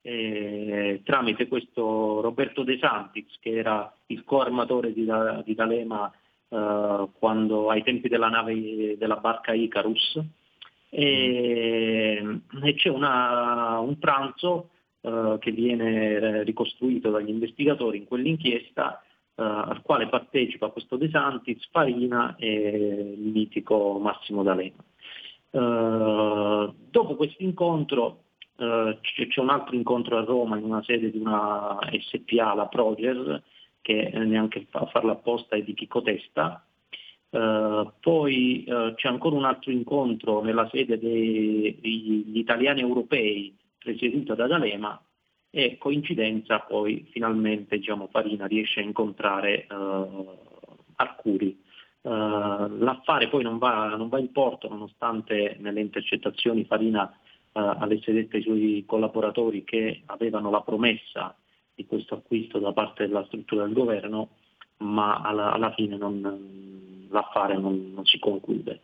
eh, 0.03 1.01
tramite 1.05 1.49
questo 1.49 2.21
Roberto 2.21 2.63
De 2.63 2.79
Santis, 2.79 3.37
che 3.41 3.51
era 3.51 3.93
il 4.07 4.25
coarmatore 4.25 4.93
di 4.93 5.05
D'Alema 5.05 6.13
eh, 6.51 7.09
quando, 7.19 7.71
ai 7.71 7.83
tempi 7.83 8.09
della 8.09 8.29
nave 8.29 8.97
della 8.99 9.17
barca 9.17 9.53
Icarus. 9.53 10.21
E, 10.93 12.41
e 12.65 12.75
c'è 12.75 12.89
una, 12.89 13.79
un 13.79 13.99
pranzo 13.99 14.71
eh, 15.01 15.37
che 15.39 15.53
viene 15.53 16.43
ricostruito 16.43 17.11
dagli 17.11 17.31
investigatori 17.31 17.99
in 17.99 18.05
quell'inchiesta 18.05 19.03
Uh, 19.41 19.43
al 19.43 19.81
quale 19.81 20.07
partecipa 20.07 20.69
questo 20.69 20.97
De 20.97 21.09
Santis, 21.09 21.67
Farina 21.71 22.37
e 22.37 23.15
il 23.17 23.27
mitico 23.33 23.99
Massimo 23.99 24.43
D'Alema. 24.43 24.85
Uh, 25.53 26.75
dopo 26.91 27.17
questo 27.17 27.43
incontro 27.43 28.25
uh, 28.57 28.99
c'è 29.01 29.41
un 29.41 29.49
altro 29.49 29.77
incontro 29.77 30.19
a 30.19 30.25
Roma 30.25 30.59
in 30.59 30.65
una 30.65 30.83
sede 30.83 31.11
di 31.11 31.17
una 31.17 31.79
SPA, 32.01 32.53
la 32.53 32.67
Proger, 32.67 33.43
che 33.81 34.11
neanche 34.15 34.67
a 34.71 34.87
farla 34.87 35.13
apposta 35.13 35.57
è 35.57 35.63
di 35.63 35.75
Chico 35.75 36.03
Testa. 36.03 36.65
poi 37.31 38.65
c'è 38.67 39.09
ancora 39.09 39.37
un 39.37 39.45
altro 39.45 39.71
incontro 39.71 40.43
nella 40.43 40.69
sede 40.71 40.99
degli 40.99 42.39
italiani 42.39 42.81
europei 42.81 43.57
presieduta 43.79 44.35
da 44.35 44.47
D'Alema 44.47 45.01
e 45.51 45.79
coincidenza 45.79 46.61
poi 46.61 47.09
finalmente 47.11 47.79
diciamo, 47.79 48.09
Farina 48.11 48.47
riesce 48.47 48.81
a 48.81 48.85
incontrare 48.85 49.67
uh, 49.69 50.39
Arcuri. 50.97 51.61
Uh, 52.03 52.79
l'affare 52.79 53.29
poi 53.29 53.43
non 53.43 53.59
va, 53.59 53.95
non 53.97 54.09
va, 54.09 54.19
in 54.19 54.33
porto 54.33 54.69
nonostante 54.69 55.57
nelle 55.59 55.81
intercettazioni 55.81 56.65
Farina 56.65 57.05
uh, 57.05 57.59
avesse 57.59 58.13
detto 58.13 58.37
ai 58.37 58.43
suoi 58.43 58.85
collaboratori 58.87 59.65
che 59.65 60.03
avevano 60.07 60.51
la 60.51 60.63
promessa 60.63 61.35
di 61.81 61.87
questo 61.87 62.17
acquisto 62.17 62.59
da 62.59 62.73
parte 62.73 63.07
della 63.07 63.25
struttura 63.25 63.65
del 63.65 63.73
governo, 63.73 64.29
ma 64.79 65.21
alla, 65.21 65.53
alla 65.53 65.73
fine 65.73 65.97
non, 65.97 67.07
l'affare 67.11 67.57
non, 67.57 67.93
non, 67.95 68.05
si 68.05 68.19
conclude. 68.19 68.81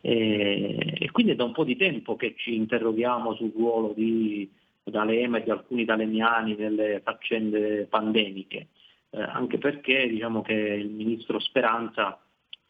E, 0.00 0.94
e 0.98 1.10
quindi 1.10 1.32
è 1.32 1.34
da 1.34 1.44
un 1.44 1.52
po' 1.52 1.64
di 1.64 1.76
tempo 1.76 2.16
che 2.16 2.34
ci 2.36 2.54
interroghiamo 2.54 3.34
sul 3.34 3.52
ruolo 3.54 3.92
di 3.94 4.48
D'Alema 4.84 5.38
e 5.38 5.42
di 5.42 5.50
alcuni 5.50 5.84
dalemiani 5.84 6.54
nelle 6.54 7.00
faccende 7.02 7.86
pandemiche, 7.90 8.68
eh, 9.10 9.20
anche 9.20 9.58
perché 9.58 10.06
diciamo 10.08 10.42
che 10.42 10.52
il 10.52 10.90
ministro 10.90 11.40
Speranza 11.40 12.20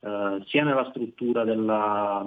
eh, 0.01 0.43
sia 0.47 0.65
nella 0.65 0.89
struttura 0.89 1.45
della, 1.45 2.27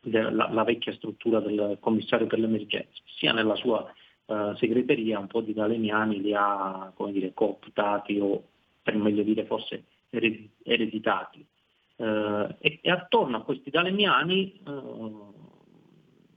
della 0.00 0.62
vecchia 0.62 0.92
struttura 0.92 1.40
del 1.40 1.78
commissario 1.80 2.28
per 2.28 2.38
l'emergenza, 2.38 3.02
sia 3.16 3.32
nella 3.32 3.56
sua 3.56 3.92
eh, 4.32 4.56
segreteria 4.56 5.18
un 5.18 5.26
po' 5.26 5.40
di 5.40 5.52
dalemiani 5.52 6.20
li 6.20 6.34
ha 6.34 6.90
come 6.94 7.12
dire, 7.12 7.32
cooptati 7.34 8.18
o 8.18 8.44
per 8.82 8.96
meglio 8.96 9.22
dire 9.22 9.44
forse 9.44 9.84
ereditati. 10.10 11.44
Eh, 11.96 12.56
e, 12.58 12.78
e, 12.82 12.90
attorno 12.90 13.38
a 13.38 13.42
questi 13.42 13.70
dalemiani 13.70 14.60
eh, 14.66 15.10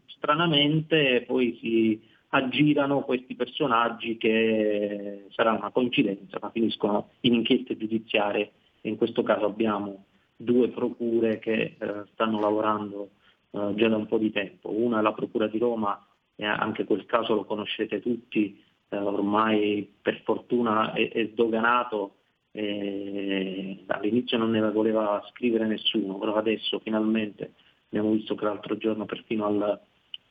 stranamente 0.08 1.24
poi 1.26 1.58
si 1.62 2.02
aggirano 2.30 3.02
questi 3.02 3.36
personaggi 3.36 4.18
che 4.18 5.28
sarà 5.30 5.54
una 5.54 5.72
coincidenza, 5.72 6.38
ma 6.42 6.50
finiscono 6.50 7.12
in 7.22 7.34
inchieste 7.34 7.78
giudiziarie 7.78 8.52
in 8.82 8.98
questo 8.98 9.24
caso 9.24 9.46
abbiamo 9.46 10.06
due 10.36 10.70
procure 10.70 11.40
che 11.40 11.76
eh, 11.78 12.04
stanno 12.14 12.40
lavorando 12.40 13.10
eh, 13.52 13.74
già 13.76 13.88
da 13.88 13.96
un 13.96 14.06
po' 14.06 14.18
di 14.18 14.32
tempo. 14.32 14.72
Una 14.72 15.00
è 15.00 15.02
la 15.02 15.14
Procura 15.14 15.48
di 15.48 15.58
Roma, 15.58 16.06
e 16.36 16.46
anche 16.46 16.84
quel 16.84 17.06
caso 17.06 17.34
lo 17.34 17.46
conoscete 17.46 18.02
tutti, 18.02 18.62
eh, 18.90 18.98
ormai 18.98 19.90
per 20.02 20.22
fortuna 20.24 20.94
è, 20.94 21.10
è 21.12 21.30
sdoganato, 21.32 22.16
all'inizio 22.56 24.38
non 24.38 24.52
ne 24.52 24.62
voleva 24.72 25.22
scrivere 25.32 25.68
nessuno, 25.68 26.18
però 26.18 26.36
adesso 26.36 26.80
finalmente 26.80 27.54
abbiamo 27.90 28.12
visto 28.12 28.36
che 28.36 28.46
l'altro 28.46 28.78
giorno 28.78 29.04
perfino 29.04 29.46
al 29.46 29.82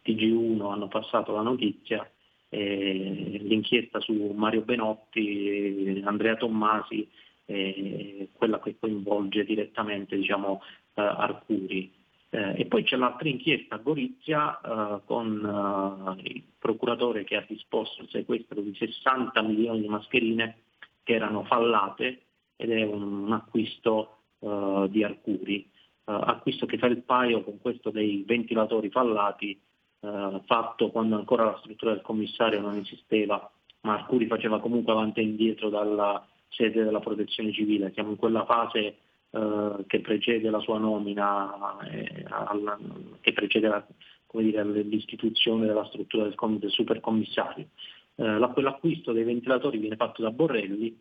TG1 0.05 0.71
hanno 0.71 0.89
passato 0.89 1.33
la 1.33 1.43
notizia, 1.43 2.09
eh, 2.49 3.41
l'inchiesta 3.43 4.01
su 4.01 4.13
Mario 4.35 4.63
Benotti, 4.63 6.03
Andrea 6.05 6.37
Tommasi, 6.37 7.09
eh, 7.47 8.29
quella 8.33 8.61
che 8.61 8.77
coinvolge 8.79 9.45
direttamente 9.45 10.17
diciamo, 10.17 10.63
eh, 10.95 11.03
Arcuri. 11.03 11.93
Eh, 12.35 12.63
e 12.63 12.67
poi 12.67 12.83
c'è 12.83 12.97
l'altra 12.97 13.29
inchiesta 13.29 13.77
a 13.77 13.79
Gorizia 13.79 14.61
eh, 14.61 15.01
con 15.05 16.19
eh, 16.19 16.31
il 16.31 16.43
procuratore 16.59 17.23
che 17.23 17.37
ha 17.37 17.45
disposto 17.47 18.03
il 18.03 18.09
sequestro 18.09 18.61
di 18.61 18.75
60 18.75 19.41
milioni 19.43 19.83
di 19.83 19.89
mascherine 19.89 20.57
che 21.05 21.15
erano 21.15 21.45
fallate 21.45 22.23
ed 22.57 22.73
è 22.73 22.83
un, 22.83 23.25
un 23.25 23.33
acquisto 23.33 24.19
di 24.45 25.03
Arcuri, 25.03 25.67
acquisto 26.05 26.67
che 26.67 26.77
fa 26.77 26.87
il 26.87 27.03
paio 27.03 27.43
con 27.43 27.59
questo 27.63 27.89
dei 27.89 28.25
ventilatori 28.27 28.91
fallati 28.91 29.59
eh, 30.01 30.41
fatto 30.45 30.91
quando 30.91 31.17
ancora 31.17 31.45
la 31.45 31.57
struttura 31.61 31.93
del 31.93 32.03
commissario 32.03 32.61
non 32.61 32.77
esisteva, 32.77 33.51
ma 33.81 33.95
Arcuri 33.95 34.27
faceva 34.27 34.61
comunque 34.61 34.93
avanti 34.93 35.21
e 35.21 35.23
indietro 35.23 35.71
dalla 35.71 36.27
sede 36.49 36.85
della 36.85 37.01
protezione 37.01 37.53
civile. 37.53 37.91
Siamo 37.95 38.11
in 38.11 38.17
quella 38.17 38.45
fase 38.45 38.99
eh, 39.35 39.85
che 39.89 40.01
precede 40.01 40.49
la 40.49 40.61
sua 40.61 40.79
nomina, 40.79 41.77
eh, 41.91 42.25
alla, 42.29 42.79
che 43.21 43.33
precede 43.33 43.67
la, 43.67 43.85
dire, 44.31 44.63
l'istituzione 44.63 45.67
della 45.67 45.85
struttura 45.87 46.23
del, 46.23 46.37
del 46.59 46.71
supercommissario. 46.71 47.67
Eh, 48.15 48.51
quell'acquisto 48.53 49.11
dei 49.11 49.25
ventilatori 49.25 49.79
viene 49.79 49.97
fatto 49.97 50.23
da 50.23 50.31
Borrelli 50.31 50.97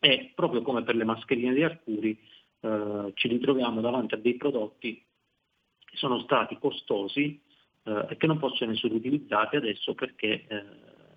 e 0.00 0.32
proprio 0.34 0.62
come 0.62 0.82
per 0.82 0.96
le 0.96 1.04
mascherine 1.04 1.52
di 1.52 1.62
Arcuri 1.62 2.18
eh, 2.60 3.10
ci 3.14 3.28
ritroviamo 3.28 3.82
davanti 3.82 4.14
a 4.14 4.18
dei 4.18 4.36
prodotti 4.36 5.04
che 5.84 5.96
sono 5.96 6.20
stati 6.20 6.56
costosi, 6.58 7.38
e 7.84 8.16
che 8.16 8.28
non 8.28 8.38
possono 8.38 8.70
essere 8.70 8.94
utilizzati 8.94 9.56
adesso 9.56 9.92
perché 9.94 10.46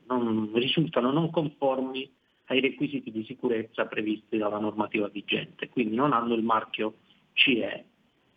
non, 0.08 0.52
risultano 0.56 1.12
non 1.12 1.30
conformi 1.30 2.12
ai 2.46 2.60
requisiti 2.60 3.12
di 3.12 3.24
sicurezza 3.24 3.86
previsti 3.86 4.38
dalla 4.38 4.60
normativa 4.60 5.08
vigente, 5.08 5.70
quindi 5.70 5.96
non 5.96 6.14
hanno 6.14 6.34
il 6.36 6.44
marchio 6.44 6.96
CE. 7.34 7.86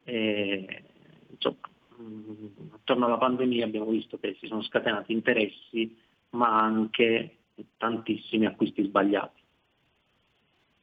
E, 0.04 0.82
insomma, 1.30 1.56
mm, 2.00 2.46
attorno 2.72 3.06
alla 3.06 3.18
pandemia 3.18 3.64
abbiamo 3.64 3.90
visto 3.90 4.18
che 4.18 4.36
si 4.40 4.46
sono 4.46 4.62
scatenati 4.62 5.12
interessi 5.12 5.96
ma 6.30 6.60
anche 6.62 7.36
tantissimi 7.76 8.46
acquisti 8.46 8.84
sbagliati. 8.84 9.37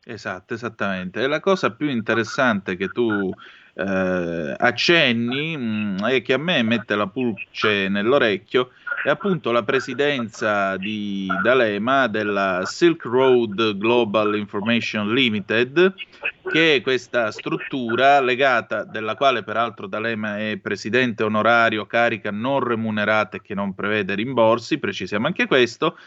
Esatto, 0.08 0.54
esattamente. 0.54 1.24
E 1.24 1.28
la 1.28 1.40
cosa 1.40 1.72
più 1.72 1.90
interessante 1.90 2.76
che 2.76 2.90
tu 2.90 3.34
eh, 3.74 4.56
accenni 4.56 5.58
mh, 5.58 5.62
mm, 5.64 5.98
e 6.06 6.22
che 6.22 6.34
a 6.34 6.38
me 6.38 6.62
mette 6.62 6.96
la 6.96 7.08
pulce 7.08 7.90
nell'orecchio 7.90 8.70
è 9.04 9.10
appunto 9.10 9.52
la 9.52 9.64
presidenza 9.64 10.78
di 10.78 11.28
D'Alema 11.42 12.08
della 12.08 12.62
Silk 12.66 13.04
Road 13.06 13.78
Global 13.78 14.36
Information 14.36 15.12
Limited, 15.12 15.94
che 16.52 16.76
è 16.76 16.82
questa 16.82 17.32
struttura 17.32 18.20
legata, 18.22 18.84
della 18.84 19.16
quale 19.16 19.44
peraltro 19.44 19.88
D'Alema 19.88 20.38
è 20.38 20.58
presidente 20.58 21.24
onorario, 21.24 21.88
carica 21.88 22.30
non 22.30 22.60
remunerata 22.60 23.38
e 23.38 23.42
che 23.42 23.56
non 23.56 23.74
prevede 23.74 24.14
rimborsi, 24.14 24.78
precisiamo 24.78 25.26
anche 25.28 25.48
questo, 25.48 25.98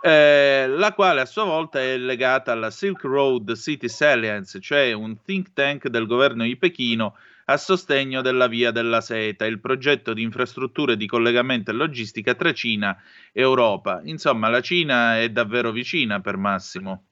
eh, 0.00 0.66
la 0.68 0.92
quale 0.92 1.20
a 1.20 1.26
sua 1.26 1.44
volta 1.44 1.80
è 1.80 1.96
legata 1.96 2.52
alla 2.52 2.70
Silk 2.70 3.02
Road 3.02 3.54
City 3.54 3.88
Alliance, 4.04 4.60
cioè 4.60 4.92
un 4.92 5.16
think 5.22 5.52
tank 5.52 5.88
del 5.88 6.06
governo 6.06 6.44
di 6.44 6.56
Pechino 6.56 7.14
a 7.46 7.56
sostegno 7.56 8.20
della 8.20 8.46
Via 8.46 8.70
della 8.70 9.00
Seta, 9.00 9.46
il 9.46 9.58
progetto 9.58 10.12
di 10.12 10.22
infrastrutture 10.22 10.96
di 10.96 11.06
collegamento 11.06 11.70
e 11.70 11.74
logistica 11.74 12.34
tra 12.34 12.52
Cina 12.52 12.96
e 13.32 13.40
Europa. 13.40 14.02
Insomma, 14.04 14.48
la 14.48 14.60
Cina 14.60 15.18
è 15.18 15.30
davvero 15.30 15.72
vicina 15.72 16.20
per 16.20 16.36
Massimo. 16.36 17.04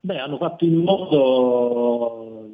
Beh, 0.00 0.18
hanno 0.18 0.36
fatto 0.36 0.64
in 0.64 0.76
modo 0.76 2.46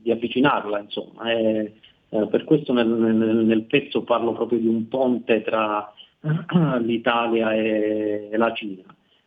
di 0.00 0.10
avvicinarla, 0.10 0.78
insomma. 0.80 1.30
E, 1.30 1.74
eh, 2.08 2.26
per 2.28 2.44
questo 2.44 2.72
nel, 2.72 2.88
nel, 2.88 3.44
nel 3.44 3.64
pezzo 3.64 4.02
parlo 4.02 4.32
proprio 4.32 4.58
di 4.58 4.66
un 4.66 4.88
ponte 4.88 5.42
tra 5.42 5.92
l'Italia 6.80 7.54
e, 7.54 8.30
la 8.36 8.52
Cina, 8.52 8.82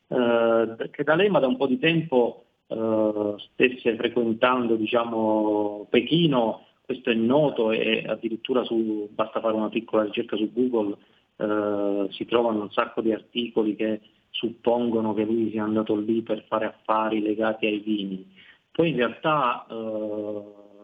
eh, 0.08 0.90
che 0.90 1.04
D'Alema 1.04 1.40
da 1.40 1.48
un 1.48 1.58
po' 1.58 1.68
di 1.68 1.80
tempo 1.80 2.46
eh, 2.68 3.36
stesse 3.54 3.96
frequentando 3.96 4.76
diciamo, 4.76 5.88
Pechino, 5.90 6.66
questo 6.84 7.10
è 7.10 7.14
noto 7.14 7.72
e 7.72 8.04
addirittura 8.06 8.64
su, 8.64 9.10
basta 9.14 9.40
fare 9.40 9.56
una 9.56 9.70
piccola 9.70 10.04
ricerca 10.04 10.36
su 10.36 10.52
Google, 10.52 10.98
eh, 11.38 12.08
si 12.12 12.26
trovano 12.26 12.62
un 12.62 12.72
sacco 12.72 13.02
di 13.02 13.14
articoli 13.14 13.76
che 13.76 14.02
suppongono 14.30 15.14
che 15.14 15.24
lui 15.24 15.50
sia 15.52 15.64
andato 15.64 15.96
lì 15.96 16.22
per 16.22 16.44
fare 16.48 16.66
affari 16.66 17.22
legati 17.22 17.66
ai 17.66 17.80
vini. 17.80 18.30
Poi 18.72 18.90
in 18.90 18.96
realtà 18.96 19.66
eh, 19.70 20.42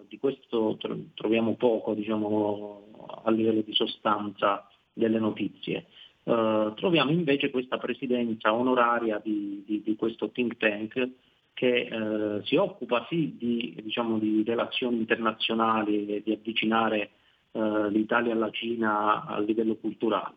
di 0.08 0.18
questo 0.20 0.78
troviamo 1.14 1.56
poco 1.56 1.94
diciamo, 1.94 3.22
a 3.24 3.32
livello 3.32 3.62
di 3.62 3.74
sostanza 3.74 4.68
delle 4.94 5.20
notizie. 5.20 5.86
Uh, 6.28 6.74
troviamo 6.74 7.12
invece 7.12 7.50
questa 7.50 7.78
presidenza 7.78 8.54
onoraria 8.54 9.18
di, 9.24 9.64
di, 9.66 9.82
di 9.82 9.96
questo 9.96 10.30
think 10.30 10.58
tank 10.58 11.10
che 11.54 11.88
uh, 11.90 12.44
si 12.44 12.58
occupa 12.58 13.06
sì 13.08 13.38
di, 13.38 13.74
diciamo, 13.82 14.20
di, 14.20 14.44
relazioni 14.46 14.98
internazionali 14.98 16.06
e 16.16 16.22
di 16.26 16.34
avvicinare 16.34 17.12
uh, 17.52 17.88
l'Italia 17.88 18.34
alla 18.34 18.50
Cina 18.50 19.26
a 19.26 19.40
livello 19.40 19.78
culturale. 19.78 20.34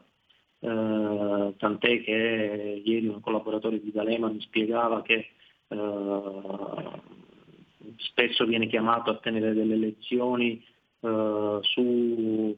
tant'è 0.60 2.02
che 2.04 2.82
ieri 2.84 3.08
un 3.08 3.20
collaboratore 3.20 3.80
di 3.80 3.90
D'Alema 3.90 4.28
mi 4.28 4.40
spiegava 4.42 5.02
che 5.02 5.30
spesso 7.96 8.44
viene 8.44 8.68
chiamato 8.68 9.10
a 9.10 9.16
tenere 9.16 9.54
delle 9.54 9.76
lezioni 9.76 10.64
su 11.62 12.56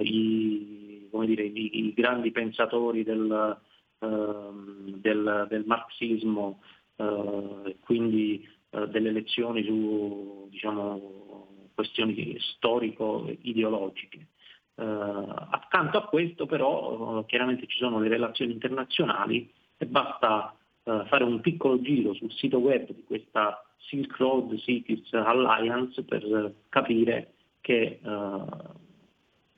i, 0.00 0.81
dire, 1.20 1.44
i, 1.44 1.86
i, 1.86 1.92
grandi 1.94 2.30
pensatori 2.30 3.02
del, 3.04 3.60
uh, 3.98 4.96
del, 4.96 5.46
del 5.48 5.64
marxismo, 5.66 6.60
uh, 6.96 7.74
quindi 7.80 8.48
uh, 8.70 8.86
delle 8.86 9.10
lezioni 9.10 9.64
su 9.64 10.48
diciamo, 10.50 11.68
questioni 11.74 12.36
storico-ideologiche. 12.38 14.26
accanto 14.74 15.98
a 15.98 16.06
questo 16.06 16.46
però 16.46 17.24
chiaramente 17.24 17.66
ci 17.66 17.78
sono 17.78 18.00
le 18.00 18.08
relazioni 18.08 18.52
internazionali 18.52 19.50
e 19.76 19.86
basta 19.86 20.56
fare 20.82 21.24
un 21.24 21.40
piccolo 21.40 21.80
giro 21.80 22.14
sul 22.14 22.32
sito 22.32 22.58
web 22.58 22.90
di 22.90 23.04
questa 23.04 23.62
Silk 23.76 24.16
Road 24.16 24.56
Cities 24.58 25.12
Alliance 25.12 26.02
per 26.02 26.54
capire 26.68 27.34
che 27.60 28.00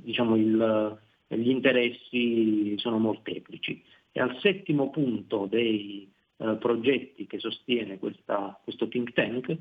diciamo, 0.05 0.37
il, 0.37 0.99
gli 1.29 1.51
interessi 1.51 2.79
sono 2.79 2.99
molteplici. 2.99 3.83
E 4.13 4.21
al 4.21 4.39
settimo 4.41 4.91
punto 4.91 5.47
dei 5.47 6.11
eh, 6.37 6.57
progetti 6.57 7.27
che 7.27 7.39
sostiene 7.39 7.99
questa, 7.99 8.59
questo 8.63 8.89
think 8.89 9.13
tank 9.13 9.57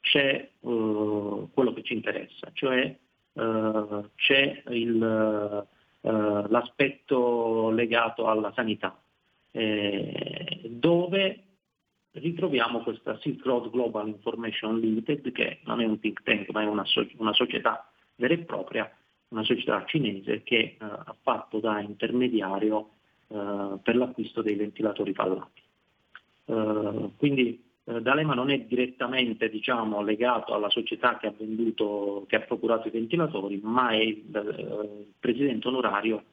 c'è 0.00 0.34
eh, 0.36 0.48
quello 0.60 1.72
che 1.72 1.82
ci 1.82 1.94
interessa, 1.94 2.50
cioè 2.52 2.96
eh, 3.32 4.10
c'è 4.14 4.62
il, 4.68 5.68
eh, 6.00 6.10
l'aspetto 6.10 7.70
legato 7.70 8.26
alla 8.28 8.52
sanità, 8.54 9.00
eh, 9.50 10.60
dove 10.64 11.42
ritroviamo 12.12 12.82
questa 12.82 13.18
Silk 13.20 13.44
Road 13.44 13.70
Global 13.70 14.08
Information 14.08 14.78
Limited, 14.78 15.32
che 15.32 15.60
non 15.64 15.80
è 15.80 15.84
un 15.84 15.98
think 15.98 16.22
tank 16.22 16.50
ma 16.50 16.62
è 16.62 16.66
una, 16.66 16.84
so- 16.84 17.06
una 17.18 17.34
società 17.34 17.90
vera 18.16 18.34
e 18.34 18.38
propria 18.38 18.90
una 19.28 19.44
società 19.44 19.84
cinese 19.86 20.42
che 20.42 20.56
eh, 20.56 20.76
ha 20.78 21.14
fatto 21.20 21.58
da 21.58 21.80
intermediario 21.80 22.90
eh, 23.28 23.78
per 23.82 23.96
l'acquisto 23.96 24.42
dei 24.42 24.54
ventilatori 24.54 25.12
fallati. 25.12 25.62
Eh, 26.44 27.10
quindi 27.16 27.64
eh, 27.84 28.00
D'Alema 28.00 28.34
non 28.34 28.50
è 28.50 28.60
direttamente 28.60 29.48
diciamo, 29.48 30.02
legato 30.02 30.54
alla 30.54 30.70
società 30.70 31.16
che 31.16 31.26
ha, 31.26 31.34
venduto, 31.36 32.24
che 32.28 32.36
ha 32.36 32.40
procurato 32.40 32.88
i 32.88 32.92
ventilatori, 32.92 33.60
ma 33.62 33.90
è 33.90 33.96
il, 33.96 35.06
presidente 35.18 35.68
onorario 35.68 36.24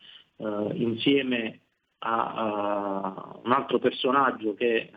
insieme 0.74 1.60
a, 2.00 2.34
a, 2.34 3.40
un 3.44 3.52
altro 3.52 3.80
personaggio 3.80 4.56
che 4.56 4.76
è 4.76 4.90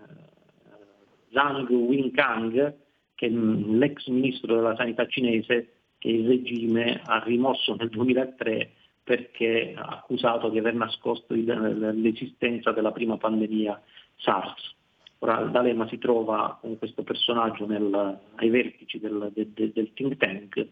Zhang 1.30 1.68
Winkang, 1.68 2.74
che 3.14 3.26
è 3.26 3.30
l'ex 3.30 4.06
ministro 4.08 4.54
della 4.54 4.74
sanità 4.74 5.06
cinese, 5.06 5.75
il 6.10 6.26
regime 6.26 7.00
ha 7.04 7.22
rimosso 7.24 7.74
nel 7.74 7.88
2003 7.88 8.70
perché 9.02 9.74
ha 9.76 9.98
accusato 9.98 10.48
di 10.48 10.58
aver 10.58 10.74
nascosto 10.74 11.34
l'esistenza 11.34 12.72
della 12.72 12.90
prima 12.90 13.16
pandemia 13.16 13.80
SARS. 14.16 14.74
Ora 15.18 15.42
D'Alema 15.42 15.86
si 15.88 15.98
trova 15.98 16.58
con 16.60 16.76
questo 16.76 17.02
personaggio 17.02 17.66
nel, 17.66 18.18
ai 18.34 18.50
vertici 18.50 18.98
del, 18.98 19.30
del, 19.32 19.72
del 19.72 19.92
think 19.94 20.16
tank 20.16 20.66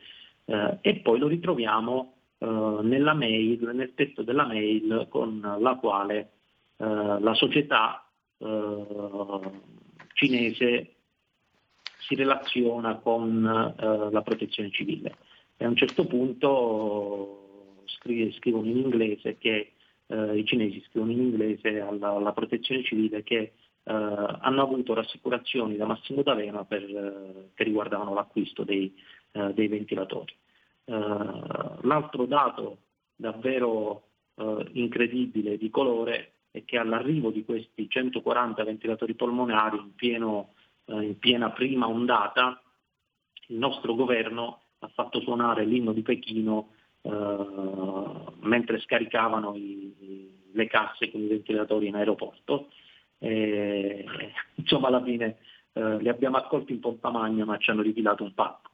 eh, 0.45 0.79
e 0.81 0.97
poi 0.97 1.19
lo 1.19 1.29
ritroviamo 1.29 2.15
eh, 2.39 2.47
nella 2.83 3.15
mail, 3.15 3.71
nel 3.73 3.95
testo 3.95 4.23
della 4.23 4.47
mail 4.47 5.07
con 5.09 5.41
la 5.61 5.75
quale 5.77 6.19
eh, 6.77 6.85
la 6.85 7.35
società 7.35 8.05
eh, 8.39 9.41
cinese 10.13 10.95
si 12.07 12.15
relaziona 12.15 12.97
con 12.97 13.75
eh, 13.79 14.11
la 14.11 14.23
protezione 14.23 14.71
civile. 14.71 15.17
E 15.57 15.65
a 15.65 15.69
un 15.69 15.77
certo 15.77 16.07
punto 16.07 17.83
scrive, 17.87 18.33
scrivono 18.33 18.67
in 18.67 18.79
inglese 18.79 19.39
che 19.39 19.73
eh, 20.07 20.39
i 20.39 20.45
cinesi 20.45 20.83
scrivono 20.89 21.13
in 21.13 21.21
inglese 21.21 21.81
alla, 21.81 22.11
alla 22.11 22.33
protezione 22.33 22.83
civile 22.83 23.23
che 23.23 23.37
eh, 23.37 23.53
hanno 23.83 24.63
avuto 24.63 24.95
rassicurazioni 24.95 25.77
da 25.77 25.87
Massimo 25.87 26.23
D'Avena 26.23 26.65
per, 26.65 26.83
eh, 26.83 27.51
che 27.55 27.65
riguardavano 27.65 28.15
l'acquisto 28.15 28.65
dei, 28.65 28.95
eh, 29.33 29.53
dei 29.55 29.69
ventilatori. 29.69 30.35
l'altro 30.87 32.27
dato 32.27 32.79
davvero 33.17 34.03
incredibile 34.73 35.57
di 35.57 35.71
colore 35.71 36.33
è 36.51 36.65
che 36.65 36.77
all'arrivo 36.77 37.31
di 37.31 37.45
questi 37.45 37.89
140 37.89 38.65
ventilatori 38.65 39.15
polmonari 39.15 39.79
in 39.79 39.95
pieno 39.95 40.55
eh, 40.87 41.03
in 41.03 41.19
piena 41.19 41.51
prima 41.51 41.89
ondata, 41.89 42.61
il 43.49 43.57
nostro 43.57 43.95
governo 43.95 44.61
ha 44.85 44.91
fatto 44.95 45.21
suonare 45.21 45.65
l'inno 45.65 45.93
di 45.93 46.03
Pechino 46.03 46.71
eh, 47.03 47.11
mentre 48.41 48.81
scaricavano 48.81 49.55
i, 49.55 50.51
le 50.53 50.67
casse 50.67 51.11
con 51.11 51.21
i 51.23 51.27
ventilatori 51.27 51.89
in 51.89 51.97
aeroporto. 51.97 52.69
E, 53.19 54.05
insomma, 54.57 54.89
alla 54.89 55.03
fine 55.03 55.39
eh, 55.73 55.99
li 55.99 56.09
abbiamo 56.09 56.37
accolti 56.37 56.73
in 56.73 56.81
pompa 56.81 57.11
magna, 57.11 57.45
ma 57.45 57.59
ci 57.59 57.71
hanno 57.71 57.83
rifilato 57.83 58.23
un 58.25 58.35
pacco. 58.35 58.71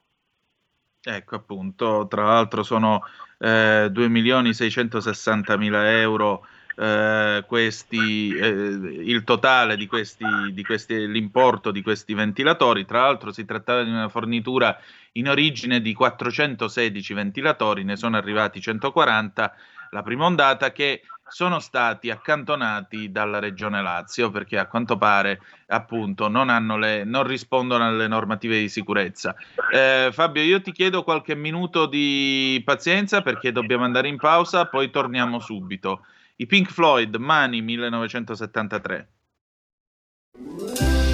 Ecco 1.02 1.34
appunto, 1.34 2.06
tra 2.08 2.24
l'altro 2.24 2.62
sono 2.62 3.02
eh, 3.38 3.86
2.660.000 3.90 5.84
euro 6.00 6.46
eh, 6.80 7.44
questi, 7.46 8.34
eh, 8.34 8.48
il 8.48 9.22
totale 9.24 9.76
di 9.76 9.86
questi, 9.86 10.24
di 10.52 10.64
questi, 10.64 11.06
l'importo 11.06 11.70
di 11.70 11.82
questi 11.82 12.14
ventilatori. 12.14 12.86
Tra 12.86 13.02
l'altro 13.02 13.32
si 13.32 13.44
trattava 13.44 13.82
di 13.82 13.90
una 13.90 14.08
fornitura 14.08 14.78
in 15.12 15.28
origine 15.28 15.82
di 15.82 15.92
416 15.92 17.12
ventilatori, 17.12 17.84
ne 17.84 17.96
sono 17.96 18.16
arrivati 18.16 18.62
140 18.62 19.54
la 19.90 20.02
prima 20.02 20.24
ondata 20.24 20.72
che 20.72 21.02
sono 21.26 21.58
stati 21.58 22.10
accantonati 22.10 23.12
dalla 23.12 23.40
regione 23.40 23.82
Lazio 23.82 24.30
perché 24.30 24.56
a 24.56 24.66
quanto 24.66 24.96
pare 24.96 25.40
appunto 25.66 26.28
non, 26.28 26.46
le, 26.78 27.04
non 27.04 27.24
rispondono 27.24 27.86
alle 27.86 28.08
normative 28.08 28.58
di 28.58 28.68
sicurezza. 28.68 29.34
Eh, 29.70 30.10
Fabio, 30.12 30.42
io 30.42 30.62
ti 30.62 30.72
chiedo 30.72 31.04
qualche 31.04 31.34
minuto 31.34 31.86
di 31.86 32.62
pazienza 32.64 33.20
perché 33.20 33.52
dobbiamo 33.52 33.84
andare 33.84 34.08
in 34.08 34.16
pausa, 34.16 34.66
poi 34.66 34.90
torniamo 34.90 35.40
subito. 35.40 36.04
I 36.40 36.46
Pink 36.46 36.70
Floyd, 36.70 37.16
Mani 37.16 37.60
1973. 37.60 39.08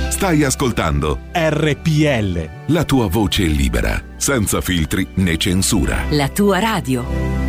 Stai 0.09 0.45
ascoltando 0.45 1.19
RPL. 1.33 2.73
La 2.73 2.85
tua 2.85 3.09
voce 3.09 3.43
libera, 3.43 4.01
senza 4.15 4.61
filtri 4.61 5.05
né 5.15 5.37
censura. 5.37 6.05
La 6.11 6.29
tua 6.29 6.61
radio. 6.61 7.46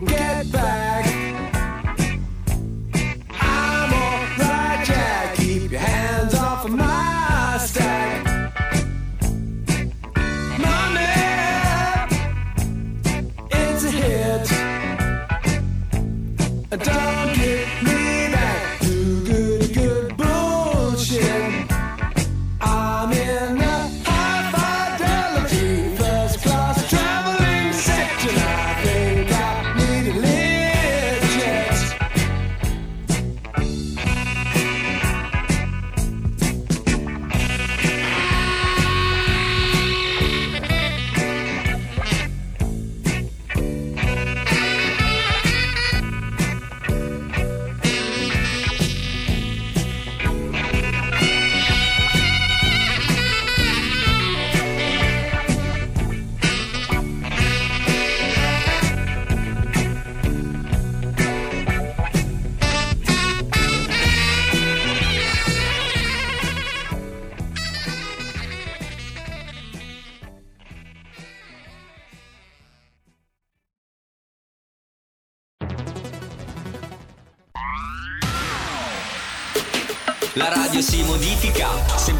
La 0.00 0.85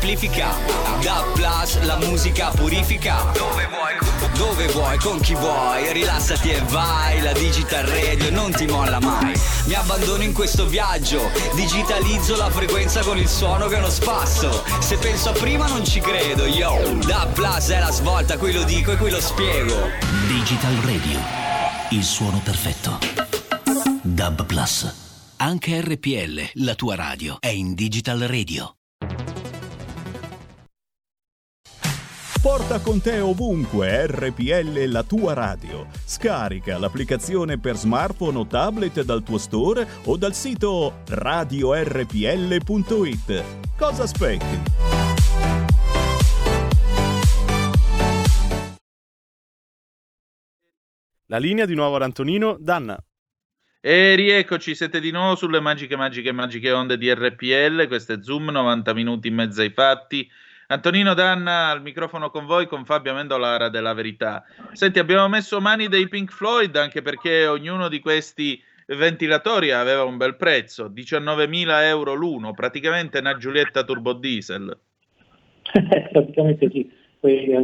semplifica, 0.07 0.55
da 1.03 1.25
plus 1.35 1.83
la 1.83 1.97
musica 1.97 2.51
purifica. 2.51 3.25
Dove 3.33 3.67
vuoi, 3.67 4.37
dove 4.37 4.67
vuoi, 4.69 4.99
con 4.99 5.19
chi 5.19 5.35
vuoi, 5.35 5.93
rilassati 5.93 6.51
e 6.51 6.61
vai. 6.69 7.21
La 7.23 7.33
digital 7.33 7.85
radio 7.85 8.31
non 8.31 8.53
ti 8.53 8.67
molla 8.67 9.01
mai. 9.01 9.35
Mi 9.65 9.75
abbandono 9.75 10.23
in 10.23 10.33
questo 10.33 10.67
viaggio, 10.67 11.29
digitalizzo 11.55 12.37
la 12.37 12.49
frequenza 12.51 13.01
con 13.01 13.19
il 13.19 13.27
suono 13.27 13.67
che 13.67 13.75
è 13.75 13.79
uno 13.79 13.91
spasso. 13.91 14.63
Se 14.79 14.97
penso 14.97 15.31
a 15.31 15.33
prima 15.33 15.67
non 15.67 15.85
ci 15.85 15.99
credo, 15.99 16.47
yo. 16.47 16.95
Da 17.05 17.29
plus 17.33 17.71
è 17.71 17.81
la 17.81 17.91
svolta, 17.91 18.39
qui 18.39 18.53
lo 18.53 18.63
dico 18.63 18.93
e 18.93 18.97
qui 18.97 19.11
lo 19.11 19.21
spiego. 19.21 19.75
Digital 20.29 20.75
Radio, 20.85 21.19
il 21.91 22.05
suono 22.05 22.41
perfetto. 22.45 22.99
Dub 24.03 24.47
Plus. 24.47 24.95
Anche 25.39 25.81
RPL, 25.81 26.63
la 26.65 26.77
tua 26.77 26.95
radio, 26.95 27.39
è 27.41 27.49
in 27.49 27.75
Digital 27.75 28.21
Radio. 28.21 28.76
Porta 32.41 32.81
con 32.81 33.01
te 33.01 33.19
ovunque 33.19 34.07
RPL 34.07 34.85
la 34.91 35.03
tua 35.03 35.33
radio. 35.33 35.87
Scarica 36.05 36.79
l'applicazione 36.79 37.59
per 37.59 37.77
smartphone 37.77 38.39
o 38.39 38.47
tablet 38.47 39.03
dal 39.03 39.23
tuo 39.23 39.39
store 39.39 39.87
o 40.05 40.17
dal 40.17 40.35
sito 40.35 41.03
radiorpl.it. 41.09 42.15
Cosa 43.77 44.03
aspetti? 44.05 44.63
La 51.27 51.39
linea 51.39 51.67
di 51.67 51.75
nuovo 51.75 51.97
ad 51.97 52.03
Antonino 52.03 52.57
Danna. 52.61 52.97
E 53.81 54.15
rieccoci, 54.15 54.75
siete 54.75 55.01
di 55.01 55.11
nuovo 55.11 55.37
sulle 55.37 55.61
magiche, 55.61 55.97
magiche, 55.97 56.33
magiche 56.33 56.73
onde 56.73 56.99
di 56.99 57.13
RPL. 57.13 57.87
Questo 57.87 58.15
è 58.15 58.19
Zoom, 58.21 58.51
90 58.51 58.93
minuti 58.95 59.29
in 59.29 59.35
mezzo 59.35 59.61
ai 59.61 59.71
fatti. 59.71 60.29
Antonino 60.69 61.15
Danna 61.15 61.71
al 61.71 61.83
microfono 61.83 62.31
con 62.31 62.45
voi, 62.45 62.67
con 62.67 62.85
Fabio 62.85 63.15
Mendolara 63.15 63.69
della 63.69 63.95
Verità. 63.95 64.45
Senti, 64.73 64.99
abbiamo 64.99 65.29
messo 65.29 65.61
mani 65.61 65.89
dei 65.89 66.09
Pink 66.09 66.33
Floyd 66.33 66.75
anche 66.77 67.03
perché 67.03 67.47
ognuno 67.47 67.89
di 67.89 68.01
questi 68.01 68.61
ventilatori 68.87 69.71
aveva 69.73 70.05
un 70.05 70.17
bel 70.17 70.37
prezzo, 70.37 70.89
19.000 70.89 71.83
euro 71.85 72.15
l'uno, 72.15 72.53
praticamente 72.53 73.19
una 73.19 73.37
Giulietta 73.37 73.85
Turbo 73.85 74.13
Diesel. 74.13 74.77
praticamente 76.13 76.71
sì. 76.71 77.05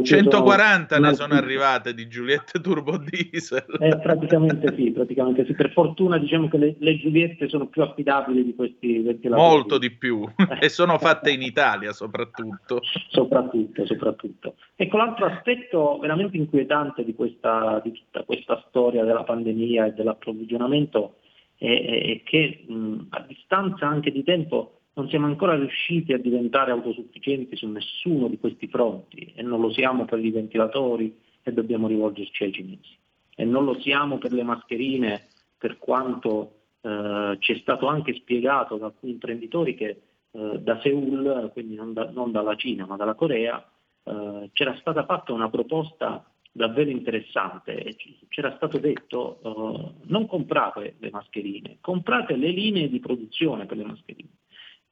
140 0.03 0.95
sono... 0.95 1.07
ne 1.07 1.15
sono 1.15 1.33
arrivate 1.33 1.93
di 1.93 2.07
Giuliette 2.07 2.59
Turbo 2.59 2.97
Diesel. 2.97 3.65
Eh, 3.79 3.99
praticamente 3.99 4.73
sì, 4.75 4.91
praticamente 4.91 5.45
sì. 5.45 5.53
Per 5.53 5.71
fortuna 5.71 6.17
diciamo 6.17 6.49
che 6.49 6.57
le, 6.57 6.75
le 6.79 6.97
Giuliette 6.97 7.47
sono 7.47 7.67
più 7.67 7.81
affidabili 7.81 8.43
di 8.43 8.55
questi 8.55 8.99
ventilatori. 8.99 9.49
Molto 9.49 9.77
di 9.77 9.91
più. 9.91 10.23
e 10.59 10.69
sono 10.69 10.97
fatte 10.97 11.31
in 11.31 11.41
Italia 11.41 11.91
soprattutto. 11.91 12.81
soprattutto, 13.09 13.85
soprattutto. 13.85 14.55
Ecco 14.75 14.97
l'altro 14.97 15.25
aspetto 15.25 15.97
veramente 15.99 16.37
inquietante 16.37 17.03
di, 17.03 17.13
questa, 17.15 17.79
di 17.83 17.91
tutta 17.91 18.23
questa 18.23 18.63
storia 18.67 19.03
della 19.03 19.23
pandemia 19.23 19.87
e 19.87 19.91
dell'approvvigionamento 19.93 21.17
è, 21.57 21.65
è 21.65 22.21
che 22.23 22.65
mh, 22.67 23.07
a 23.09 23.25
distanza 23.27 23.87
anche 23.87 24.11
di 24.11 24.23
tempo 24.23 24.79
non 24.95 25.09
siamo 25.09 25.25
ancora 25.25 25.55
riusciti 25.55 26.13
a 26.13 26.19
diventare 26.19 26.71
autosufficienti 26.71 27.55
su 27.55 27.67
nessuno 27.67 28.27
di 28.27 28.37
questi 28.37 28.67
fronti 28.67 29.33
e 29.35 29.41
non 29.41 29.59
lo 29.59 29.71
siamo 29.71 30.05
per 30.05 30.23
i 30.23 30.29
ventilatori 30.29 31.17
e 31.41 31.51
dobbiamo 31.51 31.87
rivolgerci 31.87 32.43
ai 32.43 32.51
cinesi. 32.51 32.97
E 33.35 33.43
non 33.43 33.65
lo 33.65 33.79
siamo 33.79 34.19
per 34.19 34.31
le 34.31 34.43
mascherine, 34.43 35.27
per 35.57 35.79
quanto 35.79 36.59
eh, 36.81 37.37
ci 37.39 37.53
è 37.53 37.57
stato 37.57 37.87
anche 37.87 38.13
spiegato 38.13 38.77
da 38.77 38.87
alcuni 38.87 39.13
imprenditori 39.13 39.73
che 39.73 40.01
eh, 40.31 40.59
da 40.59 40.79
Seoul, 40.81 41.49
quindi 41.51 41.75
non, 41.75 41.93
da, 41.93 42.11
non, 42.11 42.31
dalla 42.31 42.55
Cina 42.55 42.85
ma 42.85 42.95
dalla 42.95 43.15
Corea, 43.15 43.67
eh, 44.03 44.49
c'era 44.53 44.75
stata 44.79 45.05
fatta 45.05 45.33
una 45.33 45.49
proposta 45.49 46.23
davvero 46.51 46.91
interessante. 46.91 47.95
C'era 48.27 48.53
stato 48.57 48.77
detto 48.77 49.39
eh, 49.41 50.03
non 50.03 50.27
comprate 50.27 50.97
le 50.99 51.09
mascherine, 51.09 51.77
comprate 51.81 52.35
le 52.35 52.49
linee 52.49 52.89
di 52.89 52.99
produzione 52.99 53.65
per 53.65 53.77
le 53.77 53.85
mascherine 53.85 54.29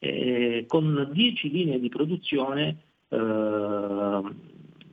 eh, 0.03 0.65
con 0.67 1.09
10 1.11 1.51
linee 1.51 1.79
di 1.79 1.89
produzione 1.89 2.77
eh, 3.07 4.21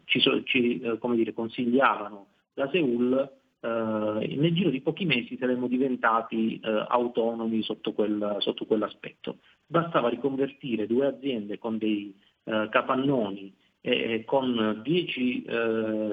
ci, 0.04 0.20
ci 0.44 0.80
eh, 0.80 0.98
dire, 1.14 1.32
consigliavano 1.32 2.26
da 2.52 2.68
Seoul 2.70 3.36
Uh, 3.60 4.20
nel 4.20 4.54
giro 4.54 4.70
di 4.70 4.80
pochi 4.80 5.04
mesi 5.04 5.36
saremmo 5.36 5.66
diventati 5.66 6.60
uh, 6.62 6.84
autonomi 6.86 7.60
sotto, 7.64 7.92
quel, 7.92 8.36
sotto, 8.38 8.66
quell'aspetto. 8.66 9.38
Bastava 9.66 10.08
riconvertire 10.08 10.86
due 10.86 11.06
aziende 11.06 11.58
con 11.58 11.76
dei 11.76 12.14
uh, 12.44 12.68
capannoni 12.68 13.52
e 13.80 14.22
con 14.24 14.80
10 14.84 15.44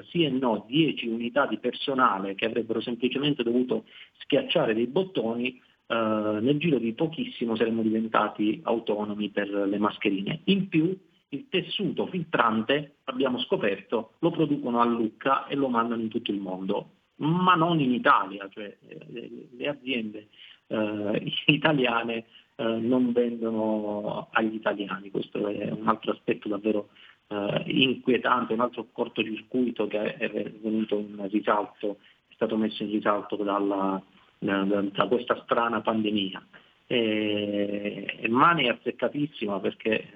sì 0.10 0.24
e 0.24 0.30
no, 0.30 0.66
10 0.68 1.08
unità 1.08 1.46
di 1.46 1.60
personale 1.60 2.34
che 2.34 2.46
avrebbero 2.46 2.82
semplicemente 2.82 3.44
dovuto 3.44 3.86
schiacciare 4.22 4.74
dei 4.74 4.88
bottoni 4.88 5.62
eh, 5.88 6.40
nel 6.42 6.58
giro 6.58 6.78
di 6.80 6.94
pochissimo 6.94 7.56
saremmo 7.56 7.82
diventati 7.82 8.60
autonomi 8.64 9.30
per 9.30 9.50
le 9.50 9.78
mascherine. 9.78 10.42
In 10.46 10.68
più 10.68 10.98
il 11.30 11.48
tessuto 11.50 12.08
filtrante, 12.08 12.98
abbiamo 13.06 13.40
scoperto, 13.40 14.14
lo 14.20 14.32
producono 14.32 14.80
a 14.80 14.86
Lucca 14.86 15.48
e 15.48 15.56
lo 15.56 15.68
mandano 15.68 16.02
in 16.02 16.10
tutto 16.10 16.32
il 16.32 16.40
mondo, 16.40 16.90
ma 17.18 17.56
non 17.56 17.80
in 17.80 17.94
Italia, 17.94 18.48
cioè 18.50 18.78
eh, 18.88 19.48
le 19.52 19.68
aziende 19.68 20.28
eh, 20.68 21.34
italiane 21.48 22.26
eh, 22.56 22.64
non 22.64 23.12
vendono 23.12 24.30
agli 24.32 24.56
italiani, 24.56 25.12
questo 25.12 25.48
è 25.48 25.70
un 25.72 25.88
altro 25.88 26.12
aspetto 26.12 26.48
davvero 26.48 26.90
eh, 27.28 27.64
inquietante, 27.68 28.54
un 28.54 28.62
altro 28.62 28.88
cortocircuito 28.92 29.88
che 29.88 30.16
è 30.16 30.52
venuto 30.62 30.98
in 30.98 31.28
risalto, 31.30 31.98
è 32.28 32.34
stato 32.34 32.56
messo 32.58 32.84
in 32.84 32.92
risalto 32.92 33.36
dalla, 33.36 34.02
da, 34.46 34.82
da 34.82 35.08
questa 35.08 35.42
strana 35.44 35.82
pandemia. 35.82 36.46
e, 36.88 38.26
Mani 38.30 38.66
è 38.66 38.70
azzeccatissima 38.70 39.60
perché 39.60 40.08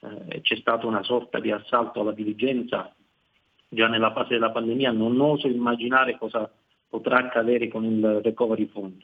eh, 0.00 0.40
c'è 0.40 0.56
stata 0.56 0.86
una 0.86 1.02
sorta 1.02 1.38
di 1.38 1.50
assalto 1.50 2.00
alla 2.00 2.12
diligenza 2.12 2.92
già 3.68 3.88
nella 3.88 4.12
fase 4.12 4.34
della 4.34 4.50
pandemia, 4.50 4.90
non 4.90 5.18
oso 5.20 5.46
immaginare 5.46 6.18
cosa 6.18 6.50
potrà 6.88 7.18
accadere 7.18 7.68
con 7.68 7.84
il 7.84 8.20
recovery 8.22 8.66
fund. 8.66 9.00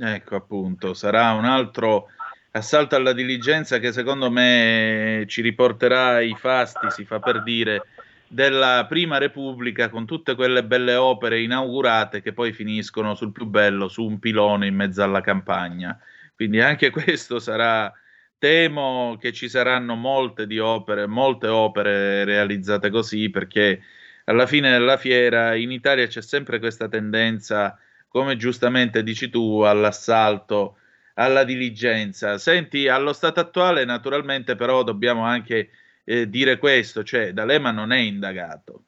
Ecco 0.00 0.36
appunto, 0.36 0.94
sarà 0.94 1.32
un 1.32 1.44
altro 1.44 2.06
assalto 2.52 2.96
alla 2.96 3.12
diligenza 3.12 3.78
che 3.78 3.92
secondo 3.92 4.30
me 4.30 5.24
ci 5.26 5.42
riporterà 5.42 6.14
ai 6.14 6.34
fasti, 6.36 6.90
si 6.90 7.04
fa 7.04 7.18
per 7.18 7.42
dire, 7.42 7.82
della 8.28 8.86
Prima 8.88 9.18
Repubblica 9.18 9.88
con 9.88 10.06
tutte 10.06 10.34
quelle 10.34 10.64
belle 10.64 10.94
opere 10.94 11.40
inaugurate 11.40 12.20
che 12.20 12.32
poi 12.32 12.52
finiscono 12.52 13.14
sul 13.14 13.32
più 13.32 13.46
bello, 13.46 13.88
su 13.88 14.04
un 14.04 14.18
pilone 14.18 14.66
in 14.66 14.74
mezzo 14.74 15.02
alla 15.02 15.20
campagna. 15.20 15.98
Quindi 16.34 16.60
anche 16.60 16.90
questo 16.92 17.38
sarà, 17.38 17.92
temo 18.38 19.16
che 19.20 19.32
ci 19.32 19.48
saranno 19.48 19.94
molte 19.94 20.46
di 20.46 20.58
opere, 20.58 21.06
molte 21.06 21.48
opere 21.48 22.24
realizzate 22.24 22.90
così 22.90 23.30
perché 23.30 23.82
alla 24.24 24.46
fine 24.46 24.70
della 24.70 24.98
fiera 24.98 25.54
in 25.54 25.72
Italia 25.72 26.06
c'è 26.06 26.20
sempre 26.20 26.58
questa 26.58 26.88
tendenza, 26.88 27.78
come 28.08 28.36
giustamente 28.36 29.02
dici 29.02 29.30
tu, 29.30 29.60
all'assalto 29.60 30.76
alla 31.14 31.44
diligenza. 31.44 32.38
Senti, 32.38 32.88
allo 32.88 33.12
stato 33.12 33.40
attuale 33.40 33.84
naturalmente 33.84 34.54
però 34.54 34.82
dobbiamo 34.82 35.24
anche 35.24 35.70
eh, 36.08 36.30
dire 36.30 36.56
questo, 36.56 37.02
cioè 37.02 37.34
D'Alema 37.34 37.70
non 37.70 37.92
è 37.92 37.98
indagato. 37.98 38.84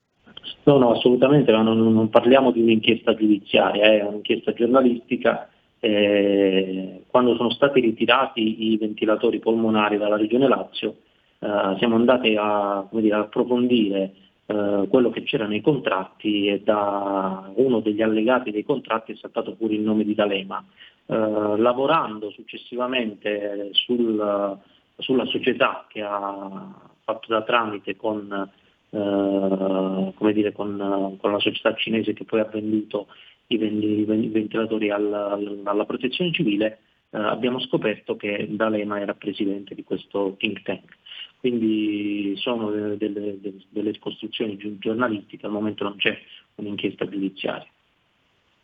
No, 0.63 0.79
no, 0.79 0.93
assolutamente, 0.93 1.53
non, 1.53 1.65
non 1.65 2.09
parliamo 2.09 2.51
di 2.51 2.63
un'inchiesta 2.63 3.15
giudiziaria, 3.15 3.85
è 3.85 4.03
un'inchiesta 4.03 4.55
giornalistica. 4.55 5.51
Eh, 5.81 7.05
quando 7.07 7.37
sono 7.37 7.51
stati 7.51 7.81
ritirati 7.81 8.73
i 8.73 8.77
ventilatori 8.79 9.39
polmonari 9.39 9.99
dalla 9.99 10.17
Regione 10.17 10.49
Lazio, 10.49 10.97
eh, 11.41 11.77
siamo 11.79 11.97
andati 11.97 12.37
a 12.39 12.87
dire, 12.91 13.17
approfondire 13.17 14.13
eh, 14.47 14.87
quello 14.89 15.11
che 15.11 15.23
c'era 15.23 15.47
nei 15.47 15.61
contratti 15.61 16.47
e 16.47 16.63
da 16.63 17.51
uno 17.55 17.81
degli 17.81 18.01
allegati 18.01 18.51
dei 18.51 18.65
contratti 18.65 19.13
è 19.13 19.17
saltato 19.17 19.55
pure 19.57 19.75
il 19.75 19.83
nome 19.83 20.05
di 20.05 20.15
D'Alema. 20.15 20.65
Eh, 21.05 21.15
lavorando 21.15 22.31
successivamente 22.31 23.69
sul, 23.73 24.59
sulla 24.97 25.25
società 25.27 25.85
che 25.89 26.01
ha 26.01 26.89
fatto 27.13 27.33
da 27.33 27.43
tramite 27.43 27.97
con, 27.97 28.51
eh, 28.91 30.13
come 30.15 30.33
dire, 30.33 30.53
con, 30.53 31.17
con, 31.19 31.33
la 31.33 31.39
società 31.39 31.75
cinese 31.75 32.13
che 32.13 32.25
poi 32.25 32.41
ha 32.41 32.45
venduto 32.45 33.09
i, 33.49 33.57
ventilatori 33.57 34.91
alla, 34.91 35.39
alla 35.65 35.85
protezione 35.85 36.33
civile, 36.33 36.79
eh, 37.11 37.19
abbiamo 37.19 37.59
scoperto 37.61 38.17
che 38.17 38.47
D'Alema 38.49 39.01
era 39.01 39.15
presidente 39.15 39.75
di 39.75 39.83
questo 39.83 40.37
think 40.39 40.63
tank. 40.63 40.99
Quindi 41.39 42.35
sono 42.37 42.71
delle, 42.71 42.97
delle, 42.99 43.39
delle 43.71 43.99
costruzioni 43.99 44.59
giornalistiche, 44.79 45.47
al 45.47 45.53
momento 45.53 45.85
non 45.85 45.97
c'è 45.97 46.17
un'inchiesta 46.57 47.09
giudiziaria. 47.09 47.67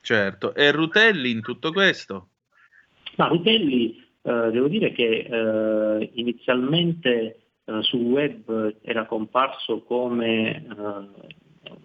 Certo, 0.03 0.55
e 0.55 0.71
Rutelli 0.71 1.31
in 1.31 1.41
tutto 1.41 1.73
questo? 1.73 2.29
Ma 3.17 3.27
Rutelli, 3.29 3.99
eh, 4.23 4.51
devo 4.53 4.69
dire 4.69 4.93
che 4.93 5.27
eh, 5.29 6.11
inizialmente 6.15 7.46
eh, 7.67 7.83
sul 7.83 8.01
web 8.01 8.77
era 8.83 9.07
comparso 9.07 9.83
come 9.83 10.67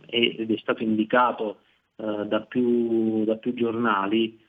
eh, 0.08 0.40
ed 0.40 0.52
è 0.52 0.58
stato 0.58 0.84
indicato 0.84 1.58
eh, 1.98 2.26
da 2.28 2.42
più, 2.42 3.24
da, 3.26 3.38
più, 3.38 3.54
giornali 3.54 4.40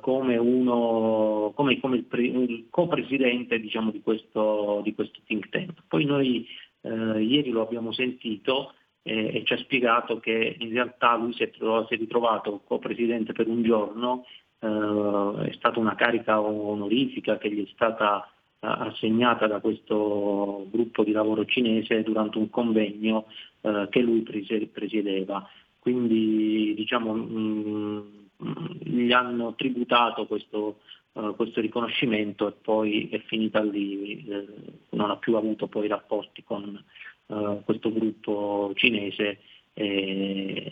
come, 0.00 0.36
uno, 0.36 1.50
come, 1.54 1.80
come 1.80 1.96
il, 1.96 2.04
pre, 2.04 2.24
il 2.24 2.66
co-presidente 2.68 3.58
diciamo, 3.58 3.90
di, 3.90 4.02
questo, 4.02 4.82
di, 4.84 4.94
questo, 4.94 5.20
think 5.24 5.48
tank. 5.48 5.84
Poi 5.88 6.04
noi 6.04 6.46
ieri 6.82 7.48
lo 7.48 7.62
abbiamo 7.62 7.90
sentito 7.90 8.74
e 9.02 9.42
ci 9.46 9.54
ha 9.54 9.56
spiegato 9.56 10.20
che 10.20 10.56
in 10.58 10.68
realtà 10.72 11.16
lui 11.16 11.32
si 11.32 11.42
è, 11.42 11.50
trovato, 11.50 11.86
si 11.86 11.94
è 11.94 11.96
ritrovato 11.96 12.60
co-presidente 12.66 13.32
per 13.32 13.48
un 13.48 13.62
giorno, 13.62 14.26
eh, 14.62 15.48
è 15.48 15.52
stata 15.54 15.78
una 15.80 15.96
carica 15.96 16.40
onorifica 16.40 17.36
che 17.36 17.50
gli 17.50 17.64
è 17.64 17.68
stata 17.72 18.30
assegnata 18.64 19.46
da 19.46 19.60
questo 19.60 20.66
gruppo 20.70 21.02
di 21.02 21.12
lavoro 21.12 21.44
cinese 21.44 22.02
durante 22.02 22.38
un 22.38 22.48
convegno 22.48 23.26
eh, 23.60 23.88
che 23.90 24.00
lui 24.00 24.22
presiedeva. 24.22 25.48
Quindi 25.78 26.74
diciamo, 26.74 27.12
mh, 27.12 28.06
mm, 28.44 28.66
gli 28.84 29.12
hanno 29.12 29.54
tributato 29.56 30.26
questo, 30.26 30.78
uh, 31.12 31.34
questo, 31.34 31.60
riconoscimento 31.60 32.46
e 32.46 32.52
poi 32.52 33.08
è 33.08 33.18
finita 33.18 33.60
lì, 33.62 34.24
eh, 34.28 34.46
non 34.90 35.10
ha 35.10 35.16
più 35.16 35.34
avuto 35.36 35.66
poi 35.66 35.88
rapporti 35.88 36.44
con 36.44 36.80
uh, 37.26 37.62
questo 37.64 37.92
gruppo 37.92 38.70
cinese 38.76 39.40
e 39.74 40.70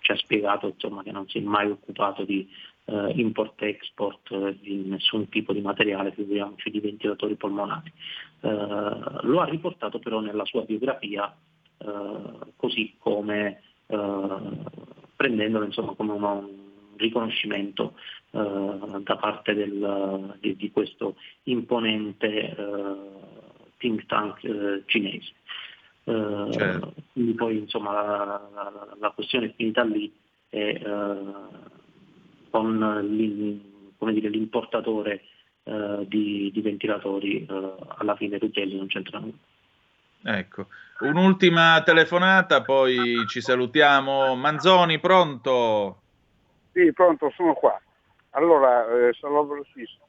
ci 0.00 0.12
ha 0.12 0.16
spiegato 0.16 0.66
insomma, 0.68 1.02
che 1.02 1.12
non 1.12 1.26
si 1.28 1.38
è 1.38 1.40
mai 1.40 1.70
occupato 1.70 2.24
di 2.24 2.46
eh, 2.86 3.12
import-export 3.16 4.30
eh, 4.30 4.56
di 4.60 4.84
nessun 4.84 5.28
tipo 5.28 5.52
di 5.52 5.60
materiale, 5.60 6.12
figuriamoci 6.12 6.70
di 6.70 6.80
ventilatori 6.80 7.34
polmonari. 7.34 7.92
Eh, 8.40 8.48
lo 8.48 9.40
ha 9.40 9.44
riportato 9.44 9.98
però 9.98 10.20
nella 10.20 10.44
sua 10.44 10.62
biografia 10.62 11.34
eh, 11.78 12.52
così 12.56 12.94
come 12.98 13.60
eh, 13.86 14.38
prendendolo 15.16 15.64
insomma, 15.64 15.94
come 15.94 16.12
uno, 16.12 16.32
un 16.38 16.96
riconoscimento 16.96 17.94
eh, 18.30 19.00
da 19.02 19.16
parte 19.16 19.54
del, 19.54 20.36
di, 20.40 20.56
di, 20.56 20.70
questo 20.70 21.16
imponente 21.44 22.54
think 23.78 24.06
tank 24.06 24.84
cinese. 24.86 25.32
Certo. 26.04 26.94
Quindi 27.12 27.32
poi 27.32 27.58
insomma, 27.58 27.92
la, 27.92 28.48
la, 28.54 28.96
la, 28.96 29.10
questione 29.10 29.46
è 29.46 29.54
finita 29.56 29.82
lì 29.82 30.12
e 30.50 30.80
con 32.56 34.12
dire, 34.12 34.28
l'importatore 34.28 35.22
eh, 35.64 36.04
di, 36.06 36.50
di, 36.52 36.60
ventilatori 36.60 37.44
eh, 37.44 37.74
alla 37.98 38.16
fine 38.16 38.38
Rutelli 38.38 38.76
non 38.76 38.86
c'entra 38.86 39.18
nulla. 39.18 39.34
Ecco, 40.22 40.66
un'ultima 41.00 41.82
telefonata, 41.84 42.62
poi 42.62 43.24
ci 43.28 43.40
salutiamo. 43.40 44.34
Manzoni, 44.34 44.98
pronto? 44.98 46.00
Sì, 46.72 46.92
pronto, 46.92 47.30
sono 47.36 47.54
qua. 47.54 47.80
Allora, 48.30 48.86
eh, 48.88 49.12
sarò 49.14 49.44
velocissimo. 49.44 50.04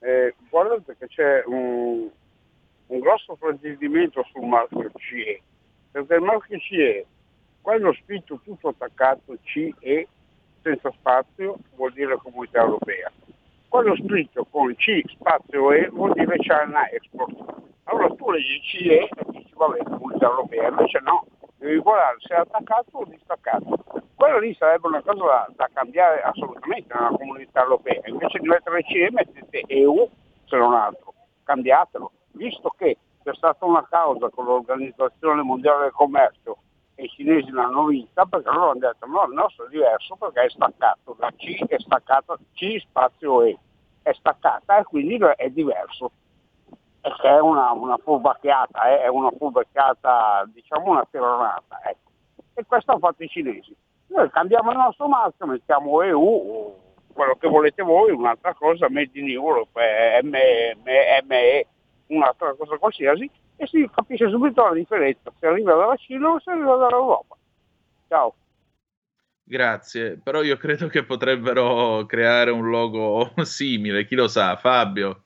Eh, 0.00 0.34
guardate 0.48 0.96
che 0.96 1.08
c'è 1.08 1.42
un, 1.46 2.08
un 2.86 2.98
grosso 3.00 3.34
fraintendimento 3.34 4.24
sul 4.30 4.46
marchio 4.46 4.90
CE, 4.96 5.42
perché 5.90 6.14
il 6.14 6.22
marchio 6.22 6.58
CE, 6.58 7.06
quando 7.60 7.88
ho 7.88 7.96
scritto 8.04 8.40
tutto 8.44 8.68
attaccato 8.68 9.36
CE, 9.42 10.06
senza 10.62 10.90
spazio 10.92 11.56
vuol 11.76 11.92
dire 11.92 12.16
comunità 12.16 12.60
europea. 12.60 13.10
Quello 13.68 13.94
scritto 13.96 14.46
con 14.50 14.74
C 14.76 15.02
spazio 15.08 15.72
E 15.72 15.88
vuol 15.88 16.12
dire 16.12 16.36
China 16.38 16.88
Export. 16.90 17.36
Allora 17.84 18.08
tu 18.14 18.30
leggi 18.30 18.60
CE 18.62 19.02
e 19.02 19.10
dici 19.28 19.52
vabbè 19.54 19.82
comunità 19.84 20.26
europea, 20.26 20.68
invece 20.68 21.00
no, 21.00 21.26
devi 21.56 21.78
guardare 21.78 22.16
se 22.20 22.34
è 22.34 22.38
attaccato 22.38 22.98
o 22.98 23.04
distaccato. 23.04 23.84
Quello 24.14 24.38
lì 24.38 24.54
sarebbe 24.54 24.88
una 24.88 25.02
cosa 25.02 25.24
da, 25.24 25.48
da 25.54 25.70
cambiare 25.72 26.20
assolutamente 26.22 26.92
nella 26.94 27.16
comunità 27.16 27.62
europea, 27.62 28.00
invece 28.04 28.38
di 28.38 28.48
mettere 28.48 28.82
CE 28.82 29.08
mettete 29.10 29.62
EU 29.66 30.08
se 30.46 30.56
non 30.56 30.74
altro, 30.74 31.14
cambiatelo, 31.44 32.10
visto 32.32 32.74
che 32.76 32.96
c'è 33.22 33.34
stata 33.34 33.64
una 33.64 33.86
causa 33.88 34.28
con 34.30 34.46
l'Organizzazione 34.46 35.42
Mondiale 35.42 35.82
del 35.82 35.92
Commercio 35.92 36.58
e 36.98 37.04
i 37.04 37.08
cinesi 37.10 37.48
l'hanno 37.52 37.84
vinta 37.84 38.26
perché 38.26 38.50
loro 38.50 38.70
hanno 38.70 38.80
detto 38.80 39.06
no, 39.06 39.24
il 39.26 39.32
nostro 39.32 39.66
è 39.66 39.68
diverso 39.68 40.16
perché 40.16 40.42
è 40.42 40.50
staccato, 40.50 41.14
la 41.20 41.30
C 41.30 41.64
è 41.66 41.78
staccata, 41.78 42.36
C 42.54 42.80
spazio 42.80 43.42
E 43.42 43.56
è 44.02 44.12
staccata 44.14 44.78
e 44.78 44.82
quindi 44.82 45.16
è 45.36 45.48
diverso. 45.50 46.10
Che 47.00 47.28
è 47.28 47.38
una, 47.38 47.70
una 47.70 47.96
furbacchiata, 47.98 48.90
eh? 48.90 49.02
è 49.02 49.06
una 49.06 49.30
furbacchiata, 49.30 50.50
diciamo 50.52 50.90
una 50.90 51.06
terronata. 51.08 51.80
Ecco. 51.84 52.10
E 52.54 52.64
questo 52.66 52.90
hanno 52.90 53.00
fatto 53.00 53.22
i 53.22 53.28
cinesi. 53.28 53.74
Noi 54.08 54.28
cambiamo 54.30 54.72
il 54.72 54.78
nostro 54.78 55.06
marchio, 55.06 55.46
mettiamo 55.46 56.02
EU, 56.02 56.74
quello 57.12 57.36
che 57.36 57.48
volete 57.48 57.82
voi, 57.82 58.10
un'altra 58.10 58.54
cosa, 58.54 58.90
Made 58.90 59.16
in 59.18 59.28
Europe, 59.28 59.80
ME, 60.22 60.76
ME 61.24 61.66
un'altra 62.08 62.54
cosa 62.54 62.76
qualsiasi, 62.76 63.30
e 63.60 63.66
si 63.66 63.88
capisce 63.92 64.30
subito 64.30 64.62
la 64.62 64.72
differenza 64.72 65.32
se 65.38 65.46
arriva 65.46 65.74
dalla 65.74 65.96
Cina 65.96 66.28
o 66.30 66.40
se 66.40 66.50
arriva 66.50 66.76
dall'Europa. 66.76 67.36
Ciao. 68.06 68.34
Grazie, 69.42 70.20
però 70.22 70.42
io 70.42 70.56
credo 70.56 70.86
che 70.86 71.04
potrebbero 71.04 72.06
creare 72.06 72.50
un 72.50 72.70
logo 72.70 73.32
simile, 73.42 74.06
chi 74.06 74.14
lo 74.14 74.28
sa, 74.28 74.56
Fabio. 74.56 75.22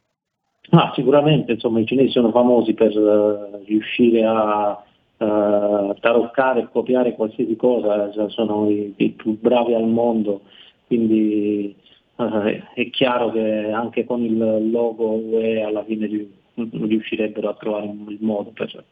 Ah, 0.71 0.93
sicuramente, 0.95 1.53
insomma, 1.53 1.81
i 1.81 1.87
cinesi 1.87 2.13
sono 2.13 2.31
famosi 2.31 2.73
per 2.73 2.97
uh, 2.97 3.63
riuscire 3.67 4.25
a 4.25 4.83
uh, 5.19 5.95
taroccare 6.01 6.61
e 6.61 6.69
copiare 6.71 7.15
qualsiasi 7.15 7.57
cosa, 7.57 8.11
cioè 8.13 8.31
sono 8.31 8.71
i, 8.71 8.95
i, 8.97 9.11
più 9.11 9.39
bravi 9.39 9.75
al 9.75 9.89
mondo, 9.89 10.43
quindi 10.87 11.77
eh, 12.17 12.63
è 12.75 12.91
chiaro 12.91 13.33
che 13.33 13.71
anche 13.73 14.05
con 14.05 14.25
il 14.25 14.71
logo 14.71 15.11
UE 15.11 15.63
alla 15.63 15.85
fine 15.85 16.09
riuscirebbero 16.55 17.49
a 17.49 17.55
trovare 17.55 17.87
il 17.87 18.19
modo 18.21 18.51
per 18.51 18.85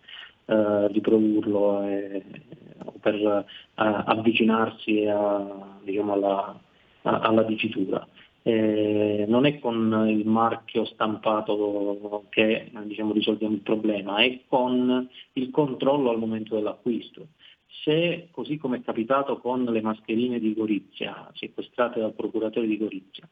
eh, 0.46 0.88
riprodurlo 0.88 1.82
e, 1.84 2.24
per 3.00 3.14
eh, 3.14 3.44
avvicinarsi 3.74 5.06
a, 5.06 5.78
diciamo, 5.82 6.12
alla, 6.12 6.60
alla 7.02 7.42
dicitura. 7.42 8.06
Eh, 8.42 9.26
non 9.28 9.44
è 9.44 9.58
con 9.58 10.06
il 10.08 10.26
marchio 10.26 10.86
stampato 10.86 12.24
che 12.30 12.70
diciamo, 12.84 13.12
risolviamo 13.12 13.54
il 13.54 13.60
problema, 13.60 14.22
è 14.22 14.40
con 14.48 15.08
il 15.34 15.50
controllo 15.50 16.10
al 16.10 16.18
momento 16.18 16.54
dell'acquisto. 16.54 17.28
Se, 17.84 18.28
così 18.30 18.56
come 18.56 18.78
è 18.78 18.82
capitato 18.82 19.38
con 19.38 19.64
le 19.64 19.80
mascherine 19.80 20.38
di 20.38 20.54
Gorizia, 20.54 21.30
sequestrate 21.34 22.00
dal 22.00 22.14
procuratore 22.14 22.66
di 22.66 22.76
Gorizia, 22.76 23.28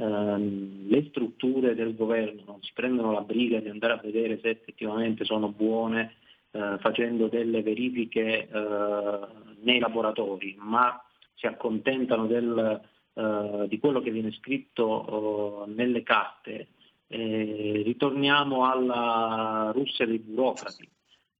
ehm, 0.00 0.88
le 0.88 1.06
strutture 1.10 1.74
del 1.74 1.94
governo 1.94 2.42
non 2.46 2.62
si 2.62 2.72
prendono 2.72 3.12
la 3.12 3.20
briga 3.20 3.60
di 3.60 3.68
andare 3.68 3.92
a 3.92 4.00
vedere 4.02 4.40
se 4.40 4.48
effettivamente 4.48 5.24
sono 5.24 5.48
buone 5.50 6.14
eh, 6.52 6.78
facendo 6.80 7.28
delle 7.28 7.62
verifiche 7.62 8.48
eh, 8.48 9.18
nei 9.60 9.78
laboratori, 9.78 10.56
ma 10.58 11.00
si 11.34 11.46
accontentano 11.46 12.26
del, 12.26 12.80
eh, 13.14 13.66
di 13.68 13.78
quello 13.78 14.00
che 14.00 14.10
viene 14.10 14.32
scritto 14.32 15.66
eh, 15.66 15.70
nelle 15.70 16.02
carte, 16.02 16.68
ritorniamo 17.12 18.70
alla 18.70 19.72
Russia 19.74 20.06
dei 20.06 20.18
burocrati. 20.18 20.88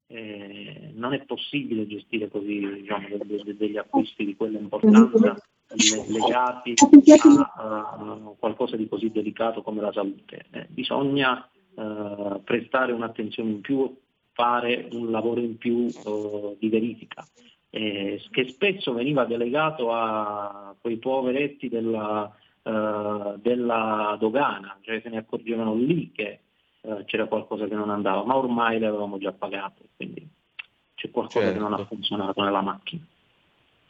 Eh, 0.09 0.91
non 0.95 1.13
è 1.13 1.21
possibile 1.21 1.87
gestire 1.87 2.29
così 2.29 2.59
diciamo, 2.59 3.07
degli 3.57 3.77
acquisti 3.77 4.25
di 4.25 4.35
quella 4.35 4.59
importanza 4.59 5.41
legati 6.09 6.75
a, 6.77 7.49
a, 7.57 8.35
qualcosa 8.39 8.77
di 8.77 8.89
così 8.89 9.11
delicato 9.11 9.63
come 9.63 9.81
la 9.81 9.93
salute. 9.93 10.47
Eh, 10.51 10.67
bisogna 10.69 11.49
eh, 11.75 12.41
prestare 12.45 12.93
un'attenzione 12.93 13.51
in 13.51 13.61
più 13.61 13.97
fare 14.41 14.89
un 14.93 15.11
lavoro 15.11 15.41
in 15.41 15.59
più 15.59 15.87
uh, 16.05 16.57
di 16.59 16.71
verifica, 16.71 17.27
eh, 17.69 18.23
che 18.31 18.49
spesso 18.49 18.95
veniva 18.95 19.27
delegato 19.27 19.93
a 19.93 20.75
quei 20.81 20.97
poveretti 20.97 21.69
della, 21.69 22.35
uh, 22.63 23.37
della 23.37 24.17
dogana, 24.19 24.79
cioè 24.81 25.01
se 25.03 25.11
ne 25.11 25.19
accorgevano 25.19 25.75
lì 25.75 26.11
che 26.13 26.41
uh, 26.83 27.05
c'era 27.05 27.27
qualcosa 27.27 27.67
che 27.67 27.75
non 27.75 27.91
andava, 27.91 28.25
ma 28.25 28.37
ormai 28.37 28.79
le 28.79 28.87
avevamo 28.87 29.19
già 29.19 29.33
pagate, 29.33 29.89
quindi 29.95 30.27
c'è 30.95 31.11
qualcosa 31.11 31.41
certo. 31.41 31.55
che 31.55 31.63
non 31.63 31.73
ha 31.75 31.77
certo. 31.77 31.95
funzionato 31.95 32.43
nella 32.43 32.63
macchina. 32.63 33.05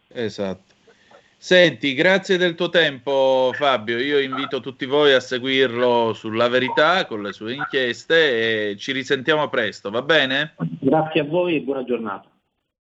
Esatto. 0.09 0.75
Senti, 1.43 1.95
grazie 1.95 2.37
del 2.37 2.55
tuo 2.55 2.69
tempo 2.69 3.51
Fabio, 3.55 3.97
io 3.97 4.19
invito 4.19 4.61
tutti 4.61 4.85
voi 4.85 5.15
a 5.15 5.21
seguirlo 5.21 6.13
sulla 6.13 6.49
verità 6.49 7.07
con 7.07 7.23
le 7.23 7.33
sue 7.33 7.55
inchieste 7.55 8.73
e 8.73 8.77
ci 8.77 8.93
risentiamo 8.93 9.49
presto, 9.49 9.89
va 9.89 10.03
bene? 10.03 10.55
Grazie 10.59 11.23
a 11.23 11.25
voi 11.25 11.57
e 11.57 11.61
buona 11.63 11.83
giornata. 11.83 12.29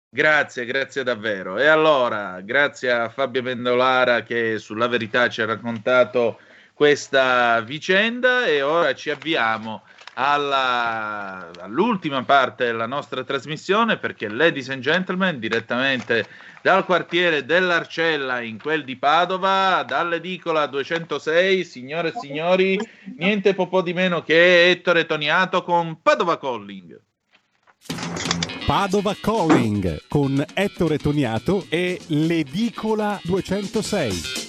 Grazie, 0.09 0.65
grazie 0.65 1.03
davvero. 1.03 1.59
E 1.59 1.67
allora, 1.67 2.41
grazie 2.41 2.91
a 2.91 3.11
Fabio 3.11 3.43
Mendolara 3.43 4.23
che 4.23 4.59
sulla 4.59 4.89
verità 4.89 5.29
ci 5.29 5.43
ha 5.43 5.45
raccontato 5.45 6.39
questa 6.73 7.61
vicenda 7.61 8.47
e 8.47 8.63
ora 8.63 8.95
ci 8.95 9.11
avviamo 9.11 9.83
alla, 10.19 11.51
all'ultima 11.61 12.23
parte 12.25 12.65
della 12.65 12.87
nostra 12.87 13.23
trasmissione 13.25 13.99
perché, 13.99 14.29
ladies 14.29 14.69
and 14.71 14.81
gentlemen, 14.81 15.39
direttamente 15.39 16.27
dal 16.63 16.85
quartiere 16.85 17.45
dell'Arcella 17.45 18.41
in 18.41 18.59
quel 18.59 18.85
di 18.85 18.97
Padova, 18.97 19.85
dall'edicola 19.87 20.67
206, 20.67 21.65
signore 21.65 22.09
e 22.09 22.13
signori, 22.19 22.79
niente 23.17 23.55
po' 23.55 23.83
di 23.83 23.93
meno 23.93 24.23
che 24.23 24.71
Ettore 24.71 25.07
Toniato 25.07 25.63
con 25.63 26.01
Padova 26.01 26.39
Calling. 26.39 26.99
Padova 28.67 29.15
Calling 29.21 30.09
con 30.09 30.45
Ettore 30.55 30.99
Toniato 30.99 31.67
e 31.69 32.01
l'edicola 32.09 33.21
206. 33.23 34.45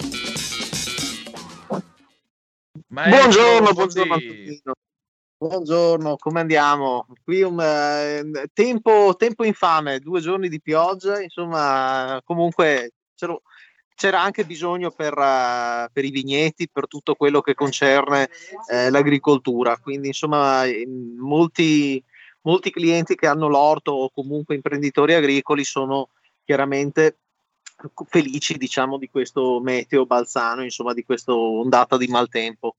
Buongiorno, 2.88 3.72
buongiorno 3.72 4.14
a 4.14 4.18
tutti. 4.18 4.62
Buongiorno, 5.40 6.16
come 6.16 6.40
andiamo? 6.40 7.06
Qui 7.22 7.42
un 7.42 7.60
eh, 7.60 8.50
tempo, 8.52 9.14
tempo, 9.16 9.44
infame, 9.44 10.00
due 10.00 10.20
giorni 10.20 10.48
di 10.48 10.60
pioggia, 10.60 11.22
insomma, 11.22 12.20
comunque 12.24 12.94
c'era 13.94 14.20
anche 14.20 14.44
bisogno 14.44 14.90
per, 14.90 15.16
uh, 15.16 15.88
per, 15.92 16.04
i 16.04 16.10
vigneti, 16.10 16.68
per 16.68 16.88
tutto 16.88 17.14
quello 17.14 17.40
che 17.40 17.54
concerne 17.54 18.28
eh, 18.68 18.90
l'agricoltura. 18.90 19.78
Quindi, 19.78 20.08
insomma, 20.08 20.64
molti, 21.18 22.02
molti 22.40 22.72
clienti 22.72 23.14
che 23.14 23.28
hanno 23.28 23.46
l'orto 23.46 23.92
o 23.92 24.10
comunque 24.10 24.56
imprenditori 24.56 25.14
agricoli 25.14 25.62
sono 25.62 26.08
chiaramente 26.44 27.18
felici, 28.08 28.56
diciamo, 28.56 28.98
di 28.98 29.08
questo 29.08 29.60
meteo 29.60 30.04
balzano, 30.04 30.64
insomma, 30.64 30.94
di 30.94 31.04
questa 31.04 31.32
ondata 31.32 31.96
di 31.96 32.08
maltempo. 32.08 32.74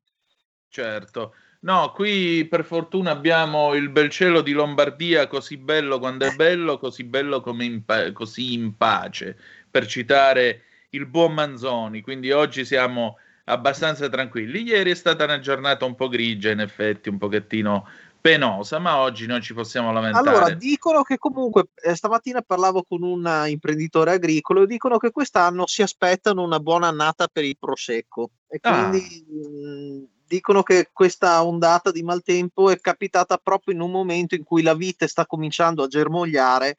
Certo. 0.68 1.34
No, 1.62 1.92
qui 1.92 2.48
per 2.50 2.64
fortuna 2.64 3.12
abbiamo 3.12 3.74
il 3.74 3.90
bel 3.90 4.10
cielo 4.10 4.42
di 4.42 4.54
Lombardia, 4.54 5.28
così 5.28 5.58
bello 5.58 6.00
quando 6.00 6.26
è 6.26 6.34
bello, 6.34 6.78
così 6.78 7.04
bello 7.04 7.42
come 7.42 7.66
in 7.66 7.84
pa- 7.84 8.14
così 8.14 8.54
in 8.54 8.78
pace, 8.78 9.38
per 9.70 9.86
citare 9.86 10.64
il 10.92 11.06
buon 11.06 11.34
Manzoni. 11.34 12.02
Quindi 12.02 12.32
oggi 12.32 12.64
siamo 12.64 13.18
abbastanza 13.46 14.08
tranquilli. 14.08 14.64
Ieri 14.64 14.92
è 14.92 14.96
stata 14.96 15.26
una 15.26 15.40
giornata 15.40 15.84
un 15.84 15.96
po' 15.96 16.08
grigia, 16.08 16.52
in 16.52 16.62
effetti, 16.62 17.10
un 17.10 17.18
pochettino 17.18 17.88
penosa, 18.22 18.80
ma 18.80 18.98
oggi 18.98 19.26
non 19.26 19.42
ci 19.42 19.54
possiamo 19.54 19.92
lamentare. 19.92 20.30
Allora, 20.30 20.54
dicono 20.54 21.04
che 21.04 21.18
comunque 21.18 21.68
eh, 21.76 21.96
stamattina 21.96 22.42
parlavo 22.42 22.84
con 22.84 23.04
un 23.04 23.46
imprenditore 23.48 24.12
agricolo 24.12 24.64
e 24.64 24.68
dicono 24.68 24.98
che 24.98 25.12
quest'anno 25.12 25.66
si 25.68 25.82
aspettano 25.82 26.42
una 26.42 26.60
buona 26.60 26.88
annata 26.88 27.28
per 27.28 27.44
il 27.44 27.58
prosecco 27.58 28.32
e 28.48 28.60
ah. 28.62 28.90
quindi 28.90 29.26
ah. 29.28 29.34
mh, 29.34 30.08
dicono 30.30 30.62
che 30.62 30.90
questa 30.94 31.44
ondata 31.44 31.90
di 31.90 32.04
maltempo 32.04 32.70
è 32.70 32.80
capitata 32.80 33.38
proprio 33.38 33.74
in 33.74 33.82
un 33.82 33.90
momento 33.90 34.36
in 34.36 34.44
cui 34.44 34.62
la 34.62 34.76
vite 34.76 35.08
sta 35.08 35.26
cominciando 35.26 35.82
a 35.82 35.88
germogliare, 35.88 36.78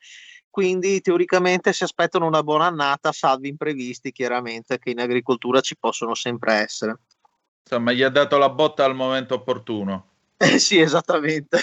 quindi 0.48 1.00
teoricamente 1.00 1.72
si 1.72 1.82
aspettano 1.82 2.26
una 2.26 2.44
buona 2.44 2.66
annata, 2.66 3.10
salvi 3.10 3.48
imprevisti 3.48 4.12
chiaramente 4.12 4.78
che 4.78 4.90
in 4.90 5.00
agricoltura 5.00 5.60
ci 5.60 5.76
possono 5.76 6.14
sempre 6.14 6.54
essere. 6.54 6.98
Insomma, 7.62 7.90
gli 7.90 8.02
ha 8.02 8.08
dato 8.08 8.38
la 8.38 8.48
botta 8.48 8.84
al 8.84 8.94
momento 8.94 9.34
opportuno. 9.34 10.06
Eh 10.42 10.58
sì, 10.58 10.78
esattamente. 10.78 11.60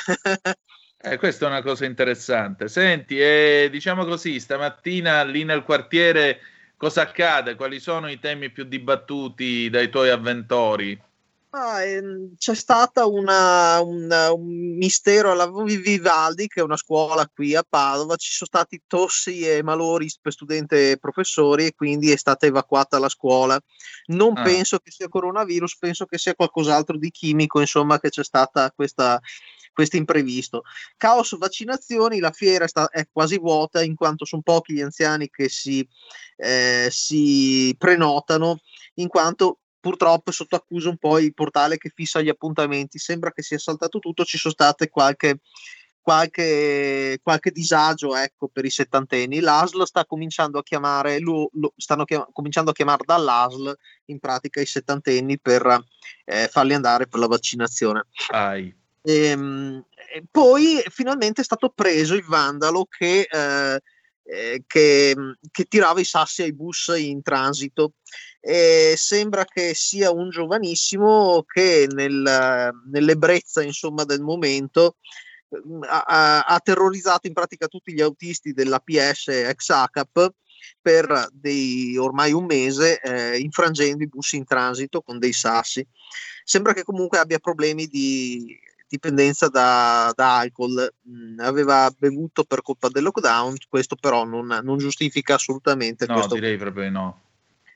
eh, 1.01 1.17
questa 1.17 1.45
è 1.45 1.49
una 1.49 1.63
cosa 1.63 1.85
interessante. 1.85 2.67
Senti, 2.67 3.19
eh, 3.19 3.69
diciamo 3.71 4.05
così, 4.05 4.39
stamattina 4.39 5.23
lì 5.23 5.43
nel 5.43 5.63
quartiere 5.63 6.39
cosa 6.77 7.01
accade? 7.01 7.55
Quali 7.55 7.79
sono 7.79 8.07
i 8.07 8.19
temi 8.19 8.51
più 8.51 8.65
dibattuti 8.65 9.67
dai 9.71 9.89
tuoi 9.89 10.11
avventori? 10.11 11.01
Ah, 11.51 11.81
ehm, 11.81 12.35
c'è 12.35 12.53
una, 13.05 13.81
un 13.81 14.75
mistero 14.77 15.31
alla 15.31 15.49
Vivaldi, 15.49 16.47
che 16.47 16.59
è 16.59 16.63
una 16.63 16.75
scuola 16.75 17.25
qui 17.27 17.55
a 17.55 17.65
Padova, 17.67 18.17
ci 18.17 18.31
sono 18.33 18.49
stati 18.51 18.83
tossi 18.85 19.47
e 19.47 19.63
malori 19.63 20.11
per 20.21 20.33
studenti 20.33 20.75
e 20.75 20.97
professori 20.99 21.67
e 21.67 21.73
quindi 21.73 22.11
è 22.11 22.17
stata 22.17 22.45
evacuata 22.45 22.99
la 22.99 23.07
scuola. 23.07 23.57
Non 24.07 24.37
ah. 24.37 24.43
penso 24.43 24.79
che 24.79 24.91
sia 24.91 25.07
coronavirus, 25.07 25.77
penso 25.77 26.05
che 26.05 26.17
sia 26.17 26.35
qualcos'altro 26.35 26.97
di 26.97 27.09
chimico, 27.11 27.61
insomma, 27.61 27.97
che 27.97 28.09
c'è 28.09 28.25
stata 28.25 28.69
questa, 28.75 29.17
questo 29.71 29.95
imprevisto. 29.95 30.63
Caos 30.97 31.37
vaccinazioni, 31.37 32.19
la 32.19 32.31
fiera 32.31 32.65
è, 32.91 33.07
quasi 33.09 33.39
vuota 33.39 33.81
in 33.81 33.95
quanto 33.95 34.25
sono 34.25 34.41
pochi 34.41 34.73
gli 34.73 34.81
anziani 34.81 35.29
che 35.29 35.47
si, 35.47 35.87
eh, 36.35 36.89
si 36.91 37.73
prenotano, 37.77 38.59
in 38.95 39.07
quanto 39.07 39.59
purtroppo 39.87 40.31
sotto 40.31 40.57
accusa 40.57 40.89
un 40.89 40.97
po' 40.97 41.17
il 41.17 41.33
portale 41.33 41.77
che 41.77 41.89
fissa 41.95 42.19
gli 42.19 42.27
appuntamenti. 42.27 42.97
Sembra 42.97 43.31
che 43.31 43.41
sia 43.41 43.57
saltato 43.57 43.99
tutto, 43.99 44.25
ci 44.25 44.37
sono 44.37 44.53
state 44.53 44.89
qualche, 44.89 45.39
qualche, 46.01 47.19
qualche 47.23 47.51
disagio 47.51 48.13
ecco, 48.13 48.49
per 48.49 48.65
i 48.65 48.69
settantenni. 48.69 49.39
L'ASL 49.39 49.85
sta 49.85 50.05
cominciando 50.05 50.59
a 50.59 50.63
chiamare, 50.63 51.19
lo, 51.19 51.49
lo, 51.53 51.71
stanno 51.77 52.03
chiam- 52.03 52.27
cominciando 52.33 52.71
a 52.71 52.73
chiamare 52.73 53.03
dall'ASL 53.05 53.77
in 54.07 54.19
pratica 54.19 54.59
i 54.59 54.65
settantenni 54.65 55.39
per 55.39 55.85
eh, 56.25 56.49
farli 56.49 56.73
andare 56.73 57.07
per 57.07 57.21
la 57.21 57.27
vaccinazione. 57.27 58.07
Ai. 58.31 58.75
Ehm, 59.03 59.85
e, 60.13 60.23
poi 60.29 60.83
finalmente 60.89 61.39
è 61.39 61.45
stato 61.45 61.69
preso 61.69 62.13
il 62.13 62.25
vandalo 62.25 62.85
che, 62.89 63.21
eh, 63.21 63.81
eh, 64.29 64.63
che, 64.67 65.15
che 65.51 65.63
tirava 65.65 65.99
i 65.99 66.05
sassi 66.05 66.41
ai 66.41 66.53
bus 66.53 66.93
in 66.97 67.21
transito 67.21 67.93
e 68.39 68.93
sembra 68.97 69.45
che 69.45 69.73
sia 69.73 70.11
un 70.11 70.29
giovanissimo 70.29 71.43
che 71.47 71.87
nel, 71.89 72.71
nell'ebbrezza 72.91 73.61
insomma, 73.63 74.03
del 74.03 74.21
momento 74.21 74.97
ha, 75.87 76.41
ha, 76.41 76.59
terrorizzato 76.59 77.27
in 77.27 77.33
pratica 77.33 77.67
tutti 77.67 77.93
gli 77.93 78.01
autisti 78.01 78.51
della 78.51 78.79
PS 78.79 79.29
ex 79.29 79.69
ACAP 79.69 80.33
per 80.81 81.29
dei, 81.31 81.97
ormai 81.97 82.33
un 82.33 82.45
mese 82.45 82.99
eh, 82.99 83.37
infrangendo 83.39 84.03
i 84.03 84.07
bus 84.07 84.33
in 84.33 84.45
transito 84.45 85.01
con 85.01 85.19
dei 85.19 85.33
sassi. 85.33 85.85
Sembra 86.43 86.73
che 86.73 86.83
comunque 86.83 87.17
abbia 87.17 87.39
problemi 87.39 87.87
di 87.87 88.57
dipendenza 88.87 89.47
da, 89.49 90.11
da 90.15 90.39
alcol. 90.39 90.91
Mm, 91.09 91.39
aveva 91.39 91.93
bevuto 91.97 92.43
per 92.43 92.61
colpa 92.61 92.89
del 92.89 93.03
lockdown, 93.03 93.55
questo 93.69 93.95
però 93.95 94.23
non, 94.23 94.59
non 94.63 94.77
giustifica 94.77 95.35
assolutamente 95.35 96.05
no, 96.07 96.13
questo. 96.13 96.35
direi 96.35 96.57
proprio 96.57 96.83
di 96.83 96.91
no. 96.91 97.21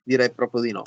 Direi 0.03 0.31
proprio 0.31 0.61
di 0.61 0.71
no. 0.71 0.83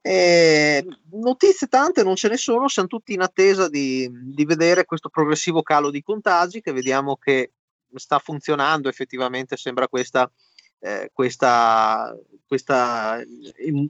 Eh, 0.00 0.86
notizie 1.10 1.66
tante 1.66 2.04
non 2.04 2.14
ce 2.14 2.28
ne 2.28 2.36
sono, 2.36 2.68
siamo 2.68 2.86
tutti 2.86 3.12
in 3.12 3.22
attesa 3.22 3.68
di, 3.68 4.08
di, 4.12 4.44
vedere 4.44 4.84
questo 4.84 5.08
progressivo 5.08 5.62
calo 5.62 5.90
di 5.90 6.00
contagi 6.00 6.60
che 6.60 6.70
vediamo 6.70 7.16
che 7.16 7.50
sta 7.92 8.20
funzionando 8.20 8.88
effettivamente, 8.88 9.56
sembra 9.56 9.88
questa, 9.88 10.30
eh, 10.78 11.10
questa, 11.12 12.16
questa 12.46 13.20
in, 13.64 13.88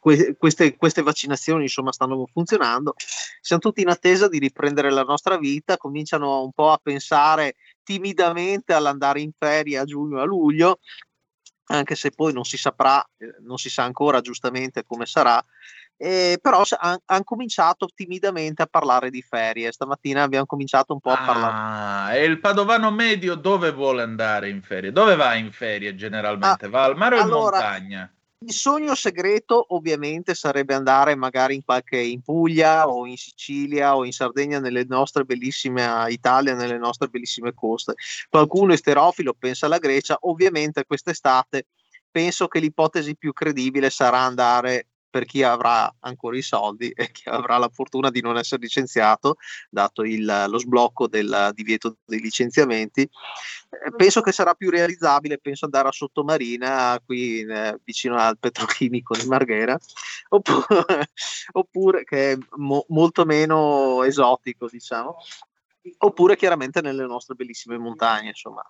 que, 0.00 0.34
queste, 0.36 0.76
queste, 0.76 1.02
vaccinazioni 1.02 1.62
insomma 1.64 1.92
stanno 1.92 2.26
funzionando, 2.32 2.94
siamo 3.40 3.62
tutti 3.62 3.82
in 3.82 3.88
attesa 3.88 4.28
di 4.28 4.38
riprendere 4.38 4.90
la 4.90 5.02
nostra 5.02 5.36
vita, 5.36 5.76
cominciano 5.76 6.42
un 6.42 6.52
po' 6.52 6.70
a 6.70 6.80
pensare 6.82 7.54
timidamente 7.84 8.72
all'andare 8.72 9.20
in 9.20 9.30
ferie 9.36 9.78
a 9.78 9.84
giugno 9.84 10.18
e 10.18 10.22
a 10.22 10.24
luglio, 10.24 10.78
anche 11.66 11.94
se 11.94 12.10
poi 12.10 12.32
non 12.32 12.44
si 12.44 12.56
saprà, 12.56 13.04
eh, 13.18 13.36
non 13.42 13.58
si 13.58 13.70
sa 13.70 13.84
ancora 13.84 14.20
giustamente 14.20 14.82
come 14.82 15.06
sarà, 15.06 15.44
eh, 16.02 16.38
però 16.40 16.62
hanno 16.78 17.02
han 17.04 17.24
cominciato 17.24 17.86
timidamente 17.94 18.62
a 18.62 18.66
parlare 18.66 19.10
di 19.10 19.20
ferie. 19.20 19.70
Stamattina 19.70 20.22
abbiamo 20.22 20.46
cominciato 20.46 20.94
un 20.94 21.00
po' 21.00 21.10
a 21.10 21.20
ah, 21.20 21.26
parlare. 21.26 22.18
E 22.18 22.24
il 22.24 22.40
padovano 22.40 22.90
medio 22.90 23.34
dove 23.34 23.70
vuole 23.70 24.00
andare 24.00 24.48
in 24.48 24.62
ferie? 24.62 24.92
Dove 24.92 25.14
va 25.14 25.34
in 25.34 25.52
ferie 25.52 25.94
generalmente? 25.94 26.66
Ah, 26.66 26.70
va 26.70 26.84
al 26.84 26.96
mare 26.96 27.18
o 27.18 27.22
allora, 27.22 27.56
in 27.58 27.62
montagna? 27.62 28.14
Il 28.42 28.52
sogno 28.52 28.94
segreto 28.94 29.66
ovviamente 29.74 30.34
sarebbe 30.34 30.72
andare 30.72 31.14
magari 31.14 31.54
in 31.54 31.62
qualche 31.62 31.98
in 31.98 32.22
Puglia 32.22 32.88
o 32.88 33.06
in 33.06 33.18
Sicilia 33.18 33.94
o 33.94 34.04
in 34.04 34.12
Sardegna 34.12 34.58
nelle 34.58 34.84
nostre 34.84 35.24
bellissime 35.24 36.06
Italia, 36.08 36.54
nelle 36.54 36.78
nostre 36.78 37.08
bellissime 37.08 37.52
coste. 37.52 37.94
Qualcuno 38.30 38.72
esterofilo 38.72 39.34
pensa 39.34 39.66
alla 39.66 39.78
Grecia, 39.78 40.16
ovviamente 40.22 40.84
quest'estate 40.86 41.66
penso 42.10 42.48
che 42.48 42.58
l'ipotesi 42.58 43.16
più 43.16 43.32
credibile 43.32 43.90
sarà 43.90 44.18
andare 44.18 44.88
per 45.10 45.24
chi 45.24 45.42
avrà 45.42 45.92
ancora 46.00 46.36
i 46.36 46.42
soldi 46.42 46.88
e 46.90 47.10
chi 47.10 47.28
avrà 47.28 47.58
la 47.58 47.68
fortuna 47.68 48.10
di 48.10 48.20
non 48.20 48.36
essere 48.36 48.62
licenziato, 48.62 49.36
dato 49.68 50.02
il, 50.02 50.46
lo 50.48 50.58
sblocco 50.58 51.08
del 51.08 51.50
divieto 51.54 51.96
dei 52.04 52.20
licenziamenti. 52.20 53.02
Eh, 53.02 53.94
penso 53.96 54.20
che 54.20 54.32
sarà 54.32 54.54
più 54.54 54.70
realizzabile, 54.70 55.38
penso 55.38 55.64
andare 55.64 55.88
a 55.88 55.92
Sottomarina, 55.92 57.00
qui 57.04 57.40
eh, 57.40 57.78
vicino 57.84 58.16
al 58.16 58.38
petrochimico 58.38 59.16
di 59.16 59.26
Marghera, 59.26 59.76
oppure, 60.30 61.10
oppure 61.52 62.04
che 62.04 62.32
è 62.32 62.38
mo, 62.56 62.84
molto 62.88 63.24
meno 63.24 64.04
esotico, 64.04 64.68
diciamo, 64.68 65.16
oppure 65.98 66.36
chiaramente 66.36 66.80
nelle 66.80 67.04
nostre 67.04 67.34
bellissime 67.34 67.78
montagne, 67.78 68.28
insomma. 68.28 68.62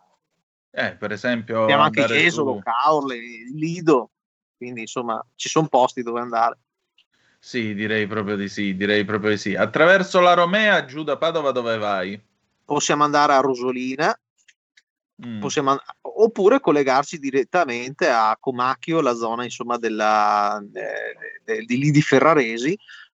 Eh, 0.72 0.94
per 0.94 1.10
esempio, 1.10 1.62
abbiamo 1.62 1.82
anche 1.82 2.04
Jesolo, 2.04 2.54
su... 2.54 2.60
Caorle, 2.62 3.16
Lido, 3.52 4.10
quindi 4.60 4.82
insomma 4.82 5.24
ci 5.36 5.48
sono 5.48 5.68
posti 5.68 6.02
dove 6.02 6.20
andare. 6.20 6.58
Sì, 7.38 7.72
direi 7.72 8.06
proprio 8.06 8.36
di 8.36 8.46
sì, 8.46 8.76
direi 8.76 9.06
proprio 9.06 9.30
di 9.30 9.38
sì. 9.38 9.54
Attraverso 9.54 10.20
la 10.20 10.34
Romea, 10.34 10.84
giù 10.84 11.02
da 11.02 11.16
Padova 11.16 11.50
dove 11.50 11.78
vai? 11.78 12.20
Possiamo 12.62 13.04
andare 13.04 13.32
a 13.32 13.40
Rosolina, 13.40 14.14
mm. 15.26 15.40
possiamo, 15.40 15.78
oppure 16.02 16.60
collegarci 16.60 17.18
direttamente 17.18 18.10
a 18.10 18.36
Comacchio, 18.38 19.00
la 19.00 19.14
zona 19.14 19.44
insomma 19.44 19.78
della, 19.78 20.60
eh, 20.60 21.40
de, 21.42 21.64
di 21.64 21.78
lì 21.78 21.90
di 21.90 22.02
Ferraresi, 22.02 22.78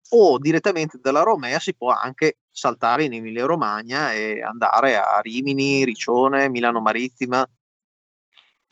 o 0.09 0.37
direttamente 0.37 0.99
dalla 1.01 1.23
Romea 1.23 1.57
si 1.57 1.73
può 1.73 1.89
anche 1.89 2.37
saltare 2.51 3.05
in 3.05 3.13
Emilia 3.13 3.45
Romagna 3.45 4.13
e 4.13 4.43
andare 4.43 4.97
a 4.97 5.19
Rimini, 5.19 5.83
Riccione, 5.83 6.47
Milano 6.47 6.79
Marittima. 6.79 7.43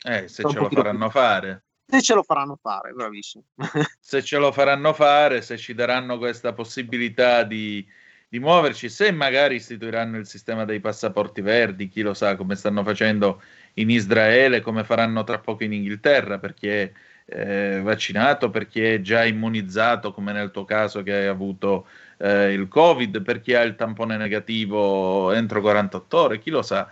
Eh, 0.02 0.28
se 0.28 0.48
ce 0.48 0.58
lo 0.58 0.68
faranno 0.70 1.08
più. 1.08 1.20
fare. 1.20 1.64
Se 1.90 2.02
ce 2.02 2.14
lo 2.14 2.22
faranno 2.22 2.56
fare, 2.60 2.92
bravissimo. 2.92 3.44
se 4.00 4.22
ce 4.22 4.38
lo 4.38 4.52
faranno 4.52 4.92
fare, 4.92 5.42
se 5.42 5.56
ci 5.56 5.74
daranno 5.74 6.18
questa 6.18 6.52
possibilità 6.52 7.42
di, 7.42 7.84
di 8.28 8.38
muoverci, 8.38 8.88
se 8.88 9.10
magari 9.10 9.56
istituiranno 9.56 10.16
il 10.16 10.26
sistema 10.26 10.64
dei 10.64 10.80
passaporti 10.80 11.40
verdi, 11.40 11.88
chi 11.88 12.02
lo 12.02 12.14
sa 12.14 12.36
come 12.36 12.54
stanno 12.54 12.84
facendo 12.84 13.42
in 13.74 13.90
Israele, 13.90 14.60
come 14.60 14.84
faranno 14.84 15.24
tra 15.24 15.38
poco 15.38 15.64
in 15.64 15.72
Inghilterra, 15.72 16.38
perché 16.38 16.92
eh, 17.26 17.80
vaccinato, 17.82 18.50
per 18.50 18.66
chi 18.66 18.82
è 18.82 19.00
già 19.00 19.24
immunizzato, 19.24 20.12
come 20.12 20.32
nel 20.32 20.50
tuo 20.50 20.64
caso 20.64 21.02
che 21.02 21.12
hai 21.12 21.26
avuto 21.26 21.86
eh, 22.18 22.52
il 22.52 22.68
Covid, 22.68 23.22
per 23.22 23.40
chi 23.40 23.54
ha 23.54 23.62
il 23.62 23.76
tampone 23.76 24.16
negativo 24.16 25.32
entro 25.32 25.60
48 25.60 26.18
ore, 26.18 26.38
chi 26.38 26.50
lo 26.50 26.62
sa. 26.62 26.88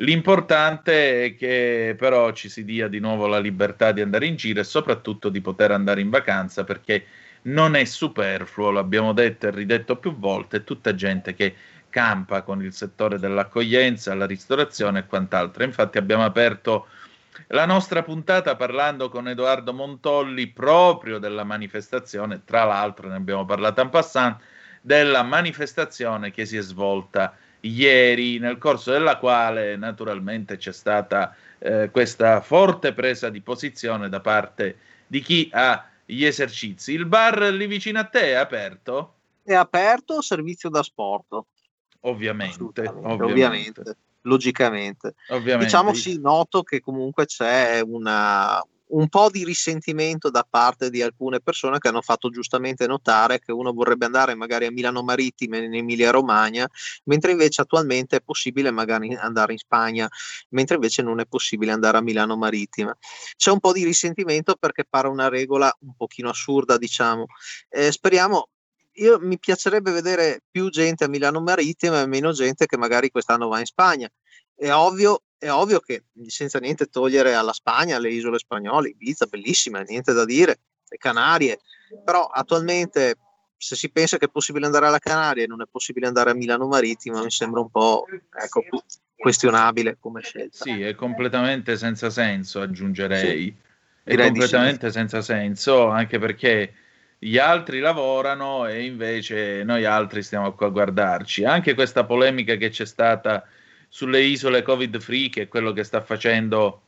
L'importante 0.00 1.24
è 1.24 1.34
che 1.34 1.96
però 1.98 2.30
ci 2.30 2.48
si 2.48 2.64
dia 2.64 2.86
di 2.86 3.00
nuovo 3.00 3.26
la 3.26 3.40
libertà 3.40 3.90
di 3.90 4.00
andare 4.00 4.26
in 4.26 4.36
giro 4.36 4.60
e 4.60 4.64
soprattutto 4.64 5.28
di 5.28 5.40
poter 5.40 5.72
andare 5.72 6.00
in 6.00 6.08
vacanza 6.08 6.62
perché 6.62 7.04
non 7.42 7.74
è 7.74 7.84
superfluo, 7.84 8.70
l'abbiamo 8.70 9.12
detto 9.12 9.48
e 9.48 9.50
ridetto 9.50 9.96
più 9.96 10.16
volte, 10.16 10.62
tutta 10.62 10.94
gente 10.94 11.34
che 11.34 11.54
campa 11.90 12.42
con 12.42 12.62
il 12.62 12.72
settore 12.72 13.18
dell'accoglienza, 13.18 14.14
la 14.14 14.26
ristorazione 14.26 15.00
e 15.00 15.06
quant'altro. 15.06 15.64
Infatti 15.64 15.98
abbiamo 15.98 16.24
aperto 16.24 16.86
la 17.48 17.66
nostra 17.66 18.04
puntata 18.04 18.54
parlando 18.54 19.08
con 19.08 19.26
Edoardo 19.26 19.72
Montolli 19.72 20.46
proprio 20.46 21.18
della 21.18 21.42
manifestazione, 21.42 22.42
tra 22.44 22.62
l'altro 22.62 23.08
ne 23.08 23.16
abbiamo 23.16 23.44
parlato 23.44 23.80
in 23.80 23.88
passant, 23.88 24.40
della 24.80 25.24
manifestazione 25.24 26.30
che 26.30 26.46
si 26.46 26.56
è 26.56 26.60
svolta 26.60 27.36
ieri, 27.60 28.38
nel 28.38 28.58
corso 28.58 28.92
della 28.92 29.18
quale 29.18 29.76
naturalmente 29.76 30.56
c'è 30.56 30.72
stata 30.72 31.34
eh, 31.58 31.90
questa 31.90 32.40
forte 32.40 32.92
presa 32.92 33.28
di 33.30 33.40
posizione 33.40 34.08
da 34.08 34.20
parte 34.20 34.78
di 35.06 35.20
chi 35.20 35.48
ha 35.52 35.88
gli 36.04 36.24
esercizi. 36.24 36.92
Il 36.92 37.06
bar 37.06 37.42
lì 37.52 37.66
vicino 37.66 37.98
a 37.98 38.04
te 38.04 38.28
è 38.28 38.34
aperto? 38.34 39.14
È 39.42 39.54
aperto, 39.54 40.20
servizio 40.22 40.68
da 40.68 40.82
sport. 40.82 41.38
Ovviamente, 42.00 42.62
ovviamente. 42.62 43.24
ovviamente 43.24 43.96
logicamente. 44.22 45.14
Ovviamente. 45.28 45.64
Diciamo 45.64 45.94
sì, 45.94 46.20
noto 46.20 46.62
che 46.62 46.80
comunque 46.80 47.26
c'è 47.26 47.80
una, 47.84 48.62
un 48.88 49.08
po' 49.08 49.30
di 49.30 49.44
risentimento 49.44 50.30
da 50.30 50.46
parte 50.48 50.90
di 50.90 51.02
alcune 51.02 51.40
persone 51.40 51.78
che 51.78 51.88
hanno 51.88 52.00
fatto 52.00 52.30
giustamente 52.30 52.86
notare 52.86 53.40
che 53.40 53.52
uno 53.52 53.72
vorrebbe 53.72 54.06
andare 54.06 54.34
magari 54.34 54.66
a 54.66 54.70
Milano 54.70 55.02
Marittime 55.02 55.58
in 55.58 55.74
Emilia 55.74 56.10
Romagna, 56.10 56.68
mentre 57.04 57.32
invece 57.32 57.62
attualmente 57.62 58.16
è 58.16 58.20
possibile 58.20 58.70
magari 58.70 59.14
andare 59.14 59.52
in 59.52 59.58
Spagna, 59.58 60.08
mentre 60.50 60.76
invece 60.76 61.02
non 61.02 61.20
è 61.20 61.26
possibile 61.26 61.72
andare 61.72 61.98
a 61.98 62.02
Milano 62.02 62.36
Marittima. 62.36 62.96
C'è 63.36 63.50
un 63.50 63.60
po' 63.60 63.72
di 63.72 63.84
risentimento 63.84 64.56
perché 64.56 64.84
pare 64.88 65.08
una 65.08 65.28
regola 65.28 65.74
un 65.80 65.94
pochino 65.96 66.30
assurda, 66.30 66.76
diciamo. 66.78 67.26
Eh, 67.68 67.92
speriamo 67.92 68.48
io 68.98 69.18
mi 69.20 69.38
piacerebbe 69.38 69.92
vedere 69.92 70.42
più 70.50 70.70
gente 70.70 71.04
a 71.04 71.08
Milano 71.08 71.40
Marittima 71.40 72.00
e 72.00 72.06
meno 72.06 72.32
gente 72.32 72.66
che 72.66 72.76
magari 72.76 73.10
quest'anno 73.10 73.48
va 73.48 73.60
in 73.60 73.64
Spagna. 73.64 74.08
È 74.54 74.72
ovvio, 74.72 75.22
è 75.38 75.50
ovvio 75.50 75.80
che 75.80 76.04
senza 76.26 76.58
niente 76.58 76.86
togliere 76.86 77.34
alla 77.34 77.52
Spagna, 77.52 77.96
alle 77.96 78.10
isole 78.10 78.38
spagnole, 78.38 78.88
Ibiza, 78.88 79.26
bellissima, 79.26 79.80
niente 79.82 80.12
da 80.12 80.24
dire, 80.24 80.58
le 80.88 80.96
Canarie, 80.96 81.60
però 82.04 82.26
attualmente 82.26 83.16
se 83.56 83.76
si 83.76 83.90
pensa 83.90 84.18
che 84.18 84.26
è 84.26 84.30
possibile 84.30 84.66
andare 84.66 84.86
alla 84.86 84.98
Canaria 84.98 85.44
e 85.44 85.46
non 85.46 85.62
è 85.62 85.66
possibile 85.70 86.06
andare 86.06 86.30
a 86.30 86.34
Milano 86.34 86.66
Marittima, 86.66 87.22
mi 87.22 87.30
sembra 87.30 87.60
un 87.60 87.70
po' 87.70 88.04
ecco, 88.32 88.62
questionabile 89.16 89.96
come 89.98 90.22
scelta. 90.22 90.64
Sì, 90.64 90.80
è 90.82 90.94
completamente 90.94 91.76
senza 91.76 92.10
senso, 92.10 92.60
aggiungerei. 92.60 93.44
Sì, 93.44 93.54
è 94.04 94.16
completamente 94.16 94.86
sì. 94.86 94.92
senza 94.92 95.20
senso, 95.22 95.88
anche 95.88 96.18
perché 96.18 96.72
gli 97.18 97.36
altri 97.36 97.80
lavorano 97.80 98.66
e 98.66 98.84
invece 98.84 99.64
noi 99.64 99.84
altri 99.84 100.22
stiamo 100.22 100.52
qua 100.54 100.68
a 100.68 100.70
guardarci. 100.70 101.44
Anche 101.44 101.74
questa 101.74 102.04
polemica 102.04 102.54
che 102.54 102.70
c'è 102.70 102.86
stata 102.86 103.44
sulle 103.88 104.20
isole 104.20 104.62
covid 104.62 105.00
free, 105.00 105.28
che 105.28 105.42
è 105.42 105.48
quello 105.48 105.72
che 105.72 105.84
sta 105.84 106.02
facendo 106.02 106.82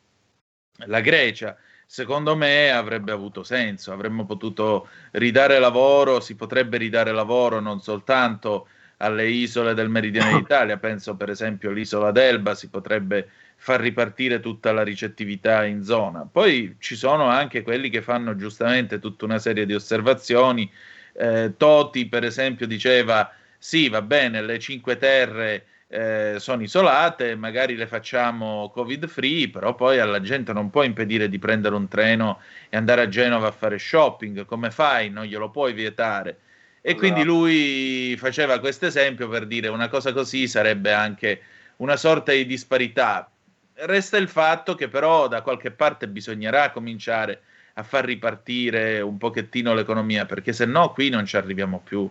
la 0.86 1.00
Grecia, 1.00 1.56
secondo 1.86 2.36
me 2.36 2.70
avrebbe 2.70 3.12
avuto 3.12 3.42
senso. 3.42 3.92
Avremmo 3.92 4.24
potuto 4.24 4.88
ridare 5.12 5.58
lavoro, 5.58 6.20
si 6.20 6.36
potrebbe 6.36 6.76
ridare 6.76 7.12
lavoro 7.12 7.60
non 7.60 7.80
soltanto 7.80 8.68
alle 8.98 9.28
isole 9.28 9.74
del 9.74 9.88
meridione 9.88 10.34
d'Italia, 10.38 10.76
penso 10.76 11.16
per 11.16 11.30
esempio 11.30 11.70
all'isola 11.70 12.10
d'Elba, 12.10 12.54
si 12.54 12.68
potrebbe 12.68 13.28
far 13.56 13.80
ripartire 13.80 14.40
tutta 14.40 14.72
la 14.72 14.82
ricettività 14.82 15.64
in 15.64 15.82
zona. 15.82 16.26
Poi 16.30 16.76
ci 16.78 16.96
sono 16.96 17.26
anche 17.26 17.62
quelli 17.62 17.90
che 17.90 18.02
fanno 18.02 18.36
giustamente 18.36 18.98
tutta 18.98 19.24
una 19.24 19.38
serie 19.38 19.66
di 19.66 19.74
osservazioni. 19.74 20.70
Eh, 21.12 21.54
Toti, 21.56 22.06
per 22.08 22.24
esempio, 22.24 22.66
diceva: 22.66 23.30
sì, 23.58 23.88
va 23.88 24.00
bene, 24.00 24.42
le 24.42 24.58
Cinque 24.58 24.96
Terre 24.96 25.66
eh, 25.92 26.36
sono 26.38 26.62
isolate, 26.62 27.34
magari 27.34 27.74
le 27.74 27.88
facciamo 27.88 28.70
covid 28.72 29.08
free, 29.08 29.50
però 29.50 29.74
poi 29.74 29.98
alla 29.98 30.20
gente 30.20 30.52
non 30.52 30.70
può 30.70 30.84
impedire 30.84 31.28
di 31.28 31.40
prendere 31.40 31.74
un 31.74 31.88
treno 31.88 32.38
e 32.68 32.76
andare 32.76 33.02
a 33.02 33.08
Genova 33.08 33.48
a 33.48 33.52
fare 33.52 33.76
shopping, 33.76 34.44
come 34.44 34.70
fai? 34.70 35.10
Non 35.10 35.24
glielo 35.24 35.50
puoi 35.50 35.72
vietare. 35.72 36.38
E 36.80 36.94
quindi 36.94 37.20
Esatto. 37.20 37.36
lui 37.36 38.16
faceva 38.18 38.60
questo 38.60 38.86
esempio 38.86 39.28
per 39.28 39.46
dire 39.46 39.66
una 39.68 39.88
cosa 39.88 40.12
così 40.12 40.46
sarebbe 40.46 40.92
anche 40.92 41.42
una 41.78 41.96
sorta 41.96 42.30
di 42.30 42.46
disparità. 42.46 43.28
Resta 43.74 44.16
il 44.16 44.28
fatto 44.28 44.76
che 44.76 44.88
però 44.88 45.26
da 45.26 45.42
qualche 45.42 45.72
parte 45.72 46.06
bisognerà 46.06 46.70
cominciare 46.70 47.42
a 47.74 47.82
far 47.82 48.04
ripartire 48.04 49.00
un 49.00 49.16
pochettino 49.18 49.74
l'economia, 49.74 50.24
perché 50.24 50.52
se 50.52 50.66
no 50.66 50.92
qui 50.92 51.08
non 51.08 51.26
ci 51.26 51.36
arriviamo 51.36 51.80
più. 51.82 52.08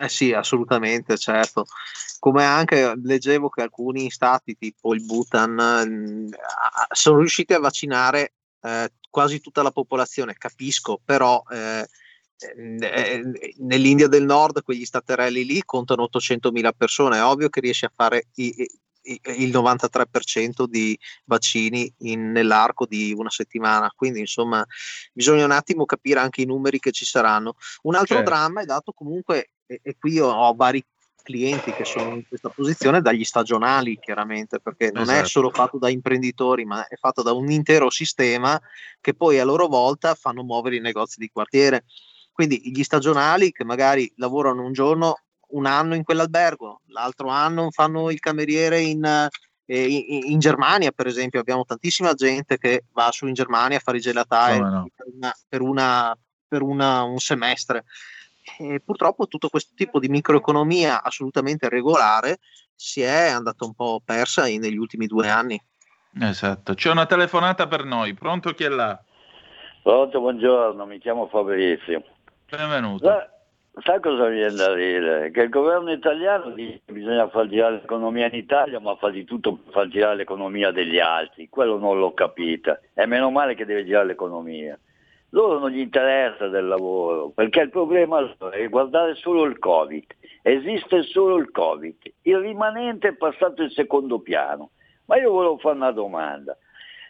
Eh 0.00 0.08
sì, 0.08 0.32
assolutamente, 0.32 1.16
certo. 1.18 1.64
Come 2.20 2.44
anche 2.44 2.94
leggevo 3.02 3.48
che 3.48 3.62
alcuni 3.62 4.10
stati, 4.10 4.56
tipo 4.56 4.94
il 4.94 5.04
Bhutan, 5.04 5.58
a- 5.58 6.86
sono 6.94 7.18
riusciti 7.18 7.52
a 7.52 7.58
vaccinare 7.58 8.34
eh, 8.60 8.92
quasi 9.10 9.40
tutta 9.40 9.62
la 9.62 9.72
popolazione, 9.72 10.34
capisco, 10.34 11.00
però 11.04 11.42
eh, 11.50 11.86
eh, 12.38 13.22
nell'India 13.58 14.06
del 14.06 14.24
Nord 14.24 14.62
quegli 14.62 14.84
staterelli 14.84 15.44
lì 15.44 15.62
contano 15.64 16.02
800.000 16.04 16.72
persone, 16.72 17.16
è 17.18 17.24
ovvio 17.24 17.48
che 17.48 17.60
riesci 17.60 17.84
a 17.84 17.92
fare 17.94 18.28
i- 18.36 18.54
il 19.36 19.50
93% 19.50 20.66
di 20.66 20.98
vaccini 21.24 21.92
in- 21.98 22.30
nell'arco 22.30 22.86
di 22.86 23.14
una 23.16 23.30
settimana, 23.30 23.92
quindi 23.94 24.20
insomma 24.20 24.64
bisogna 25.12 25.44
un 25.44 25.50
attimo 25.50 25.84
capire 25.84 26.20
anche 26.20 26.42
i 26.42 26.46
numeri 26.46 26.78
che 26.78 26.92
ci 26.92 27.04
saranno. 27.04 27.54
Un 27.82 27.94
altro 27.94 28.16
Certo. 28.16 28.30
dramma 28.30 28.62
è 28.62 28.64
dato 28.64 28.92
comunque, 28.92 29.50
e, 29.66 29.80
e 29.82 29.96
qui 29.98 30.12
io 30.12 30.26
ho 30.26 30.54
vari 30.54 30.84
clienti 31.28 31.74
che 31.74 31.84
sono 31.84 32.14
in 32.14 32.22
questa 32.26 32.48
posizione, 32.48 33.02
dagli 33.02 33.24
stagionali 33.24 33.98
chiaramente, 34.00 34.60
perché 34.60 34.90
non 34.90 35.10
è 35.10 35.14
Esatto. 35.14 35.28
solo 35.28 35.50
fatto 35.50 35.78
da 35.78 35.90
imprenditori, 35.90 36.64
ma 36.64 36.86
è 36.86 36.96
fatto 36.96 37.22
da 37.22 37.32
un 37.32 37.50
intero 37.50 37.90
sistema 37.90 38.58
che 39.00 39.12
poi 39.12 39.38
a 39.38 39.44
loro 39.44 39.66
volta 39.66 40.14
fanno 40.14 40.42
muovere 40.42 40.76
i 40.76 40.80
negozi 40.80 41.18
di 41.20 41.28
quartiere. 41.28 41.84
Quindi 42.32 42.70
gli 42.72 42.82
stagionali 42.82 43.52
che 43.52 43.64
magari 43.64 44.10
lavorano 44.16 44.64
un 44.64 44.72
giorno, 44.72 45.24
un 45.50 45.66
anno 45.66 45.94
in 45.94 46.02
quell'albergo, 46.04 46.82
l'altro 46.88 47.28
anno 47.28 47.70
fanno 47.70 48.10
il 48.10 48.18
cameriere 48.20 48.80
in, 48.80 49.04
eh, 49.04 49.86
in- 49.86 50.30
in 50.32 50.38
Germania, 50.38 50.90
per 50.92 51.06
esempio, 51.06 51.40
abbiamo 51.40 51.64
tantissima 51.64 52.12
gente 52.14 52.58
che 52.58 52.84
va 52.92 53.10
su 53.10 53.26
in 53.26 53.34
Germania 53.34 53.78
a 53.78 53.80
fare 53.80 53.98
i 53.98 54.00
gelatai 54.00 54.60
no. 54.60 54.86
per, 54.94 55.06
una- 55.14 55.34
per 55.48 55.60
una- 55.62 56.18
per 56.46 56.62
una- 56.62 57.02
un 57.02 57.18
semestre. 57.18 57.84
E 58.58 58.80
purtroppo 58.80 59.26
tutto 59.26 59.48
questo 59.48 59.74
tipo 59.76 59.98
di 59.98 60.08
microeconomia 60.08 61.02
assolutamente 61.02 61.68
regolare 61.68 62.38
si 62.74 63.02
è 63.02 63.28
andata 63.28 63.64
un 63.66 63.74
po' 63.74 64.00
persa 64.04 64.46
in- 64.46 64.60
negli 64.60 64.78
ultimi 64.78 65.06
due 65.06 65.28
anni. 65.28 65.60
Esatto. 66.20 66.72
C'è 66.74 66.90
una 66.90 67.04
telefonata 67.06 67.66
per 67.68 67.84
noi. 67.84 68.14
Pronto 68.14 68.52
chi 68.54 68.64
è 68.64 68.68
là? 68.68 68.98
Pronto, 69.82 70.20
buongiorno, 70.20 70.86
mi 70.86 70.98
chiamo 70.98 71.28
Fabrizio. 71.28 72.02
Benvenuto. 72.48 73.04
Sa- 73.06 73.30
Sai 73.80 74.00
cosa 74.00 74.26
viene 74.26 74.54
da 74.54 74.74
dire? 74.74 75.30
Che 75.30 75.42
il 75.42 75.48
governo 75.48 75.92
italiano 75.92 76.50
dice 76.50 76.80
che 76.84 76.92
bisogna 76.92 77.28
far 77.28 77.46
girare 77.46 77.74
l'economia 77.74 78.26
in 78.26 78.34
Italia, 78.34 78.80
ma 78.80 78.96
fa 78.96 79.10
di 79.10 79.24
tutto 79.24 79.54
per 79.54 79.72
far 79.72 79.88
girare 79.88 80.16
l'economia 80.16 80.72
degli 80.72 80.98
altri. 80.98 81.48
Quello 81.48 81.78
non 81.78 81.98
l'ho 81.98 82.12
capita. 82.12 82.80
E 82.94 83.06
meno 83.06 83.30
male 83.30 83.54
che 83.54 83.64
deve 83.64 83.84
girare 83.84 84.06
l'economia. 84.06 84.78
Loro 85.30 85.58
non 85.58 85.70
gli 85.70 85.78
interessa 85.78 86.48
del 86.48 86.66
lavoro, 86.66 87.28
perché 87.28 87.60
il 87.60 87.70
problema 87.70 88.18
è 88.50 88.68
guardare 88.68 89.14
solo 89.14 89.44
il 89.44 89.58
Covid. 89.58 90.04
Esiste 90.42 91.02
solo 91.02 91.36
il 91.36 91.50
Covid. 91.50 91.96
Il 92.22 92.38
rimanente 92.38 93.08
è 93.08 93.14
passato 93.14 93.62
in 93.62 93.70
secondo 93.70 94.18
piano. 94.18 94.70
Ma 95.04 95.18
io 95.18 95.30
volevo 95.30 95.58
fare 95.58 95.76
una 95.76 95.92
domanda. 95.92 96.56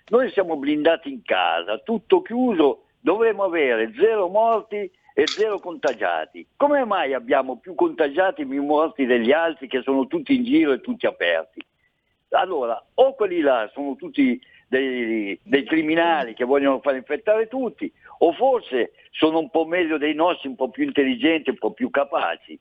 Noi 0.08 0.30
siamo 0.32 0.56
blindati 0.56 1.12
in 1.12 1.22
casa, 1.22 1.78
tutto 1.78 2.20
chiuso, 2.22 2.87
dovremmo 3.00 3.44
avere 3.44 3.92
zero 3.94 4.28
morti 4.28 4.90
e 5.14 5.26
zero 5.26 5.58
contagiati. 5.58 6.46
Come 6.56 6.84
mai 6.84 7.12
abbiamo 7.12 7.58
più 7.58 7.74
contagiati 7.74 8.42
e 8.42 8.46
più 8.46 8.62
morti 8.62 9.04
degli 9.04 9.32
altri 9.32 9.66
che 9.66 9.82
sono 9.82 10.06
tutti 10.06 10.34
in 10.34 10.44
giro 10.44 10.72
e 10.72 10.80
tutti 10.80 11.06
aperti? 11.06 11.60
Allora, 12.30 12.80
o 12.94 13.14
quelli 13.14 13.40
là 13.40 13.68
sono 13.72 13.96
tutti 13.96 14.40
dei, 14.68 15.38
dei 15.42 15.64
criminali 15.64 16.34
che 16.34 16.44
vogliono 16.44 16.80
far 16.80 16.94
infettare 16.94 17.48
tutti, 17.48 17.90
o 18.18 18.32
forse 18.32 18.92
sono 19.10 19.38
un 19.38 19.50
po' 19.50 19.64
meglio 19.64 19.98
dei 19.98 20.14
nostri, 20.14 20.48
un 20.48 20.56
po' 20.56 20.70
più 20.70 20.84
intelligenti, 20.84 21.50
un 21.50 21.58
po' 21.58 21.72
più 21.72 21.90
capaci. 21.90 22.58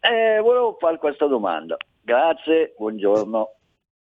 Eh, 0.00 0.38
volevo 0.40 0.76
fare 0.78 0.98
questa 0.98 1.26
domanda. 1.26 1.76
Grazie, 2.00 2.74
buongiorno. 2.76 3.48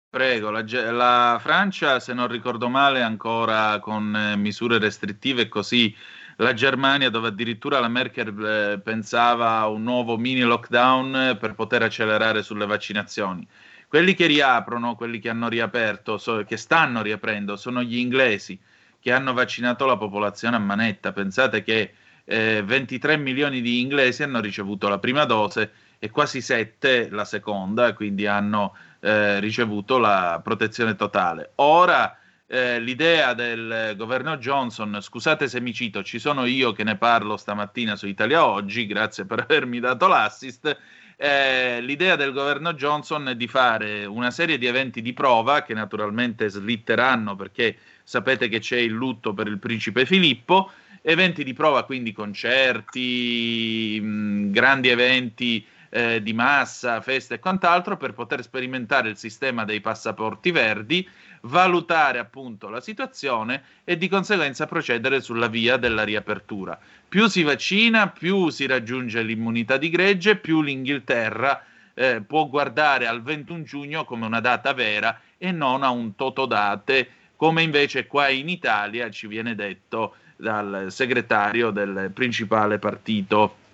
Prego, 0.09 0.49
la, 0.51 0.63
la 0.91 1.37
Francia, 1.39 1.99
se 1.99 2.13
non 2.13 2.27
ricordo 2.27 2.69
male, 2.69 3.01
ancora 3.01 3.79
con 3.79 4.15
eh, 4.15 4.35
misure 4.37 4.79
restrittive 4.79 5.47
così 5.49 5.93
la 6.37 6.53
Germania, 6.53 7.09
dove 7.09 7.27
addirittura 7.27 7.79
la 7.79 7.87
Merkel 7.89 8.45
eh, 8.45 8.79
pensava 8.79 9.57
a 9.59 9.67
un 9.67 9.83
nuovo 9.83 10.17
mini 10.17 10.41
lockdown 10.41 11.15
eh, 11.15 11.37
per 11.37 11.55
poter 11.55 11.83
accelerare 11.83 12.41
sulle 12.41 12.65
vaccinazioni. 12.65 13.45
Quelli 13.87 14.13
che 14.13 14.27
riaprono, 14.27 14.95
quelli 14.95 15.19
che 15.19 15.29
hanno 15.29 15.49
riaperto, 15.49 16.17
so- 16.17 16.43
che 16.45 16.57
stanno 16.57 17.01
riaprendo, 17.01 17.55
sono 17.57 17.83
gli 17.83 17.97
inglesi 17.97 18.57
che 18.99 19.11
hanno 19.11 19.33
vaccinato 19.33 19.85
la 19.85 19.97
popolazione 19.97 20.55
a 20.55 20.59
manetta. 20.59 21.11
Pensate 21.11 21.63
che 21.63 21.93
eh, 22.23 22.63
23 22.63 23.17
milioni 23.17 23.61
di 23.61 23.81
inglesi 23.81 24.23
hanno 24.23 24.39
ricevuto 24.39 24.87
la 24.89 24.99
prima 24.99 25.25
dose 25.25 25.71
e 25.99 26.09
quasi 26.09 26.41
7 26.41 27.09
la 27.09 27.25
seconda, 27.25 27.93
quindi 27.93 28.25
hanno 28.25 28.75
eh, 29.07 29.39
ricevuto 29.39 29.97
la 29.97 30.41
protezione 30.43 30.95
totale. 30.95 31.51
Ora 31.55 32.17
eh, 32.45 32.79
l'idea 32.81 33.33
del 33.33 33.93
governo 33.95 34.35
Johnson, 34.37 34.99
scusate 34.99 35.47
se 35.47 35.61
mi 35.61 35.73
cito, 35.73 36.03
ci 36.03 36.19
sono 36.19 36.43
io 36.45 36.73
che 36.73 36.83
ne 36.83 36.97
parlo 36.97 37.37
stamattina 37.37 37.95
su 37.95 38.05
Italia 38.05 38.45
Oggi, 38.45 38.85
grazie 38.85 39.25
per 39.25 39.39
avermi 39.47 39.79
dato 39.79 40.07
l'assist. 40.07 40.77
eh, 41.15 41.79
l'idea 41.81 42.17
del 42.17 42.33
governo 42.33 42.73
Johnson 42.73 43.29
è 43.29 43.35
di 43.35 43.47
fare 43.47 44.03
una 44.05 44.29
serie 44.29 44.57
di 44.57 44.65
eventi 44.65 45.01
di 45.01 45.13
prova 45.13 45.63
che 45.63 45.73
naturalmente 45.73 46.49
slitteranno 46.49 47.37
perché 47.37 47.77
sapete 48.03 48.49
che 48.49 48.59
c'è 48.59 48.77
il 48.77 48.91
lutto 48.91 49.33
per 49.33 49.47
il 49.47 49.57
principe 49.57 50.05
Filippo, 50.05 50.69
eventi 51.01 51.45
di 51.45 51.53
prova 51.53 51.85
quindi 51.85 52.11
concerti, 52.11 53.99
mh, 54.01 54.51
grandi 54.51 54.89
eventi 54.89 55.65
eh, 55.89 56.21
di 56.21 56.33
massa, 56.33 57.01
feste 57.01 57.35
e 57.35 57.39
quant'altro 57.39 57.97
per 57.97 58.13
poter 58.13 58.41
sperimentare 58.43 59.09
il 59.09 59.17
sistema 59.17 59.65
dei 59.65 59.81
passaporti 59.81 60.51
verdi, 60.51 61.07
valutare 61.41 62.19
appunto 62.19 62.69
la 62.69 62.81
situazione 62.81 63.63
e 63.83 63.97
di 63.97 64.07
conseguenza 64.07 64.65
procedere 64.65 65.21
sulla 65.21 65.47
via 65.47 65.77
della 65.77 66.03
riapertura. 66.03 66.77
Più 67.07 67.27
si 67.27 67.43
vaccina, 67.43 68.09
più 68.09 68.49
si 68.49 68.65
raggiunge 68.65 69.21
l'immunità 69.21 69.77
di 69.77 69.89
gregge, 69.89 70.35
più 70.35 70.61
l'Inghilterra 70.61 71.63
eh, 71.93 72.21
può 72.21 72.47
guardare 72.47 73.07
al 73.07 73.23
21 73.23 73.63
giugno 73.63 74.05
come 74.05 74.25
una 74.25 74.39
data 74.39 74.73
vera 74.73 75.19
e 75.37 75.51
non 75.51 75.83
a 75.83 75.89
un 75.89 76.15
totodate, 76.15 77.09
come 77.35 77.63
invece 77.63 78.05
qua 78.07 78.29
in 78.29 78.49
Italia 78.49 79.09
ci 79.09 79.27
viene 79.27 79.55
detto 79.55 80.15
dal 80.35 80.87
segretario 80.89 81.71
del 81.71 82.11
principale 82.13 82.77
partito 82.77 83.65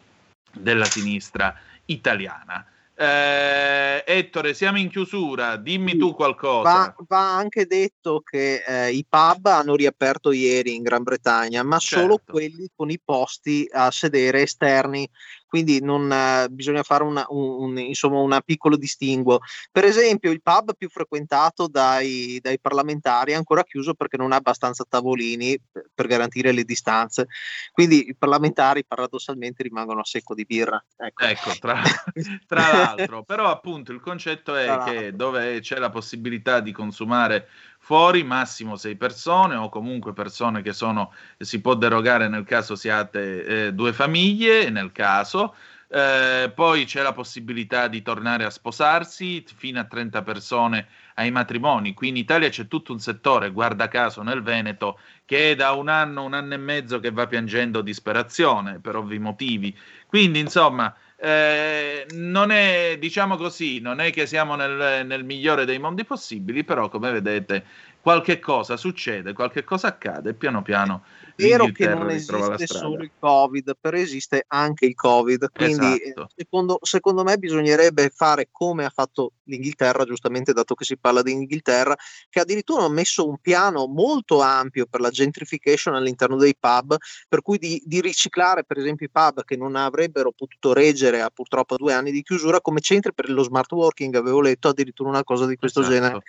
della 0.53 0.85
sinistra 0.85 1.53
italiana. 1.85 2.65
Eh, 2.95 4.03
Ettore, 4.05 4.53
siamo 4.53 4.77
in 4.77 4.89
chiusura, 4.89 5.57
dimmi 5.57 5.97
tu 5.97 6.13
qualcosa. 6.13 6.71
Va, 6.71 6.95
va 7.07 7.35
anche 7.35 7.65
detto 7.65 8.21
che 8.21 8.63
eh, 8.65 8.91
i 8.91 9.03
pub 9.07 9.47
hanno 9.47 9.75
riaperto 9.75 10.31
ieri 10.31 10.75
in 10.75 10.83
Gran 10.83 11.01
Bretagna, 11.01 11.63
ma 11.63 11.79
solo 11.79 12.17
Certo. 12.17 12.31
quelli 12.33 12.69
con 12.75 12.91
i 12.91 12.99
posti 13.03 13.67
a 13.71 13.89
sedere 13.89 14.43
esterni, 14.43 15.09
quindi 15.53 15.83
non, 15.83 16.11
eh, 16.11 16.47
bisogna 16.49 16.81
fare 16.81 17.03
una, 17.03 17.23
un, 17.29 17.77
insomma, 17.77 18.17
un 18.17 18.39
piccolo 18.43 18.75
distinguo. 18.75 19.41
Per 19.71 19.83
esempio, 19.83 20.31
il 20.31 20.41
pub 20.41 20.75
più 20.75 20.89
frequentato 20.89 21.67
dai, 21.67 22.39
dai 22.41 22.59
parlamentari 22.59 23.33
è 23.33 23.35
ancora 23.35 23.63
chiuso 23.63 23.93
perché 23.93 24.17
non 24.17 24.31
ha 24.31 24.37
abbastanza 24.37 24.83
tavolini 24.89 25.55
per, 25.71 25.91
per 25.93 26.07
garantire 26.07 26.53
le 26.53 26.63
distanze, 26.63 27.27
quindi 27.71 28.09
i 28.09 28.15
parlamentari 28.15 28.83
paradossalmente 28.83 29.61
rimangono 29.61 29.99
a 29.99 30.05
secco 30.05 30.33
di 30.33 30.43
birra. 30.43 30.83
Ecco. 30.97 31.23
Ecco, 31.23 31.51
tra, 31.59 31.79
tra 32.47 32.71
l'altro, 32.71 33.21
però 33.21 33.51
appunto 33.51 33.91
il 33.91 33.99
concetto 33.99 34.55
è 34.55 34.65
Tra 34.65 34.83
che 34.85 35.15
dove 35.15 35.59
c'è 35.59 35.77
la 35.77 35.91
possibilità 35.91 36.61
di 36.61 36.71
consumare 36.71 37.47
fuori, 37.83 38.23
massimo 38.23 38.77
sei 38.77 38.95
persone 38.95 39.55
o 39.55 39.67
comunque 39.67 40.13
persone 40.13 40.61
che 40.61 40.71
sono, 40.71 41.11
si 41.37 41.59
può 41.59 41.75
derogare 41.75 42.29
nel 42.29 42.45
caso 42.45 42.75
siate 42.75 43.43
eh, 43.65 43.73
due 43.73 43.91
famiglie, 43.91 44.69
nel 44.69 44.93
caso, 44.93 45.42
Eh, 45.87 46.51
poi 46.55 46.85
c'è 46.85 47.01
la 47.01 47.13
possibilità 47.13 47.87
di 47.87 48.01
tornare 48.01 48.45
a 48.45 48.49
sposarsi 48.49 49.43
fino 49.55 49.79
a 49.79 49.85
30 49.85 50.21
persone 50.23 50.87
ai 51.15 51.29
matrimoni. 51.31 51.93
Qui 51.93 52.07
in 52.09 52.17
Italia 52.17 52.49
c'è 52.49 52.67
tutto 52.67 52.91
un 52.93 52.99
settore, 52.99 53.51
guarda 53.51 53.87
caso 53.87 54.21
nel 54.23 54.41
Veneto, 54.41 54.99
che 55.25 55.51
è 55.51 55.55
da 55.55 55.71
un 55.71 55.89
anno, 55.89 56.23
un 56.23 56.33
anno 56.33 56.53
e 56.55 56.57
mezzo 56.57 56.99
che 56.99 57.11
va 57.11 57.27
piangendo 57.27 57.81
disperazione 57.81 58.79
per 58.79 58.95
ovvi 58.95 59.19
motivi. 59.19 59.75
Quindi, 60.07 60.39
insomma, 60.39 60.95
Eh, 61.25 62.05
non 62.09 62.51
è, 62.51 62.97
diciamo 62.99 63.37
così, 63.37 63.79
non 63.79 64.01
è 64.01 64.11
che 64.11 64.25
siamo 64.25 64.55
nel, 64.55 65.05
nel 65.05 65.23
migliore 65.23 65.63
dei 65.63 65.79
mondi 65.79 66.03
possibili, 66.03 66.65
però 66.65 66.89
come 66.89 67.11
vedete 67.11 67.65
qualche 68.01 68.39
cosa 68.39 68.75
succede, 68.75 69.31
qualche 69.31 69.63
cosa 69.63 69.87
accade, 69.87 70.33
piano 70.33 70.61
piano 70.61 71.05
vero 71.35 71.71
che 71.71 71.87
non 71.87 72.09
esiste 72.09 72.67
solo 72.67 73.03
il 73.03 73.11
Covid, 73.17 73.77
però 73.79 73.97
esiste 73.97 74.45
anche 74.47 74.85
il 74.85 74.95
Covid. 74.95 75.49
Quindi, 75.51 76.01
esatto. 76.01 76.27
secondo, 76.35 76.79
secondo, 76.81 77.23
me, 77.23 77.37
bisognerebbe 77.37 78.09
fare 78.09 78.49
come 78.51 78.85
ha 78.85 78.89
fatto 78.89 79.33
l'Inghilterra, 79.45 80.05
giustamente, 80.05 80.53
dato 80.53 80.75
che 80.75 80.85
si 80.85 80.97
parla 80.97 81.21
di 81.21 81.31
Inghilterra, 81.31 81.95
che 82.29 82.39
addirittura 82.39 82.83
ha 82.83 82.89
messo 82.89 83.27
un 83.27 83.37
piano 83.39 83.87
molto 83.87 84.41
ampio 84.41 84.85
per 84.85 85.01
la 85.01 85.09
gentrification 85.09 85.95
all'interno 85.95 86.37
dei 86.37 86.55
pub, 86.57 86.95
per 87.27 87.41
cui 87.41 87.57
di, 87.57 87.81
di 87.85 88.01
riciclare, 88.01 88.63
per 88.63 88.77
esempio, 88.77 89.05
i 89.05 89.11
pub 89.11 89.43
che 89.43 89.55
non 89.55 89.75
avrebbero 89.75 90.31
potuto 90.31 90.73
reggere 90.73 91.21
a 91.21 91.29
purtroppo 91.29 91.77
due 91.77 91.93
anni 91.93 92.11
di 92.11 92.21
chiusura 92.21 92.61
come 92.61 92.79
centri 92.79 93.13
per 93.13 93.29
lo 93.29 93.43
smart 93.43 93.71
working. 93.71 94.15
Avevo 94.15 94.41
letto 94.41 94.69
addirittura 94.69 95.09
una 95.09 95.23
cosa 95.23 95.45
di 95.45 95.55
questo 95.55 95.81
esatto. 95.81 95.95
genere. 95.95 96.21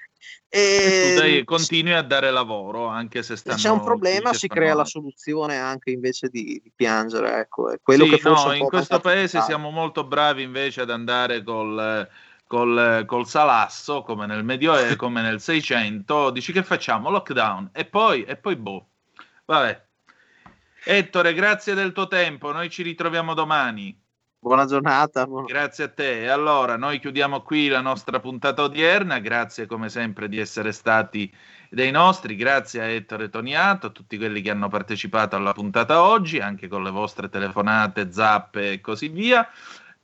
E, 0.48 1.14
tu 1.14 1.20
dai, 1.20 1.44
continui 1.44 1.92
a 1.94 2.02
dare 2.02 2.30
lavoro 2.30 2.86
anche 2.86 3.22
se 3.22 3.36
stanno, 3.36 3.56
c'è 3.56 3.68
un 3.68 3.82
problema, 3.82 4.32
si 4.32 4.46
crea 4.46 4.74
la 4.74 4.84
soluzione 4.84 5.58
anche 5.58 5.90
invece 5.90 6.28
di, 6.28 6.60
di 6.62 6.72
piangere. 6.74 7.40
Ecco, 7.40 7.70
è 7.70 7.78
quello 7.82 8.04
sì, 8.04 8.10
che 8.10 8.18
forse 8.18 8.46
no, 8.46 8.54
in 8.54 8.64
questo 8.66 9.00
paese 9.00 9.40
siamo 9.42 9.70
molto 9.70 10.04
bravi 10.04 10.42
invece 10.42 10.82
ad 10.82 10.90
andare 10.90 11.42
col, 11.42 12.08
col, 12.46 13.04
col 13.06 13.26
salasso 13.26 14.02
come 14.02 14.26
nel 14.26 14.44
Medioevo, 14.44 14.96
come 14.96 15.22
nel 15.22 15.40
600. 15.40 16.30
Dici 16.30 16.52
che 16.52 16.62
facciamo? 16.62 17.10
Lockdown 17.10 17.70
e 17.72 17.84
poi, 17.84 18.24
e 18.24 18.36
poi 18.36 18.56
boh. 18.56 18.88
Vabbè. 19.44 19.82
Ettore, 20.86 21.32
grazie 21.32 21.74
del 21.74 21.92
tuo 21.92 22.06
tempo. 22.08 22.52
Noi 22.52 22.68
ci 22.70 22.82
ritroviamo 22.82 23.34
domani. 23.34 23.98
Buona 24.44 24.66
giornata. 24.66 25.26
Grazie 25.46 25.84
a 25.84 25.88
te. 25.88 26.28
Allora, 26.28 26.76
noi 26.76 27.00
chiudiamo 27.00 27.40
qui 27.40 27.68
la 27.68 27.80
nostra 27.80 28.20
puntata 28.20 28.62
odierna. 28.62 29.18
Grazie 29.18 29.64
come 29.64 29.88
sempre 29.88 30.28
di 30.28 30.38
essere 30.38 30.70
stati 30.72 31.34
dei 31.70 31.90
nostri. 31.90 32.36
Grazie 32.36 32.82
a 32.82 32.84
Ettore 32.84 33.30
Toniato, 33.30 33.86
a 33.86 33.90
tutti 33.90 34.18
quelli 34.18 34.42
che 34.42 34.50
hanno 34.50 34.68
partecipato 34.68 35.34
alla 35.34 35.54
puntata 35.54 36.02
oggi, 36.02 36.40
anche 36.40 36.68
con 36.68 36.82
le 36.82 36.90
vostre 36.90 37.30
telefonate, 37.30 38.12
zappe 38.12 38.72
e 38.72 38.80
così 38.82 39.08
via. 39.08 39.48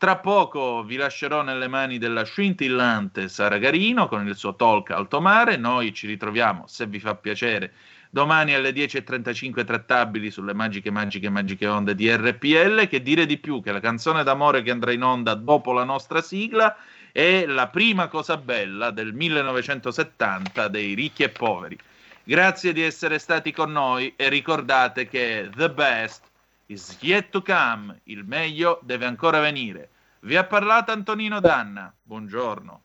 Tra 0.01 0.17
poco 0.17 0.83
vi 0.83 0.97
lascerò 0.97 1.43
nelle 1.43 1.69
mani 1.69 1.99
della 1.99 2.25
scintillante 2.25 3.29
Sara 3.29 3.59
Garino 3.59 4.09
con 4.09 4.27
il 4.27 4.35
suo 4.35 4.57
talk 4.57 4.93
Alto 4.93 5.21
Mare. 5.21 5.59
Noi 5.59 5.93
ci 5.93 6.07
ritroviamo, 6.07 6.65
se 6.67 6.87
vi 6.87 6.99
fa 6.99 7.15
piacere, 7.17 7.75
domani 8.09 8.55
alle 8.55 8.71
10.35 8.71 9.63
trattabili 9.63 10.31
sulle 10.31 10.55
magiche, 10.55 10.91
magiche, 10.91 11.29
magiche 11.29 11.67
onde 11.67 11.95
di 11.95 12.11
RPL. 12.11 12.89
Che 12.89 13.03
dire 13.03 13.27
di 13.27 13.37
più 13.37 13.61
che 13.61 13.73
la 13.73 13.81
canzone 13.81 14.23
d'amore 14.23 14.63
che 14.63 14.71
andrà 14.71 14.93
in 14.93 15.03
onda 15.03 15.35
dopo 15.35 15.75
la 15.75 15.85
nostra 15.85 16.23
sigla 16.23 16.75
è 17.13 17.45
la 17.45 17.69
prima 17.69 18.09
cosa 18.09 18.39
bella 18.39 18.91
del 18.91 19.13
1970 19.13 20.69
dei 20.69 20.95
ricchi 20.95 21.25
e 21.25 21.29
poveri. 21.29 21.77
Grazie 22.25 22.73
di 22.73 22.81
essere 22.81 23.19
stati 23.19 23.53
con 23.53 23.71
noi 23.71 24.15
e 24.17 24.31
ricordate 24.31 25.07
che 25.09 25.51
the 25.55 25.69
best 25.69 26.30
is 26.71 26.97
yet 27.01 27.31
to 27.31 27.43
come, 27.43 28.01
il 28.05 28.25
meglio 28.25 28.79
deve 28.83 29.05
ancora 29.05 29.41
venire. 29.41 29.91
Vi 30.21 30.37
ha 30.37 30.45
parlato 30.45 30.93
Antonino 30.93 31.41
Danna. 31.41 31.93
Buongiorno. 32.01 32.83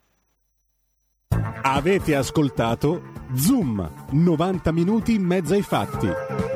Avete 1.62 2.16
ascoltato 2.16 3.14
Zoom, 3.36 4.08
90 4.12 4.72
minuti 4.72 5.14
in 5.14 5.24
mezzo 5.24 5.54
ai 5.54 5.62
fatti. 5.62 6.55